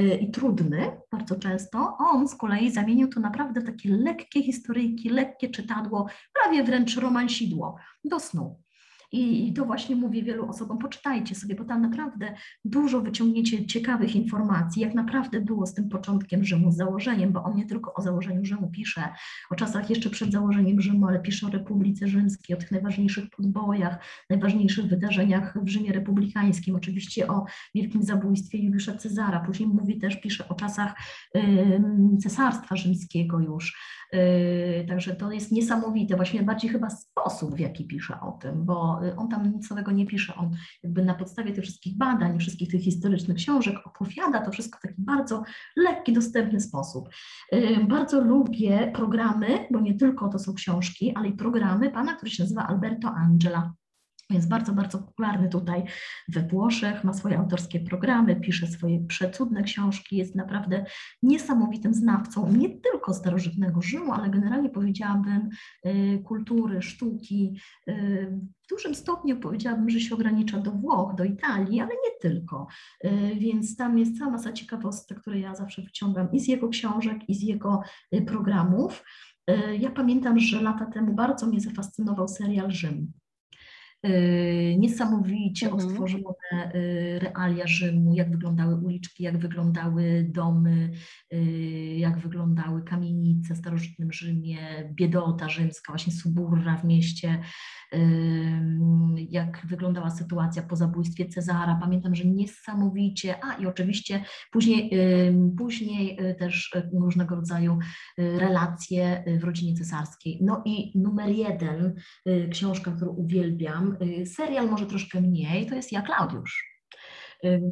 y, 0.00 0.16
i 0.16 0.30
trudny 0.30 1.00
bardzo 1.12 1.36
często, 1.36 1.96
on 1.98 2.28
z 2.28 2.34
kolei 2.34 2.70
zamienił 2.70 3.08
to 3.08 3.20
naprawdę 3.20 3.62
takie 3.62 3.96
lekkie 3.96 4.42
historyjki, 4.42 5.08
lekkie 5.08 5.48
czytadło, 5.48 6.06
prawie 6.42 6.64
wręcz 6.64 6.96
romansidło 6.96 7.76
do 8.04 8.20
snu. 8.20 8.60
I 9.12 9.52
to 9.52 9.64
właśnie 9.64 9.96
mówię 9.96 10.22
wielu 10.22 10.48
osobom, 10.48 10.78
poczytajcie 10.78 11.34
sobie, 11.34 11.54
bo 11.54 11.64
tam 11.64 11.82
naprawdę 11.82 12.34
dużo 12.64 13.00
wyciągniecie 13.00 13.66
ciekawych 13.66 14.16
informacji, 14.16 14.82
jak 14.82 14.94
naprawdę 14.94 15.40
było 15.40 15.66
z 15.66 15.74
tym 15.74 15.88
początkiem 15.88 16.44
Rzymu, 16.44 16.72
z 16.72 16.76
założeniem, 16.76 17.32
bo 17.32 17.42
on 17.42 17.56
nie 17.56 17.66
tylko 17.66 17.94
o 17.94 18.02
założeniu 18.02 18.44
Rzymu 18.44 18.70
pisze, 18.70 19.08
o 19.50 19.54
czasach 19.54 19.90
jeszcze 19.90 20.10
przed 20.10 20.32
założeniem 20.32 20.80
Rzymu, 20.80 21.06
ale 21.06 21.20
pisze 21.20 21.46
o 21.46 21.50
Republice 21.50 22.08
Rzymskiej, 22.08 22.56
o 22.56 22.60
tych 22.60 22.70
najważniejszych 22.70 23.30
podbojach, 23.30 24.04
najważniejszych 24.30 24.86
wydarzeniach 24.86 25.58
w 25.62 25.68
Rzymie 25.68 25.92
Republikańskim, 25.92 26.76
oczywiście 26.76 27.28
o 27.28 27.44
wielkim 27.74 28.02
zabójstwie 28.02 28.58
Juliusza 28.58 28.94
Cezara, 28.96 29.40
później 29.40 29.68
mówi 29.68 29.98
też, 29.98 30.20
pisze 30.20 30.48
o 30.48 30.54
czasach 30.54 30.94
Cesarstwa 32.22 32.76
Rzymskiego 32.76 33.40
już, 33.40 33.76
Yy, 34.12 34.84
także 34.88 35.16
to 35.16 35.32
jest 35.32 35.52
niesamowite, 35.52 36.16
właśnie 36.16 36.42
bardziej 36.42 36.70
chyba 36.70 36.90
sposób, 36.90 37.54
w 37.54 37.58
jaki 37.58 37.86
pisze 37.86 38.20
o 38.20 38.32
tym, 38.32 38.64
bo 38.64 38.99
on 39.16 39.28
tam 39.28 39.52
nic 39.52 39.70
nowego 39.70 39.92
nie 39.92 40.06
pisze, 40.06 40.34
on 40.34 40.50
jakby 40.82 41.04
na 41.04 41.14
podstawie 41.14 41.52
tych 41.52 41.64
wszystkich 41.64 41.96
badań, 41.96 42.38
wszystkich 42.38 42.70
tych 42.70 42.80
historycznych 42.80 43.36
książek 43.36 43.76
opowiada 43.84 44.40
to 44.40 44.50
wszystko 44.50 44.78
w 44.78 44.82
taki 44.82 45.02
bardzo 45.02 45.42
lekki, 45.76 46.12
dostępny 46.12 46.60
sposób. 46.60 47.08
Yy, 47.52 47.84
bardzo 47.84 48.24
lubię 48.24 48.92
programy, 48.94 49.66
bo 49.70 49.80
nie 49.80 49.94
tylko 49.94 50.28
to 50.28 50.38
są 50.38 50.54
książki, 50.54 51.12
ale 51.16 51.28
i 51.28 51.32
programy 51.32 51.90
pana, 51.90 52.14
który 52.14 52.30
się 52.30 52.42
nazywa 52.42 52.66
Alberto 52.66 53.08
Angela. 53.08 53.72
Jest 54.30 54.48
bardzo, 54.48 54.72
bardzo 54.72 54.98
popularny 54.98 55.48
tutaj 55.48 55.84
we 56.28 56.42
Włoszech, 56.42 57.04
ma 57.04 57.12
swoje 57.12 57.38
autorskie 57.38 57.80
programy, 57.80 58.36
pisze 58.36 58.66
swoje 58.66 59.00
przecudne 59.06 59.62
książki, 59.62 60.16
jest 60.16 60.34
naprawdę 60.34 60.84
niesamowitym 61.22 61.94
znawcą 61.94 62.52
nie 62.52 62.80
tylko 62.80 63.14
starożytnego 63.14 63.82
Rzymu, 63.82 64.12
ale 64.12 64.30
generalnie 64.30 64.70
powiedziałabym 64.70 65.48
y, 65.86 66.22
kultury, 66.24 66.82
sztuki. 66.82 67.60
Y, 67.88 68.40
w 68.64 68.68
dużym 68.68 68.94
stopniu 68.94 69.40
powiedziałabym, 69.40 69.90
że 69.90 70.00
się 70.00 70.14
ogranicza 70.14 70.58
do 70.58 70.70
Włoch, 70.70 71.14
do 71.14 71.24
Italii, 71.24 71.80
ale 71.80 71.90
nie 71.90 72.30
tylko. 72.30 72.66
Y, 73.04 73.10
więc 73.38 73.76
tam 73.76 73.98
jest 73.98 74.18
cała 74.18 74.30
masa 74.30 74.52
ciekawostek, 74.52 75.20
które 75.20 75.40
ja 75.40 75.54
zawsze 75.54 75.82
wyciągam 75.82 76.32
i 76.32 76.40
z 76.40 76.48
jego 76.48 76.68
książek, 76.68 77.28
i 77.28 77.34
z 77.34 77.42
jego 77.42 77.82
programów. 78.26 79.04
Ja 79.78 79.90
pamiętam, 79.90 80.40
że 80.40 80.62
lata 80.62 80.86
temu 80.86 81.14
bardzo 81.14 81.46
mnie 81.46 81.60
zafascynował 81.60 82.28
serial 82.28 82.70
Rzym. 82.70 83.12
Y, 84.06 84.76
niesamowicie 84.78 85.66
mhm. 85.66 85.86
odtworzone 85.86 86.74
y, 86.74 87.18
realia 87.18 87.66
Rzymu, 87.66 88.14
jak 88.14 88.30
wyglądały 88.30 88.76
uliczki, 88.76 89.22
jak 89.22 89.38
wyglądały 89.38 90.26
domy, 90.30 90.90
y, 91.32 91.36
jak 91.98 92.18
wyglądały 92.18 92.82
kamienice 92.82 93.54
w 93.54 93.58
starożytnym 93.58 94.12
Rzymie, 94.12 94.58
biedota 94.92 95.48
rzymska, 95.48 95.92
właśnie 95.92 96.12
suburra 96.12 96.76
w 96.76 96.84
mieście, 96.84 97.40
jak 99.16 99.66
wyglądała 99.66 100.10
sytuacja 100.10 100.62
po 100.62 100.76
zabójstwie 100.76 101.28
Cezara. 101.28 101.78
Pamiętam, 101.80 102.14
że 102.14 102.24
niesamowicie, 102.24 103.34
a 103.44 103.54
i 103.54 103.66
oczywiście 103.66 104.24
później, 104.50 104.90
później 105.58 106.18
też 106.38 106.76
różnego 106.92 107.34
rodzaju 107.34 107.78
relacje 108.18 109.24
w 109.40 109.44
rodzinie 109.44 109.74
cesarskiej. 109.74 110.38
No 110.42 110.62
i 110.64 110.98
numer 110.98 111.28
jeden, 111.28 111.94
książka, 112.50 112.92
którą 112.92 113.12
uwielbiam, 113.12 113.96
Y, 114.02 114.26
serial 114.26 114.70
może 114.70 114.86
troszkę 114.86 115.20
mniej, 115.20 115.66
to 115.66 115.74
jest 115.74 115.92
Ja 115.92 116.02
Klaudiusz 116.02 116.69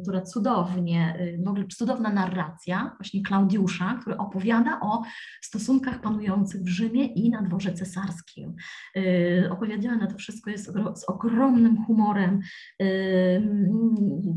która 0.03 0.21
cudownie, 0.21 1.17
y, 1.21 1.43
w 1.45 1.47
ogóle 1.47 1.67
cudowna 1.67 2.09
narracja 2.09 2.95
właśnie 2.99 3.23
Klaudiusza, 3.23 3.97
który 4.01 4.17
opowiada 4.17 4.79
o 4.79 5.03
stosunkach 5.41 6.01
panujących 6.01 6.61
w 6.61 6.67
Rzymie 6.67 7.05
i 7.05 7.29
na 7.29 7.41
dworze 7.41 7.73
cesarskim. 7.73 8.55
Y, 8.97 9.49
opowiedziane 9.51 10.07
to 10.07 10.17
wszystko 10.17 10.49
jest 10.49 10.73
z 10.95 11.09
ogromnym 11.09 11.85
humorem. 11.85 12.39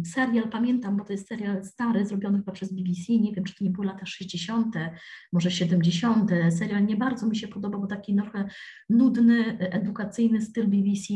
Serial 0.07 0.49
pamiętam, 0.49 0.97
bo 0.97 1.05
to 1.05 1.13
jest 1.13 1.29
serial 1.29 1.65
stary, 1.65 2.07
zrobiony 2.07 2.39
chyba 2.39 2.53
przez 2.53 2.73
BBC, 2.73 3.13
nie 3.13 3.33
wiem, 3.33 3.45
czy 3.45 3.55
to 3.55 3.65
nie 3.65 3.71
były 3.71 3.87
lata 3.87 4.07
60., 4.07 4.75
może 5.33 5.51
70. 5.51 6.31
Serial 6.51 6.87
nie 6.87 6.97
bardzo 6.97 7.27
mi 7.27 7.37
się 7.37 7.49
podobał, 7.49 7.81
bo 7.81 7.87
taki 7.87 8.17
trochę 8.17 8.49
nudny, 8.91 9.59
edukacyjny 9.59 10.41
styl 10.41 10.69
BBC, 10.69 11.15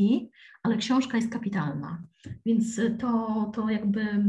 ale 0.66 0.76
książka 0.76 1.16
jest 1.16 1.32
kapitalna. 1.32 2.02
Więc 2.46 2.80
to, 3.00 3.50
to 3.54 3.70
jakby, 3.70 4.24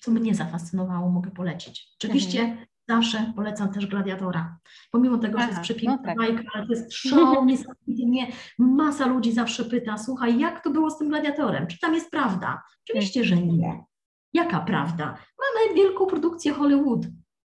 co 0.00 0.10
mnie 0.10 0.34
zafascynowało, 0.34 1.10
mogę 1.10 1.30
polecić. 1.30 1.88
Oczywiście 1.98 2.40
mhm. 2.40 2.66
zawsze 2.88 3.32
polecam 3.36 3.72
też 3.72 3.86
Gladiatora. 3.86 4.58
Pomimo 4.90 5.18
tego, 5.18 5.38
Aha, 5.38 5.46
że 5.46 5.50
jest 5.50 5.62
przepiękna 5.62 5.96
no 5.96 6.04
tak. 6.04 6.16
bajka, 6.16 6.42
ale 6.54 6.66
to 6.66 6.72
jest 6.72 6.92
show, 6.92 7.38
niesamowite. 7.46 8.06
Mnie 8.06 8.32
masa 8.58 9.06
ludzi 9.06 9.32
zawsze 9.32 9.64
pyta, 9.64 9.98
słuchaj, 9.98 10.38
jak 10.38 10.64
to 10.64 10.70
było 10.70 10.90
z 10.90 10.98
tym 10.98 11.08
Gladiatorem? 11.08 11.66
Czy 11.66 11.78
tam 11.78 11.94
jest 11.94 12.10
prawda? 12.10 12.62
Oczywiście, 12.88 13.24
że 13.24 13.36
nie. 13.36 13.84
Jaka 14.32 14.60
prawda? 14.60 15.04
Mamy 15.38 15.74
wielką 15.74 16.06
produkcję 16.06 16.52
Hollywood. 16.52 17.06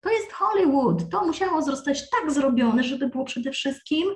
To 0.02 0.10
jest 0.10 0.32
Hollywood. 0.34 1.10
To 1.10 1.26
musiało 1.26 1.62
zostać 1.62 2.10
tak 2.10 2.32
zrobione, 2.32 2.84
żeby 2.84 3.10
było 3.10 3.26
przede 3.26 3.52
wszystkim 3.52 4.08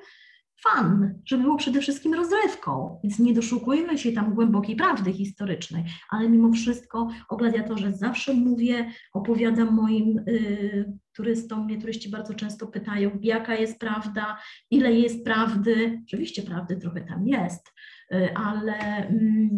fan, 0.64 1.14
żeby 1.26 1.43
było 1.43 1.57
przede 1.57 1.80
wszystkim 1.82 2.14
rozrywką, 2.14 2.99
więc 3.03 3.20
nie 3.20 3.34
doszukujmy 3.34 3.97
się 3.97 4.12
tam 4.12 4.34
głębokiej 4.34 4.76
prawdy 4.76 5.14
historycznej, 5.14 5.84
ale 6.10 6.30
mimo 6.30 6.51
wszystko 6.51 7.07
o 7.30 7.38
gladiatorze 7.38 7.93
zawsze 7.93 8.34
mówię, 8.34 8.91
opowiadam 9.14 9.74
moim 9.76 10.20
y, 10.28 10.93
turystom, 11.16 11.66
mnie 11.66 11.82
turyści 11.82 12.10
bardzo 12.10 12.34
często 12.34 12.68
pytają, 12.68 13.12
jaka 13.22 13.55
jest 13.55 13.80
prawda, 13.80 14.38
ile 14.72 14.93
jest 14.93 15.26
prawdy, 15.26 16.01
oczywiście 16.07 16.41
prawdy 16.41 16.78
trochę 16.78 17.01
tam 17.01 17.28
jest, 17.28 17.74
y, 18.14 18.36
ale 18.36 19.10
y, 19.10 19.49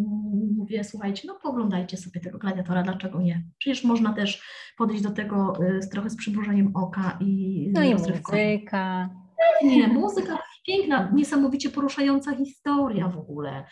mówię, 0.58 0.84
słuchajcie, 0.84 1.24
no 1.28 1.40
poglądajcie 1.44 1.98
sobie 1.98 2.20
tego 2.20 2.38
gladiatora, 2.38 2.84
dlaczego 2.84 3.22
nie? 3.22 3.44
Przecież 3.58 3.84
można 3.84 4.14
też 4.14 4.44
podejść 4.78 5.04
do 5.04 5.12
tego 5.12 5.54
y, 5.66 5.82
z, 5.82 5.90
trochę 5.90 6.10
z 6.10 6.16
przymrużeniem 6.16 6.72
oka 6.76 7.18
i 7.20 7.70
No 7.74 7.84
i 7.84 7.94
muzyka. 7.94 9.12
Nie, 9.64 9.88
muzyka 9.88 10.38
piękna, 10.68 11.12
niesamowicie 11.14 11.70
poruszająca 11.70 12.36
historia 12.36 13.08
w 13.08 13.18
ogóle. 13.18 13.66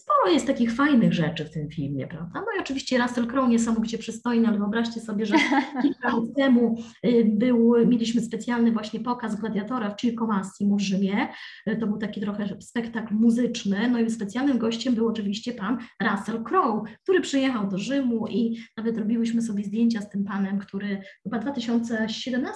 Sporo 0.00 0.32
jest 0.32 0.46
takich 0.46 0.74
fajnych 0.74 1.12
rzeczy 1.12 1.44
w 1.44 1.50
tym 1.50 1.70
filmie, 1.70 2.06
prawda? 2.06 2.40
No 2.40 2.46
i 2.58 2.60
oczywiście 2.60 2.98
Russell 2.98 3.26
Crowe 3.26 3.48
niesamowicie 3.48 3.98
przystojny, 3.98 4.48
ale 4.48 4.58
wyobraźcie 4.58 5.00
sobie, 5.00 5.26
że 5.26 5.34
kilka 5.82 6.08
lat 6.08 6.24
temu 6.36 6.76
y, 7.06 7.24
był, 7.34 7.86
mieliśmy 7.86 8.20
specjalny 8.20 8.72
właśnie 8.72 9.00
pokaz 9.00 9.36
Gladiatora 9.40 9.90
w 9.90 9.96
Circo 9.96 10.26
Massimo 10.26 10.76
w 10.76 10.80
Rzymie. 10.80 11.28
Y, 11.68 11.76
to 11.76 11.86
był 11.86 11.98
taki 11.98 12.20
trochę 12.20 12.60
spektakl 12.60 13.14
muzyczny, 13.14 13.90
no 13.90 13.98
i 13.98 14.10
specjalnym 14.10 14.58
gościem 14.58 14.94
był 14.94 15.08
oczywiście 15.08 15.52
pan 15.52 15.78
Russell 16.02 16.42
Crowe, 16.42 16.90
który 17.02 17.20
przyjechał 17.20 17.68
do 17.68 17.78
Rzymu 17.78 18.26
i 18.28 18.58
nawet 18.76 18.98
robiłyśmy 18.98 19.42
sobie 19.42 19.64
zdjęcia 19.64 20.00
z 20.00 20.10
tym 20.10 20.24
panem, 20.24 20.58
który 20.58 21.02
chyba 21.22 21.38
2017-18 21.38 22.46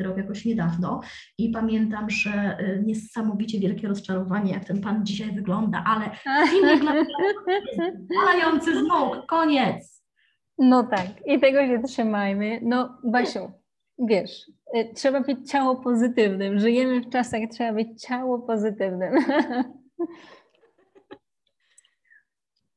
rok, 0.00 0.16
jakoś 0.16 0.44
niedawno 0.44 1.00
i 1.38 1.50
pamiętam, 1.50 2.10
że 2.10 2.58
y, 2.60 2.82
niesamowicie 2.86 3.60
wielkie 3.60 3.88
rozczarowanie, 3.88 4.52
jak 4.52 4.64
ten 4.64 4.80
pan 4.80 5.06
dzisiaj 5.06 5.34
wygląda, 5.34 5.84
ale 5.86 6.10
Filmik 6.50 7.08
palający 8.24 8.78
z 8.78 8.82
nóg, 8.82 9.26
koniec. 9.26 10.02
No 10.58 10.82
tak, 10.82 11.06
i 11.26 11.40
tego 11.40 11.66
się 11.66 11.82
trzymajmy. 11.82 12.60
No 12.62 12.98
Basiu, 13.04 13.50
wiesz, 13.98 14.50
y, 14.76 14.94
trzeba 14.94 15.20
być 15.20 15.50
ciało 15.50 15.76
pozytywnym. 15.76 16.58
Żyjemy 16.58 17.00
w 17.00 17.10
czasach, 17.10 17.40
trzeba 17.52 17.72
być 17.72 18.02
ciało 18.02 18.38
pozytywnym. 18.38 19.14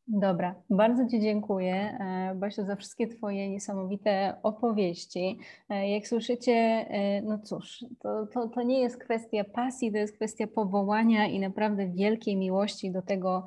Dobra, 0.09 0.55
bardzo 0.69 1.07
Ci 1.07 1.19
dziękuję, 1.19 1.73
e, 1.75 2.35
Basiu, 2.35 2.65
za 2.65 2.75
wszystkie 2.75 3.07
Twoje 3.07 3.49
niesamowite 3.49 4.35
opowieści. 4.43 5.39
E, 5.69 5.89
jak 5.89 6.07
słyszycie, 6.07 6.51
e, 6.51 7.21
no 7.21 7.39
cóż, 7.39 7.85
to, 7.99 8.25
to, 8.25 8.47
to 8.47 8.63
nie 8.63 8.79
jest 8.79 8.97
kwestia 8.97 9.43
pasji, 9.43 9.91
to 9.91 9.97
jest 9.97 10.15
kwestia 10.15 10.47
powołania 10.47 11.25
i 11.25 11.39
naprawdę 11.39 11.87
wielkiej 11.87 12.35
miłości 12.35 12.91
do 12.91 13.01
tego, 13.01 13.45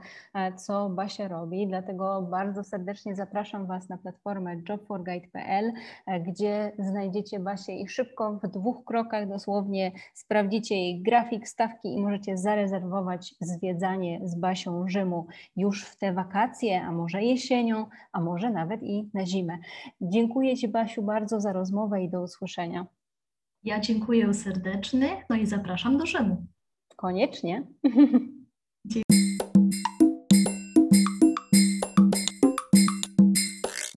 co 0.56 0.88
Basia 0.88 1.28
robi. 1.28 1.66
Dlatego 1.66 2.22
bardzo 2.30 2.64
serdecznie 2.64 3.14
zapraszam 3.14 3.66
Was 3.66 3.88
na 3.88 3.98
platformę 3.98 4.56
jobforguide.pl, 4.68 5.72
gdzie 6.26 6.72
znajdziecie 6.78 7.38
Basię 7.38 7.80
i 7.80 7.88
szybko, 7.88 8.40
w 8.42 8.48
dwóch 8.48 8.84
krokach 8.84 9.28
dosłownie 9.28 9.92
sprawdzicie 10.14 10.74
jej 10.76 11.02
grafik, 11.02 11.48
stawki 11.48 11.94
i 11.94 12.02
możecie 12.02 12.38
zarezerwować 12.38 13.34
zwiedzanie 13.40 14.20
z 14.22 14.34
Basią 14.34 14.88
Rzymu 14.88 15.26
już 15.56 15.84
w 15.84 15.98
te 15.98 16.12
wakacje 16.12 16.49
wakacje, 16.51 16.82
a 16.82 16.92
może 16.92 17.22
jesienią, 17.22 17.86
a 18.12 18.20
może 18.20 18.51
nawet 18.51 18.82
i 18.82 19.11
na 19.14 19.26
zimę. 19.26 19.59
Dziękuję 20.01 20.57
Ci, 20.57 20.68
Basiu, 20.68 21.03
bardzo 21.03 21.40
za 21.40 21.53
rozmowę 21.53 22.03
i 22.03 22.11
do 22.11 22.22
usłyszenia. 22.22 22.86
Ja 23.64 23.80
dziękuję 23.80 24.34
serdecznie, 24.34 25.24
no 25.30 25.36
i 25.36 25.46
zapraszam 25.46 25.98
do 25.98 26.07
Rzymu. 26.07 26.46
Koniecznie. 26.96 27.66